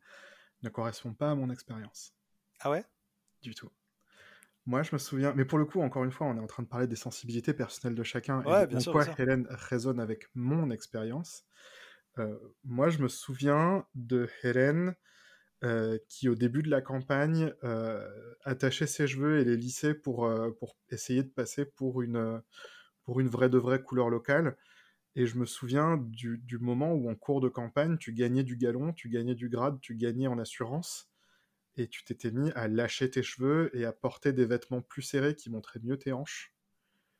[0.62, 2.14] ne correspond pas à mon expérience.
[2.60, 2.84] Ah ouais?
[3.42, 3.70] Du tout.
[4.66, 6.62] Moi, je me souviens, mais pour le coup, encore une fois, on est en train
[6.64, 9.18] de parler des sensibilités personnelles de chacun Ouais, et bien en sûr, quoi bien sûr.
[9.18, 11.44] Hélène résonne avec mon expérience.
[12.18, 14.96] Euh, moi, je me souviens de Hélène
[15.64, 18.08] euh, qui, au début de la campagne, euh,
[18.44, 22.42] attachait ses cheveux et les lissait pour, pour essayer de passer pour une,
[23.04, 24.56] pour une vraie de vraie couleur locale.
[25.16, 28.56] Et je me souviens du, du moment où, en cours de campagne, tu gagnais du
[28.56, 31.10] galon, tu gagnais du grade, tu gagnais en assurance
[31.76, 35.34] et tu t'étais mis à lâcher tes cheveux et à porter des vêtements plus serrés
[35.36, 36.54] qui montraient mieux tes hanches?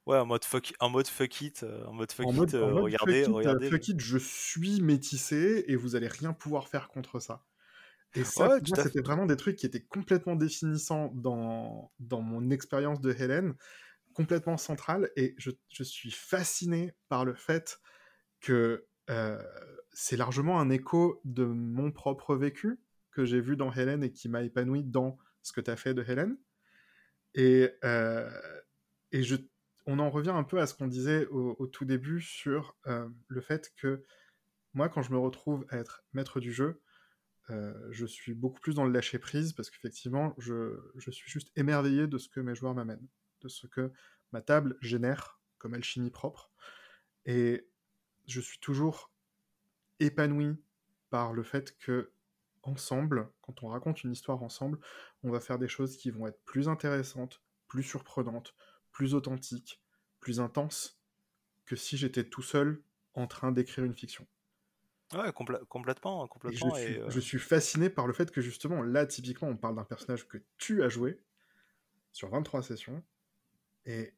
[0.07, 2.55] Ouais, en mode fuck, en mode fuck it, euh, en mode fuck En it, mode,
[2.61, 3.71] en euh, mode regardez, fuck it, regardez.
[3.71, 7.45] fuck it, je suis métissé et vous allez rien pouvoir faire contre ça.
[8.15, 13.01] Et ça, Ouais, c'était vraiment des trucs qui étaient complètement définissants dans, dans mon expérience
[13.01, 13.55] de Hélène,
[14.15, 15.11] complètement centrale.
[15.17, 17.79] Et je, je suis fasciné par le fait
[18.41, 19.43] que euh,
[19.93, 22.81] c'est largement un écho de mon propre vécu
[23.17, 25.95] que j'ai vu dans Hélène et qui m'a épanoui dans ce que tu as fait
[25.95, 26.37] de Hélène.
[27.35, 28.31] Et, euh,
[29.11, 29.37] et je,
[29.87, 33.41] on en revient un peu à ce qu'on disait au, tout début sur euh, le
[33.41, 34.05] fait que
[34.75, 36.83] moi, quand je me retrouve à être maître du jeu,
[37.49, 41.51] euh, je suis beaucoup plus dans le lâcher prise parce qu'effectivement, je, je, suis juste
[41.57, 43.09] émerveillé de ce que mes joueurs m'amènent,
[43.41, 43.93] de ce que
[44.33, 46.51] ma table génère comme alchimie propre.
[47.25, 47.67] Et
[48.27, 49.11] je suis toujours
[50.01, 50.63] épanoui
[51.09, 52.13] par le fait que
[52.69, 54.79] ensemble, quand on raconte une histoire ensemble,
[55.23, 58.55] on va faire des choses qui vont être plus intéressantes, plus surprenantes,
[58.93, 59.83] plus authentiques,
[60.21, 61.01] plus intenses
[61.65, 62.83] que si j'étais tout seul
[63.15, 64.27] en train d'écrire une fiction.
[65.13, 66.75] Ouais, compl complètement, complètement.
[66.75, 67.11] Et je, suis, et euh...
[67.11, 70.39] je suis fasciné par le fait que justement, là, typiquement, on parle d'un personnage que
[70.59, 71.21] tu as joué
[72.13, 73.03] sur 23 sessions,
[73.85, 74.15] et,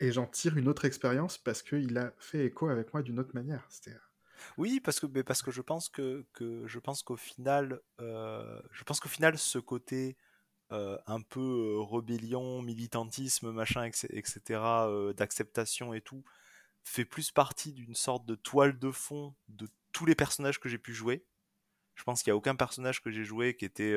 [0.00, 3.34] et j'en tire une autre expérience parce qu'il a fait écho avec moi d'une autre
[3.34, 3.64] manière.
[3.70, 3.96] C'était
[4.56, 8.60] oui, parce que, mais parce que je pense que, que je pense qu'au final, euh,
[8.70, 10.16] je pense qu'au final, ce côté
[10.70, 16.22] euh, un peu euh, rébellion, militantisme, machin, etc., euh, d'acceptation et tout,
[16.84, 20.76] fait plus partie d'une sorte de toile de fond de tous les personnages que j'ai
[20.76, 21.24] pu jouer.
[21.94, 23.96] Je pense qu'il n'y a aucun personnage que j'ai joué qui était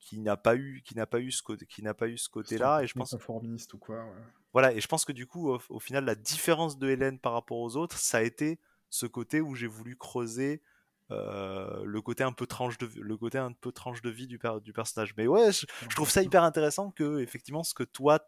[0.00, 2.28] qui n'a pas eu qui n'a pas eu ce côté qui n'a pas eu ce
[2.28, 4.04] côté-là et je pense conformiste ou quoi.
[4.04, 4.22] Ouais.
[4.52, 7.32] Voilà, et je pense que du coup, au, au, final, la différence de Hélène par
[7.32, 8.58] rapport aux autres, ça a été
[8.92, 10.62] ce côté où j'ai voulu creuser
[11.10, 14.38] euh, le côté un peu tranche de le côté un peu tranche de vie du,
[14.62, 15.14] du personnage.
[15.16, 15.66] Mais ouais, je,
[15.96, 18.20] trouve ça hyper intéressant que effectivement ce que toi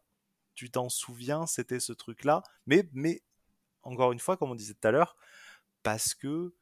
[0.54, 2.42] tu t'en souviens, c'était ce truc-là.
[2.66, 3.22] Mais mais
[3.82, 5.16] encore une fois, comme on disait tout à l'heure,
[5.82, 6.54] parce que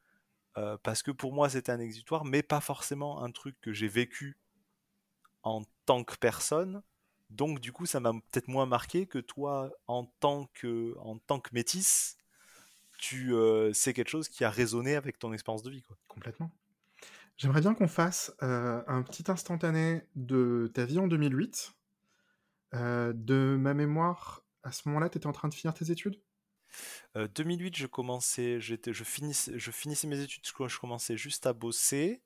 [0.58, 3.88] euh, parce que pour moi c'était un exutoire, mais pas forcément un truc que j'ai
[3.88, 4.36] vécu
[5.44, 6.82] en tant que personne.
[7.30, 11.38] Donc du coup, ça m'a peut-être moins marqué que toi en tant que en tant
[11.38, 12.16] que métisse
[13.02, 15.98] tu euh, c'est quelque chose qui a résonné avec ton expérience de vie quoi.
[16.06, 16.52] Complètement.
[17.36, 21.72] J'aimerais bien qu'on fasse euh, un petit instantané de ta vie en 2008.
[22.74, 26.20] Euh, de ma mémoire, à ce moment-là, tu étais en train de finir tes études?
[27.16, 32.22] 2008, je commençais, j'étais, je finissais, je finissais mes études, je commençais juste à bosser.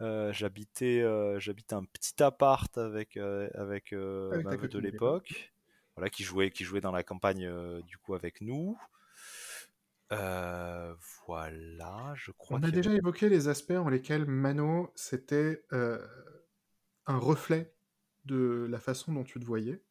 [0.00, 1.04] j'habitais,
[1.38, 5.54] j'habitais un petit appart avec avec, avec ma de l'époque,
[5.96, 7.48] voilà, qui jouait, qui jouait dans la campagne
[7.82, 8.76] du coup avec nous.
[10.12, 10.94] Euh,
[11.26, 12.58] voilà, je crois.
[12.58, 12.98] On a déjà avait...
[12.98, 15.98] évoqué les aspects en lesquels Mano c'était euh,
[17.06, 17.74] un reflet
[18.24, 19.82] de la façon dont tu te voyais.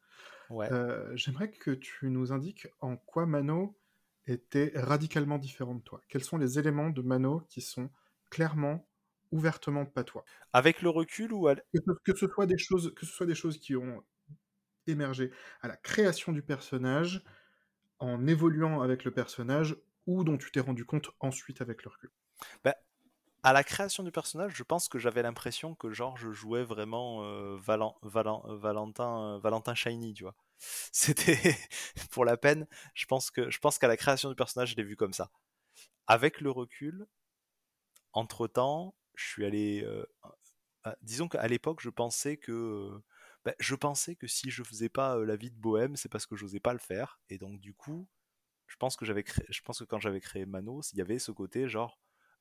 [0.50, 0.70] Ouais.
[0.72, 3.78] Euh, J'aimerais que tu nous indiques en quoi Mano
[4.26, 6.02] était radicalement différent de toi.
[6.08, 7.90] Quels sont les éléments de Mano qui sont
[8.30, 8.88] clairement,
[9.30, 10.24] ouvertement pas toi?
[10.52, 11.54] Avec le recul ou à...
[11.54, 14.04] que, ce, que, ce soit des choses, que ce soit des choses qui ont
[14.86, 15.30] émergé
[15.60, 17.22] à la création du personnage,
[17.98, 19.76] en évoluant avec le personnage
[20.08, 22.10] ou dont tu t'es rendu compte ensuite avec le recul
[22.64, 22.74] bah,
[23.42, 27.24] À la création du personnage, je pense que j'avais l'impression que genre je jouais vraiment
[27.24, 30.34] euh, Valen, Valen, Valentin, euh, Valentin Shiny, tu vois.
[30.58, 31.54] C'était
[32.10, 32.66] pour la peine.
[32.94, 35.30] Je pense que je pense qu'à la création du personnage, je l'ai vu comme ça.
[36.06, 37.06] Avec le recul,
[38.14, 39.82] entre temps, je suis allé.
[39.84, 40.06] Euh,
[41.02, 42.98] disons qu'à l'époque, je pensais que
[43.44, 46.34] bah, je pensais que si je faisais pas la vie de bohème, c'est parce que
[46.34, 47.20] j'osais pas le faire.
[47.28, 48.08] Et donc du coup,
[48.68, 52.00] je pense que quand j'avais créé Mano, il y avait ce côté genre,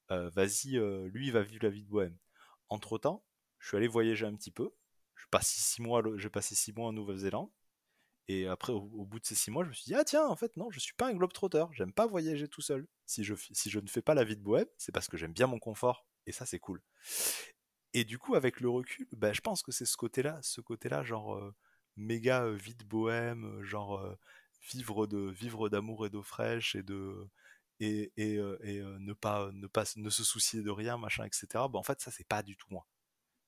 [0.09, 0.77] vas-y,
[1.09, 2.17] lui il va vivre la vie de bohème.
[2.69, 3.23] Entre temps,
[3.59, 4.71] je suis allé voyager un petit peu.
[5.15, 7.49] Je six mois, j'ai passé six mois en Nouvelle-Zélande.
[8.29, 10.35] Et après, au, bout de ces six mois, je me suis dit, ah tiens, en
[10.35, 11.63] fait, non, je suis pas un globe-trotter.
[11.71, 12.85] J'aime pas voyager tout seul.
[13.05, 15.59] Si je, ne fais pas la vie de bohème, c'est parce que j'aime bien mon
[15.59, 16.05] confort.
[16.25, 16.81] Et ça, c'est cool.
[17.93, 21.03] Et du coup, avec le recul, ben, je pense que c'est ce côté-là, ce côté-là,
[21.03, 21.55] genre euh,
[21.95, 24.17] méga euh, vie de bohème, genre
[24.69, 27.29] vivre de vivre d'amour et d'eau fraîche et de
[27.79, 31.47] et, et, et ne pas ne pas ne se soucier de rien, machin, etc.
[31.69, 32.87] Ben, en fait, ça, c'est pas du tout moi.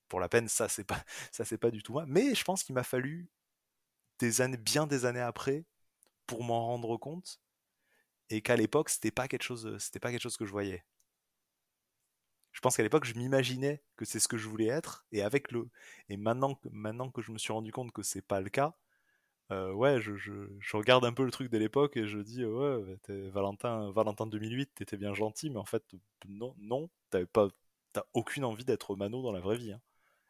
[0.09, 2.05] pour la peine, ça c'est pas ça c'est pas du tout moi.
[2.07, 3.29] Mais je pense qu'il m'a fallu
[4.19, 5.65] des années, bien des années après,
[6.27, 7.41] pour m'en rendre compte,
[8.29, 10.85] et qu'à l'époque c'était pas quelque chose, c'était pas quelque chose que je voyais.
[12.51, 15.51] Je pense qu'à l'époque je m'imaginais que c'est ce que je voulais être, et avec
[15.51, 15.69] le,
[16.09, 18.75] et maintenant, maintenant que je me suis rendu compte que c'est pas le cas,
[19.51, 22.99] euh, ouais, je, je, regarde un peu le truc de l'époque et je dis ouais,
[23.31, 25.83] Valentin, Valentin 2008, t'étais bien gentil, mais en fait
[26.27, 27.47] non, non, t'avais pas,
[27.93, 29.71] t'as aucune envie d'être Mano dans la vraie vie.
[29.71, 29.81] Hein.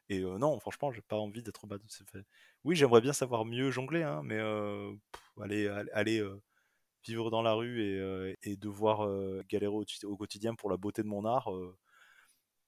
[0.10, 1.84] Et euh, non, franchement, j'ai pas envie d'être Mano.
[2.64, 6.41] Oui, j'aimerais bien savoir mieux jongler, hein, mais euh, pff, aller, aller euh,
[7.06, 9.08] vivre dans la rue et, et devoir
[9.50, 9.74] galérer
[10.04, 11.50] au, quotidien pour la beauté de mon art,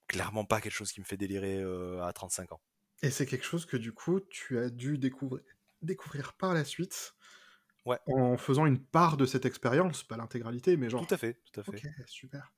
[0.08, 1.62] clairement pas quelque chose qui me fait délirer
[2.02, 2.62] à 35 ans.
[3.02, 5.44] Et c'est quelque chose que du coup, tu as dû découvrir
[5.82, 7.16] découvrir par la suite.
[7.86, 7.98] Ouais.
[8.08, 11.06] En faisant une part de cette expérience, pas l'intégralité, mais genre.
[11.06, 11.72] Tout à fait, tout à fait.
[11.72, 12.54] Ok, super.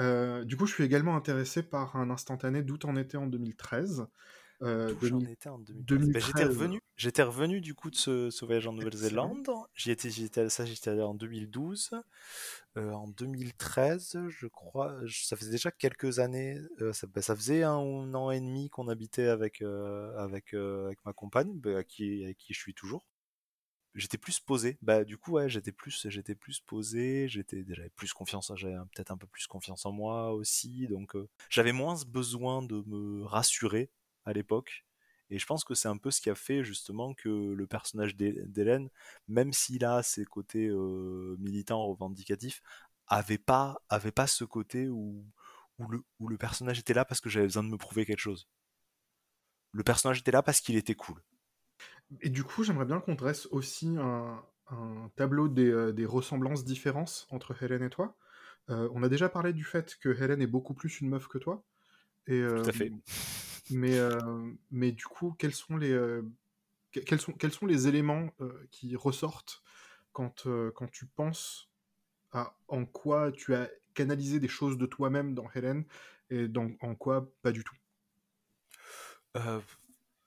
[0.00, 4.06] Euh, du coup, je suis également intéressé par un instantané d'où t'en étais en 2013.
[4.64, 5.86] Euh, j'en étais en 2013.
[5.86, 6.12] 2013.
[6.12, 9.46] Bah, j'étais revenu, j'étais revenu du coup de ce, ce voyage en Nouvelle-Zélande.
[9.74, 11.90] J'y étais, j'étais ça, j'étais allé en 2012.
[12.76, 16.58] Euh, en 2013, je crois, ça faisait déjà quelques années.
[16.80, 17.74] Euh, ça, bah, ça, faisait un,
[18.14, 22.38] an et demi qu'on habitait avec euh, avec avec ma compagne, bah, à qui avec
[22.38, 23.06] qui je suis toujours.
[23.94, 24.76] J'étais plus posé.
[24.82, 27.28] Bah du coup ouais, j'étais plus j'étais plus posé.
[27.28, 30.88] J'étais j'avais plus confiance, j'avais peut-être un peu plus confiance en moi aussi.
[30.88, 31.14] Donc
[31.50, 33.90] j'avais moins besoin de me rassurer
[34.24, 34.84] à l'époque.
[35.30, 38.14] Et je pense que c'est un peu ce qui a fait justement que le personnage
[38.16, 38.90] d'Hélène,
[39.26, 42.62] même s'il a ses côtés euh, militants revendicatifs,
[43.06, 45.26] avait pas, avait pas ce côté où,
[45.78, 48.20] où, le, où le personnage était là parce que j'avais besoin de me prouver quelque
[48.20, 48.48] chose.
[49.72, 51.20] Le personnage était là parce qu'il était cool.
[52.20, 56.64] Et du coup, j'aimerais bien qu'on dresse aussi un, un tableau des, euh, des, ressemblances,
[56.64, 58.16] différences entre Hélène et toi.
[58.70, 61.38] Euh, on a déjà parlé du fait que Hélène est beaucoup plus une meuf que
[61.38, 61.64] toi.
[62.26, 62.92] Et, Tout à fait.
[63.70, 64.18] Mais, euh,
[64.70, 66.22] mais du coup, quels sont les, euh,
[66.92, 69.62] quels éléments euh, qui ressortent
[70.12, 70.46] quand,
[70.92, 71.70] tu penses
[72.32, 75.84] à en quoi tu as canalisé des choses de toi-même dans Hélène
[76.30, 76.46] et
[76.80, 77.76] en quoi pas du tout?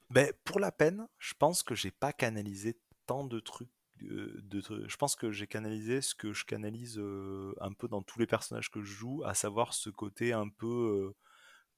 [0.09, 3.69] Ben, Pour la peine, je pense que j'ai pas canalisé tant de trucs
[3.99, 7.01] je pense que j'ai canalisé ce que je canalise
[7.59, 11.15] un peu dans tous les personnages que je joue, à savoir ce côté un peu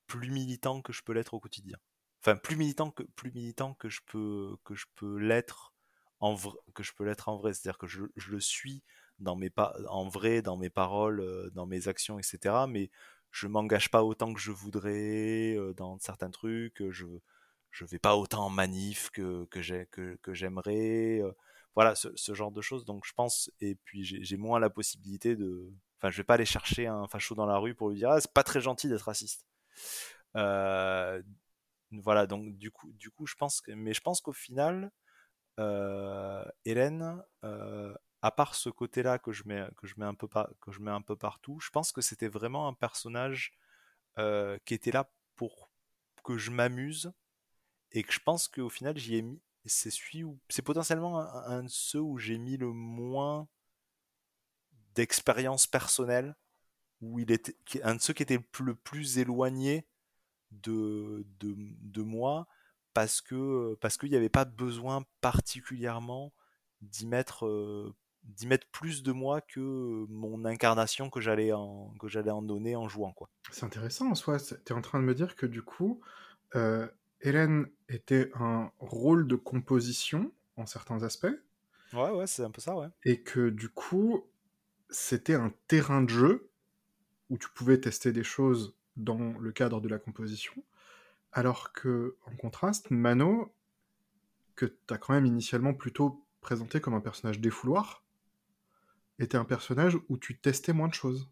[0.09, 1.77] plus militant que je peux l'être au quotidien.
[2.21, 5.73] Enfin, plus militant que plus militant que je peux que je peux l'être
[6.19, 7.53] en vrai, que je peux l'être en vrai.
[7.53, 8.83] C'est-à-dire que je, je, le suis
[9.19, 12.65] dans mes pas en vrai, dans mes paroles, euh, dans mes actions, etc.
[12.67, 12.89] Mais
[13.31, 16.83] je m'engage pas autant que je voudrais euh, dans certains trucs.
[16.89, 17.05] Je
[17.71, 21.21] je vais pas autant en manif que que j'ai que, que j'aimerais.
[21.21, 21.31] Euh,
[21.75, 22.85] voilà ce, ce, genre de choses.
[22.85, 25.71] Donc je pense et puis j'ai moins la possibilité de.
[25.97, 28.21] Enfin, je vais pas aller chercher un facho dans la rue pour lui dire ah
[28.21, 29.45] c'est pas très gentil d'être raciste.
[30.35, 31.21] Euh,
[31.91, 34.91] voilà, donc du coup, du coup, je pense que, mais je pense qu'au final,
[35.59, 40.27] euh, Hélène, euh, à part ce côté-là que je mets, que je mets un peu
[40.61, 43.53] que je mets un peu partout, je pense que c'était vraiment un personnage
[44.65, 45.71] qui était là pour
[46.25, 47.13] que je m'amuse
[47.91, 49.91] et que je pense qu'au final j'y ai mis, c'est
[50.49, 53.47] c'est potentiellement un, un, de ceux où j'ai mis le moins
[54.95, 56.35] d'expérience personnelle
[57.01, 59.85] où il était un de ceux qui était le plus éloigné
[60.51, 62.47] de, de, de moi
[62.93, 66.33] parce que parce qu'il n'y avait pas besoin particulièrement
[66.81, 72.07] d'y mettre euh, d'y mettre plus de moi que mon incarnation que j'allais en que
[72.07, 73.29] j'allais en donner en jouant quoi.
[73.51, 74.37] C'est intéressant en soi.
[74.39, 76.01] Tu es en train de me dire que du coup
[76.55, 76.87] euh,
[77.21, 81.27] Hélène était un rôle de composition en certains aspects.
[81.93, 82.87] Ouais ouais c'est un peu ça ouais.
[83.03, 84.25] Et que du coup
[84.89, 86.48] c'était un terrain de jeu
[87.29, 90.63] où tu pouvais tester des choses dans le cadre de la composition,
[91.31, 93.53] alors que, en contraste, Mano,
[94.55, 98.03] que tu as quand même initialement plutôt présenté comme un personnage défouloir,
[99.19, 101.29] était un personnage où tu testais moins de choses.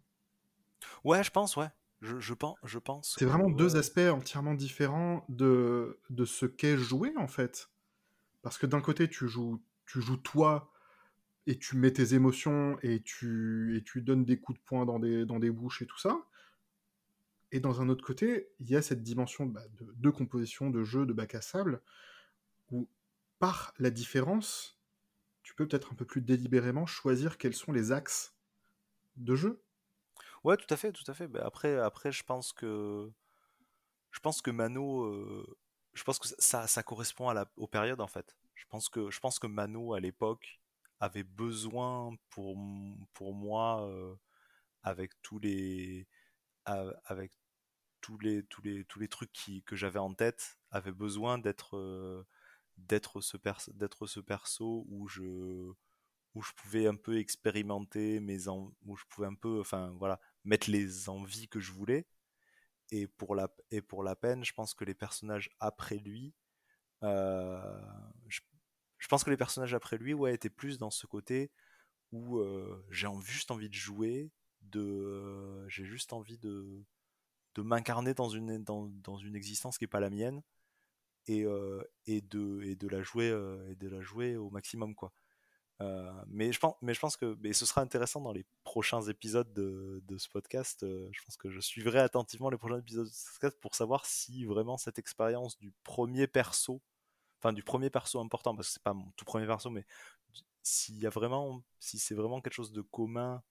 [1.03, 1.69] Ouais, je pense, ouais.
[2.02, 3.15] Je, je pense, je pense.
[3.18, 7.72] C'est vraiment deux aspects entièrement différents de, de ce qu'est jouer, en fait.
[8.44, 10.72] Parce que d'un côté, tu joues, tu joues toi
[11.48, 14.99] et tu mets tes émotions et tu, et tu donnes des coups de poing dans
[14.99, 16.28] des, dans des bouches et tout ça.
[17.53, 21.06] Et dans un autre côté, il y a cette dimension bah, de, composition, de jeu,
[21.06, 21.82] de bac à sable,
[22.69, 22.90] où
[23.40, 24.78] par la différence,
[25.41, 28.36] tu peux peut-être un peu plus délibérément choisir quels sont les axes
[29.15, 29.64] de jeu.
[30.44, 31.30] Ouais, tout à fait, tout à fait.
[31.30, 33.10] Bah, après, après, je pense que
[34.11, 35.57] je pense que Mano, euh,
[35.94, 38.36] je pense que ça, ça correspond à la, aux périodes en fait.
[38.56, 40.60] Je pense que je pense que Mano à l'époque,
[40.99, 42.57] avait besoin pour,
[43.14, 43.90] pour moi,
[44.84, 46.07] avec tous les
[46.65, 47.32] avec
[48.02, 52.26] tous les, tous les, tous les trucs qui, que j'avais en tête avaient besoin d'être
[52.78, 53.38] d'être ce,
[53.74, 59.28] d'être ce perso où je, où je pouvais un peu expérimenter mes où je pouvais
[59.28, 62.07] un peu enfin voilà mettre les envies que je voulais.
[62.91, 66.34] Et pour la et pour la peine je pense que les personnages après lui
[69.07, 71.52] pense que les personnages après lui ouais étaient plus dans ce côté
[72.11, 76.84] où euh, j'ai juste envie de jouer de j'ai juste envie de
[77.56, 80.41] de m'incarner dans une dans, dans, une existence qui est pas la mienne
[81.28, 83.28] et, euh, et de et de la jouer
[83.69, 85.11] et de la jouer au maximum quoi
[85.82, 89.02] euh, mais, je pense, mais je pense que mais ce sera intéressant dans les prochains
[89.03, 90.84] épisodes de, de ce podcast.
[90.84, 94.06] Euh, je pense que je suivrai attentivement les prochains épisodes de ce podcast pour savoir
[94.06, 96.82] si vraiment cette expérience du premier perso,
[97.39, 99.85] enfin du premier perso important, parce que c'est pas mon tout premier perso, mais
[100.64, 103.41] s'il y a vraiment, si c'est vraiment quelque chose de commun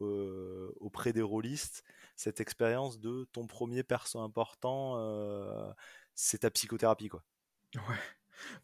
[0.00, 1.84] euh, auprès des rôlistes,
[2.16, 4.96] cette expérience de ton premier perso important,
[6.14, 7.22] c'est ta psychothérapie, quoi.
[7.74, 7.98] Ouais.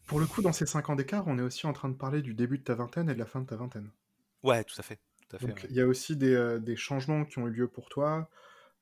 [0.06, 2.22] Pour le coup, dans ces 5 ans d'écart, on est aussi en train de parler
[2.22, 3.90] du début de ta vingtaine et de la fin de ta vingtaine.
[4.42, 5.00] Ouais, tout à fait.
[5.40, 8.30] Donc, il y a aussi des, euh, des, changements qui ont eu lieu pour toi,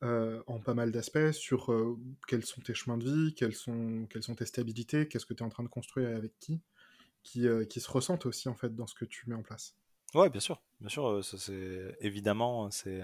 [0.05, 1.99] euh, en pas mal d'aspects, sur euh,
[2.29, 5.43] quels sont tes chemins de vie, quelles sont, quelles sont tes stabilités, qu'est-ce que tu
[5.43, 6.61] es en train de construire et avec qui,
[7.23, 9.77] qui, qui, se ressentent aussi en fait dans ce que tu mets en place.
[10.15, 13.03] Ouais, bien sûr, bien sûr, c'est évidemment, c'est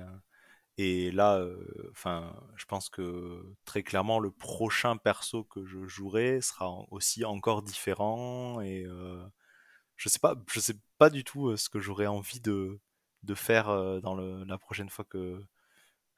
[0.82, 6.40] et là, euh, enfin, je pense que très clairement, le prochain perso que je jouerai
[6.40, 8.62] sera aussi encore différent.
[8.62, 9.22] Et euh,
[9.96, 12.80] je sais pas, je sais pas du tout euh, ce que j'aurais envie de,
[13.24, 13.66] de faire
[14.00, 15.42] dans la prochaine fois que,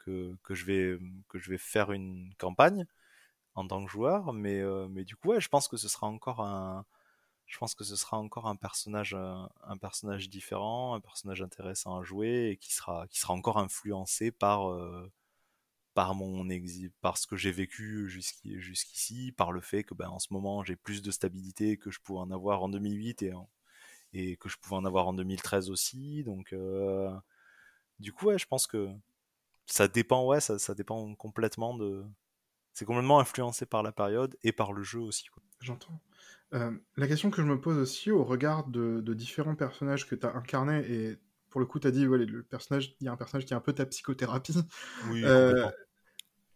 [0.04, 0.98] que, je vais,
[1.28, 2.86] que je vais faire une campagne
[3.54, 4.32] en tant que joueur.
[4.32, 6.84] Mais, mais du coup, ouais, je pense que ce sera encore un,
[7.52, 9.34] je pense que ce sera encore un personnage, euh,
[9.64, 14.32] un personnage différent, un personnage intéressant à jouer et qui sera, qui sera encore influencé
[14.32, 15.12] par, euh,
[15.94, 16.48] par mon
[17.02, 20.76] par ce que j'ai vécu jusqu'ici, par le fait que ben, en ce moment j'ai
[20.76, 23.32] plus de stabilité que je pouvais en avoir en 2008 et,
[24.14, 26.24] et que je pouvais en avoir en 2013 aussi.
[26.24, 27.10] Donc, euh,
[28.00, 28.88] du coup, ouais, je pense que
[29.66, 32.04] ça dépend, ouais, ça, ça dépend complètement de.
[32.74, 35.26] C'est complètement influencé par la période et par le jeu aussi.
[35.60, 36.00] J'entends.
[36.54, 40.26] Euh, la question que je me pose aussi au regard de, différents personnages que tu
[40.26, 41.18] as incarnés, et
[41.50, 43.52] pour le coup, tu as dit, ouais, le personnage, il y a un personnage qui
[43.52, 44.56] est un peu ta psychothérapie.
[45.10, 45.68] Oui, euh,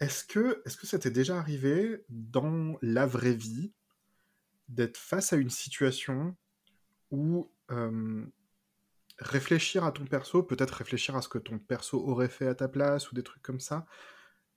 [0.00, 3.72] est-ce que, est-ce que ça t'est déjà arrivé dans la vraie vie
[4.68, 6.36] d'être face à une situation
[7.10, 8.26] où euh,
[9.18, 12.68] réfléchir à ton perso, peut-être réfléchir à ce que ton perso aurait fait à ta
[12.68, 13.86] place ou des trucs comme ça,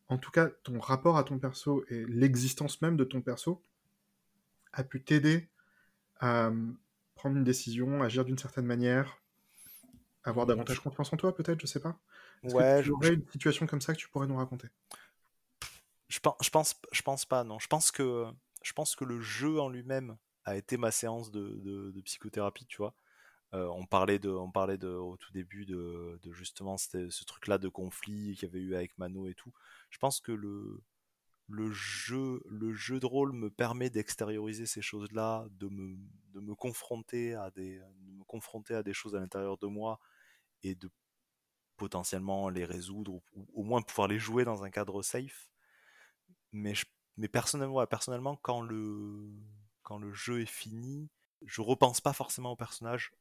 [0.07, 3.61] en tout cas ton rapport à ton perso et l'existence même de ton perso,
[4.73, 5.49] a pu t'aider
[6.19, 6.71] à euh,
[7.15, 9.21] prendre une décision, agir d'une certaine manière,
[10.23, 11.97] avoir davantage confiance en toi, peut-être, je sais pas.
[12.43, 14.67] Ouais, que tu aurais une situation comme ça que tu pourrais nous raconter?
[16.07, 17.59] Je pense, je pense, je pense pas, non.
[17.59, 18.25] Je pense que,
[18.63, 22.77] je pense que le jeu en lui-même a été ma séance de, de, psychothérapie, tu
[22.77, 22.95] vois.
[23.55, 27.57] Euh, on parlait de, on parlait de, au tout début de, de justement ce truc-là
[27.57, 29.51] de conflit qu'il y avait eu avec Mano et tout.
[29.89, 30.83] Je pense que le,
[31.71, 35.97] jeu, le jeu de rôle me permet d'extérioriser ces choses-là, de me,
[36.33, 39.99] de me confronter à des, me confronter à des choses à l'intérieur de moi
[40.61, 40.91] et de
[41.77, 43.23] potentiellement les résoudre ou,
[43.53, 45.49] au moins pouvoir les jouer dans un cadre safe.
[46.51, 46.73] Mais,
[47.17, 49.31] mais personnellement, personnellement, quand le,
[49.81, 51.09] quand le jeu est fini,
[51.45, 53.11] je repense pas forcément au personnage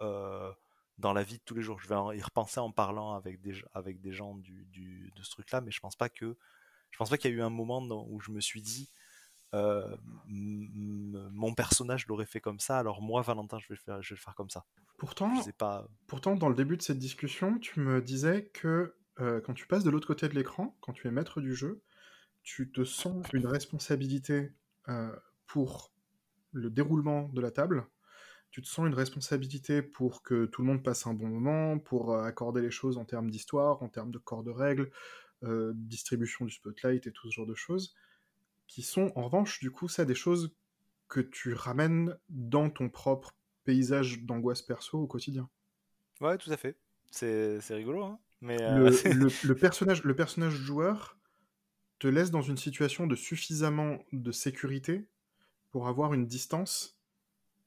[0.00, 1.78] dans la vie de tous les jours.
[1.80, 5.30] Je vais y repenser en parlant avec des, avec des gens du, du, de ce
[5.30, 6.36] truc-là, mais je pense pas que
[6.90, 8.90] je pense pas qu'il y a eu un moment où je me suis dit
[9.52, 9.96] euh,
[10.26, 14.18] mon personnage l'aurait fait comme ça, alors moi, Valentin, je vais le faire, je vais
[14.18, 14.64] le faire comme ça.
[14.96, 15.88] Pourtant, pas...
[16.06, 19.82] pourtant, dans le début de cette discussion, tu me disais que euh, quand tu passes
[19.82, 21.82] de l'autre côté de l'écran, quand tu es maître du jeu,
[22.42, 24.52] tu te sens une responsabilité
[24.88, 25.14] euh,
[25.46, 25.92] pour
[26.52, 27.86] le déroulement de la table,
[28.50, 32.16] tu te sens une responsabilité pour que tout le monde passe un bon moment, pour
[32.16, 34.90] accorder les choses en termes d'histoire, en termes de corps de règles,
[35.44, 37.94] euh, distribution du spotlight et tout ce genre de choses,
[38.66, 40.54] qui sont en revanche, du coup, ça des choses
[41.08, 45.48] que tu ramènes dans ton propre paysage d'angoisse perso au quotidien.
[46.20, 46.76] Ouais, tout à fait.
[47.10, 48.90] C'est rigolo, hein Mais euh,
[49.44, 51.18] le, personnage, le personnage joueur
[51.98, 55.08] te laisse dans une situation de suffisamment de sécurité
[55.70, 56.99] pour avoir une distance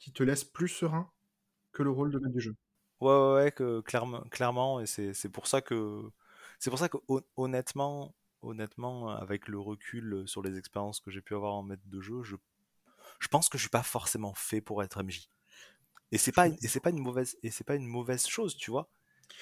[0.03, 1.09] qui te laisse plus serein
[1.73, 2.55] que le rôle de maître du jeu.
[3.01, 6.03] Ouais, ouais, ouais que, clairement, clairement, et c'est pour ça que
[6.59, 6.97] c'est pour ça que
[7.37, 12.01] honnêtement, honnêtement, avec le recul sur les expériences que j'ai pu avoir en maître de
[12.01, 12.35] jeu, je,
[13.19, 15.29] je pense que je suis pas forcément fait pour être MJ.
[16.11, 18.71] Et c'est pas et c'est pas une mauvaise et c'est pas une mauvaise chose, tu
[18.71, 18.89] vois.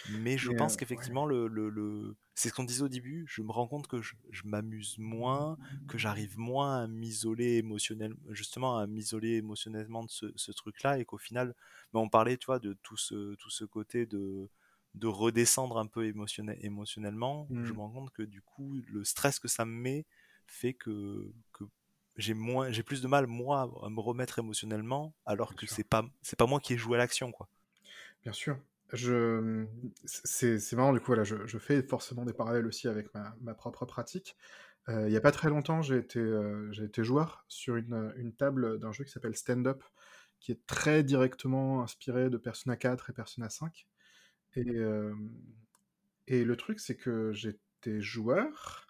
[0.10, 3.68] Mais je pense qu'effectivement, le, le, c'est ce qu'on disait au début, je me rends
[3.68, 4.14] compte que je,
[4.46, 10.98] m'amuse moins, que j'arrive moins à m'isoler émotionnellement, justement à m'isoler émotionnellement de ce, truc-là,
[10.98, 11.56] et qu'au final,
[11.94, 14.50] mais on parlait, tu vois, de tout ce, tout ce côté de,
[14.96, 17.76] de redescendre un peu émotionnellement, je mmh.
[17.76, 20.06] me rends compte que du coup, le stress que ça me met
[20.48, 21.64] fait que, que
[22.18, 26.06] j'ai moins, j'ai plus de mal moi à me remettre émotionnellement, alors que c'est pas,
[26.22, 27.48] c'est pas moi qui ai joué à l'action, quoi.
[28.24, 28.58] Bien sûr.
[28.94, 29.66] Je,
[30.06, 31.08] c'est, marrant du coup.
[31.08, 34.36] Voilà, je, fais forcément des parallèles aussi avec ma, propre pratique.
[34.88, 39.12] Il n'y a pas très longtemps, j'ai été, joueur sur une, table d'un jeu qui
[39.12, 39.84] s'appelle Stand Up,
[40.40, 43.88] qui est très directement inspiré de Persona 4 et Persona 5.
[44.56, 45.14] Et, euh,
[46.28, 48.88] et le truc, c'est que j'étais joueur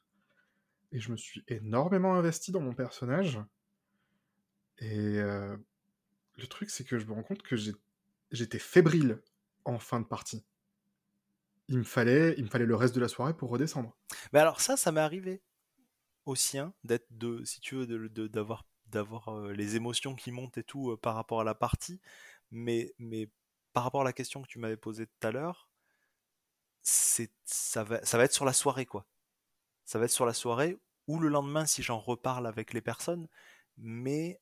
[0.92, 3.40] et je me suis énormément investi dans mon personnage.
[4.80, 7.56] Et le truc, c'est que je me rends compte que
[8.32, 9.22] j'étais fébrile
[9.66, 10.46] en fin de partie.
[11.68, 13.98] Il me fallait, il me fallait le reste de la soirée pour redescendre.
[14.34, 15.42] Mais alors ça, ça m'est arrivé
[16.26, 20.98] aussi, hein, d'être de, si tu veux, d'avoir d'avoir les émotions qui montent et tout
[21.02, 22.02] par rapport à la partie,
[22.52, 23.30] mais mais
[23.74, 25.70] par rapport à la question que tu m'avais posée tout à l'heure,
[26.82, 29.06] c'est ça va ça va être sur la soirée quoi.
[29.86, 30.78] Ça va être sur la soirée
[31.08, 33.28] ou le lendemain si j'en reparle avec les personnes,
[33.78, 34.42] mais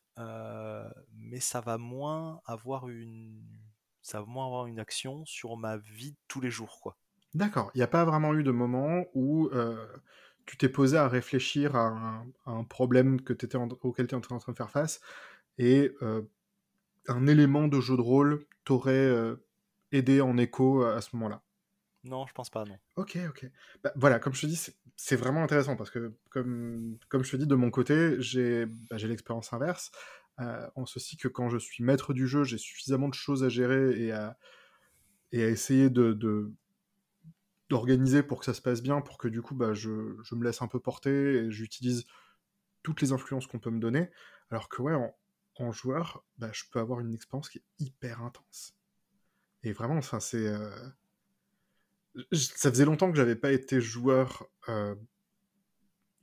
[1.14, 3.42] mais ça va moins avoir une
[4.10, 6.98] ça va moins avoir une action sur ma vie de tous les jours, quoi.
[7.34, 7.72] D'accord.
[7.76, 9.86] Il n'y a pas vraiment eu de moment où euh,
[10.46, 14.52] tu t'es posé à réfléchir à un, problème que étais auquel tu étais en train
[14.52, 15.00] de faire face
[15.58, 16.24] et euh,
[17.08, 19.36] un élément de jeu de rôle t'aurait euh,
[19.92, 21.44] aidé en écho à, ce moment-là?
[22.04, 22.78] Non, je pense pas, non.
[22.96, 23.46] Ok, ok.
[23.84, 27.38] Bah, voilà, comme je te dis, c'est vraiment intéressant parce que, comme, comme je te
[27.38, 29.92] dis, de mon côté, j'ai bah, l'expérience inverse.
[30.40, 33.50] Euh, en ceci que quand je suis maître du jeu, j'ai suffisamment de choses à
[33.50, 34.38] gérer et à,
[35.32, 36.54] et à essayer de,
[37.70, 40.62] d'organiser pour que ça se passe bien, pour que du coup bah, je, me laisse
[40.62, 42.06] un peu porter et j'utilise
[42.84, 44.10] toutes les influences qu'on peut me donner.
[44.50, 44.96] Alors que ouais,
[45.58, 48.76] en, joueur, bah, je peux avoir une expérience qui est hyper intense.
[49.64, 50.48] Et vraiment, enfin, c'est.
[50.48, 50.72] Euh,
[52.32, 54.96] ça faisait longtemps que j'avais pas été joueur euh,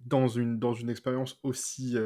[0.01, 1.97] dans, une, dans une expérience aussi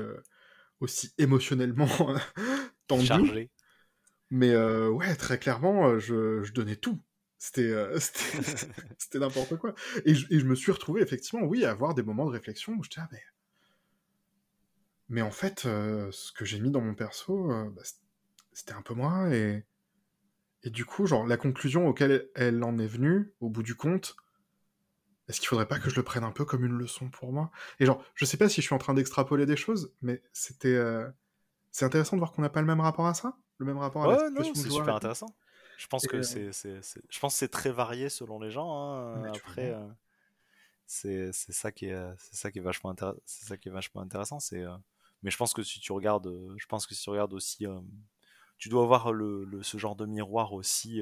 [0.81, 1.89] aussi émotionnellement
[2.87, 3.07] tendu.
[3.07, 3.51] Chargé.
[4.31, 7.01] Mais euh, ouais, très clairement, euh, je, je donnais tout.
[7.39, 7.99] C'était euh,
[8.99, 9.75] c'était n'importe quoi.
[10.05, 12.75] Et je, et je, me suis retrouvé effectivement, oui, à avoir des moments de réflexion
[12.75, 13.23] où j'étais, ah, mais...
[15.09, 17.83] mais en fait, ce que j'ai mis dans mon perso, bah,
[18.53, 19.35] c'était un peu moi.
[19.35, 19.65] Et...
[20.63, 24.17] et du coup, genre, la conclusion auquel elle en est venue, au bout du compte,
[25.31, 27.51] est-ce qu'il faudrait pas que je le prenne un peu comme une leçon pour moi?
[27.79, 30.75] Et genre, je sais pas si je suis en train d'extrapoler des choses, mais c'était.
[30.75, 31.09] Euh,
[31.71, 33.39] c'est intéressant de voir qu'on n'a pas le même rapport à ça?
[33.59, 35.29] Le même rapport à la non, c'est super intéressant.
[35.79, 38.71] Je pense que euh, c'est, je pense c'est très varié selon les gens.
[38.73, 39.23] Hein.
[39.33, 39.87] Après, euh,
[40.85, 43.21] c'est, ça qui est, c'est ça qui est vachement intéressant.
[43.25, 44.41] C'est ça qui est vachement intéressant.
[44.41, 44.65] C'est,
[45.23, 47.67] mais je pense que si tu regardes, je pense que si tu regardes aussi,
[48.59, 51.01] tu dois avoir le, ce genre de miroir aussi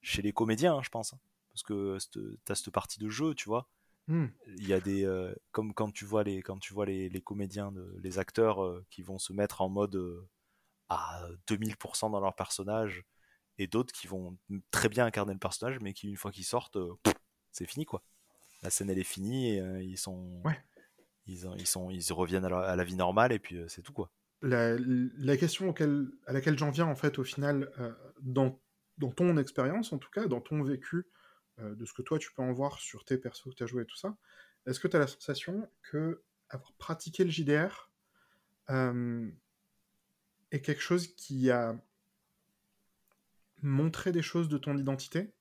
[0.00, 1.14] chez les comédiens, hein, je pense.
[1.52, 3.68] Parce que tu as cette partie de jeu, tu vois.
[4.08, 4.26] Hmm.
[4.46, 7.20] Il y a des euh, comme quand tu vois les quand tu vois les, les
[7.20, 7.72] comédiens,
[8.02, 10.28] les acteurs euh, qui vont se mettre en mode euh,
[10.88, 13.04] à 2000% dans leur personnage
[13.58, 14.36] et d'autres qui vont
[14.72, 16.78] très bien incarner le personnage mais qui une fois qu'ils sortent
[17.52, 18.02] c'est fini quoi.
[18.62, 20.42] La scène elle est finie et ils sont
[21.26, 24.10] ils, ils, sont ils reviennent à la, vie normale et puis c'est tout quoi.
[24.40, 27.70] La, la question auquel, à laquelle j'en viens en fait au final
[28.20, 28.60] dans,
[28.98, 31.06] dans ton expérience en tout cas dans ton vécu
[31.62, 33.66] euh, de ce que toi tu peux en voir sur tes persos que tu as
[33.66, 34.16] joué et tout ça,
[34.66, 37.90] est-ce que tu as la sensation que avoir pratiqué le JDR
[38.70, 39.30] euh,
[40.50, 41.76] est quelque chose qui a
[43.62, 45.32] montré des choses de ton identité?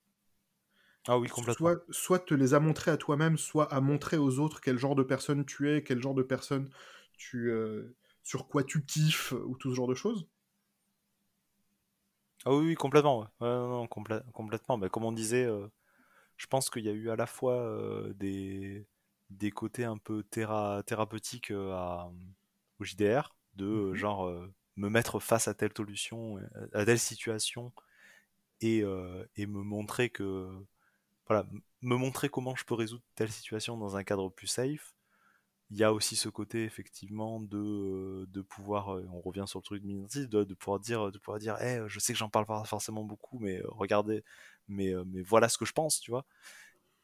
[1.07, 1.75] Ah oui, complètement.
[1.89, 5.03] Soit, te les a montrées à toi-même, soit à montrer aux autres quel genre de
[5.03, 6.69] personne tu es, quel genre de personne
[7.17, 10.27] tu, euh, sur quoi tu kiffes, ou tout ce genre de choses?
[12.45, 13.27] Ah oui, complètement.
[13.39, 14.77] non, complètement.
[14.77, 15.47] Mais comme on disait,
[16.41, 17.79] je pense qu'il y a eu à la fois
[18.15, 18.87] des,
[19.29, 22.11] des côtés un peu thérapeutiques euh, à,
[22.79, 23.93] au JDR, de mhm.
[23.93, 24.33] genre
[24.75, 26.39] me mettre face à telle solution,
[26.73, 27.71] à telle situation,
[28.61, 28.79] et,
[29.35, 30.49] et me montrer que
[31.27, 31.45] voilà,
[31.81, 34.95] me montrer comment je peux résoudre telle situation dans un cadre plus safe.
[35.69, 39.83] Il y a aussi ce côté effectivement de, de pouvoir, on revient sur le truc
[39.83, 42.63] de, de, de pouvoir dire, de pouvoir dire, hey, je sais que j'en parle pas
[42.65, 44.23] forcément beaucoup, mais regardez,
[44.71, 46.25] mais, euh, mais voilà ce que je pense, tu vois.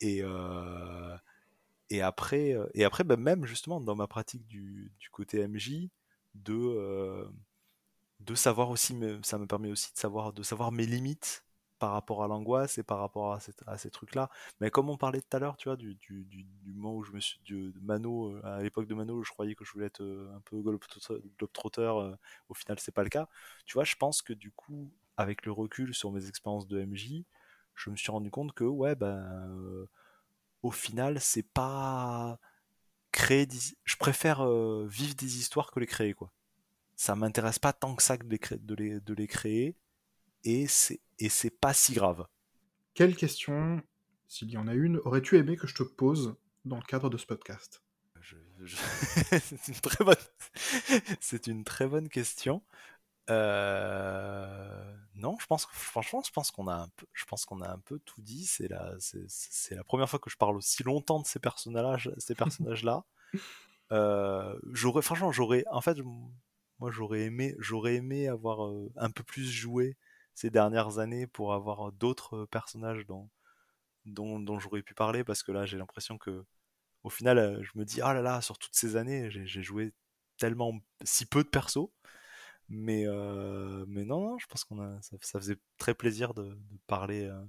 [0.02, 1.18] Et, euh,
[1.89, 5.89] et après, euh, et après bah, même justement dans ma pratique du, du côté MJ,
[6.35, 7.27] de,
[8.19, 11.44] de savoir aussi, ça me permet aussi de savoir, de savoir mes limites
[11.80, 14.30] par rapport à l'angoisse et par rapport à, ces trucs-là.
[14.60, 17.19] Mais comme on parlait tout à l'heure, tu vois, du, du, moment où je me
[17.19, 17.39] suis.
[17.49, 21.94] de Mano, à l'époque de Mano, je croyais que je voulais être un peu globetrotter,
[22.49, 23.27] au final, c'est pas le cas.
[23.65, 27.26] Tu vois, je pense que du coup, avec le recul sur mes expériences de MJ,
[27.77, 29.87] je me suis rendu compte que, ouais, ben.
[30.63, 32.39] au final, c'est pas.
[33.11, 33.47] Créer
[33.85, 34.47] Je préfère
[34.87, 36.31] vivre des histoires que les créer, quoi.
[36.95, 39.77] Ça m'intéresse pas tant que ça de les, de les, de les créer
[40.43, 42.27] et c'est et c'est pas si grave.
[42.93, 43.81] Quelle question,
[44.27, 46.35] s'il y en a une, aurais-tu aimé que je te pose
[46.65, 47.83] dans le cadre de ce podcast?
[48.65, 50.15] C'est une très bonne,
[51.19, 52.63] c'est une très bonne question.
[53.29, 57.69] Euh, non, je pense franchement, je pense qu'on a un peu, je pense qu'on a
[57.69, 58.45] un peu tout dit.
[58.45, 62.35] C'est la, c'est la première fois que je parle aussi longtemps de ces personnages, ces
[62.35, 63.03] personnages-là.
[63.91, 65.97] Euh, j'aurais, franchement, j'aurais, en fait,
[66.79, 69.97] moi, j'aurais aimé, j'aurais aimé avoir euh, un peu plus joué
[70.35, 73.29] ces dernières années pour avoir d'autres personnages dont,
[74.05, 76.45] dont, j'aurais pu parler parce que là j'ai l'impression que
[77.03, 79.93] au final euh, je me dis ah là là sur toutes ces années j'ai joué
[80.37, 81.89] tellement si peu de persos
[82.69, 86.57] mais euh, mais non, je pense qu'on a ça, faisait très plaisir de,
[86.88, 87.41] parler euh,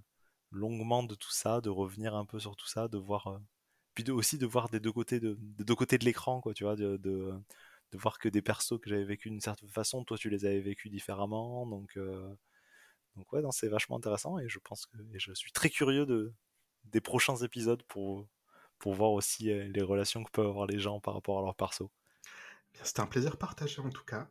[0.52, 3.40] longuement de tout ça de revenir un peu sur tout ça de voir
[3.94, 6.64] puis de, aussi de voir des deux côtés de, deux côtés de l'écran quoi tu
[6.64, 7.34] vois de, de,
[7.94, 10.90] voir que des persos que j'avais vécu d'une certaine façon toi tu les avais vécus
[10.90, 11.98] différemment donc
[13.18, 16.32] donc ouais, c'est vachement intéressant et je pense que je suis très curieux de,
[16.84, 18.28] des prochains épisodes pour,
[18.78, 21.56] pour voir aussi euh, les relations que peuvent avoir les gens par rapport à leur
[21.56, 21.90] perso.
[22.82, 24.30] C'était un plaisir partagé en tout cas.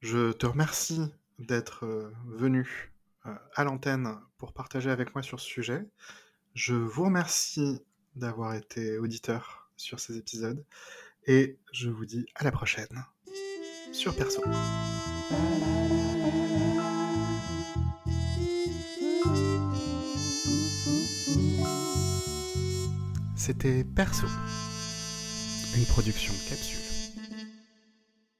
[0.00, 1.00] Je te remercie
[1.40, 2.92] d'être euh, venu
[3.26, 5.84] euh, à l'antenne pour partager avec moi sur ce sujet.
[6.54, 7.80] Je vous remercie
[8.14, 10.64] d'avoir été auditeur sur ces épisodes
[11.26, 13.04] et je vous dis à la prochaine
[13.92, 14.42] sur Perso.
[23.34, 24.26] C'était Perso,
[25.76, 26.87] une production capsule.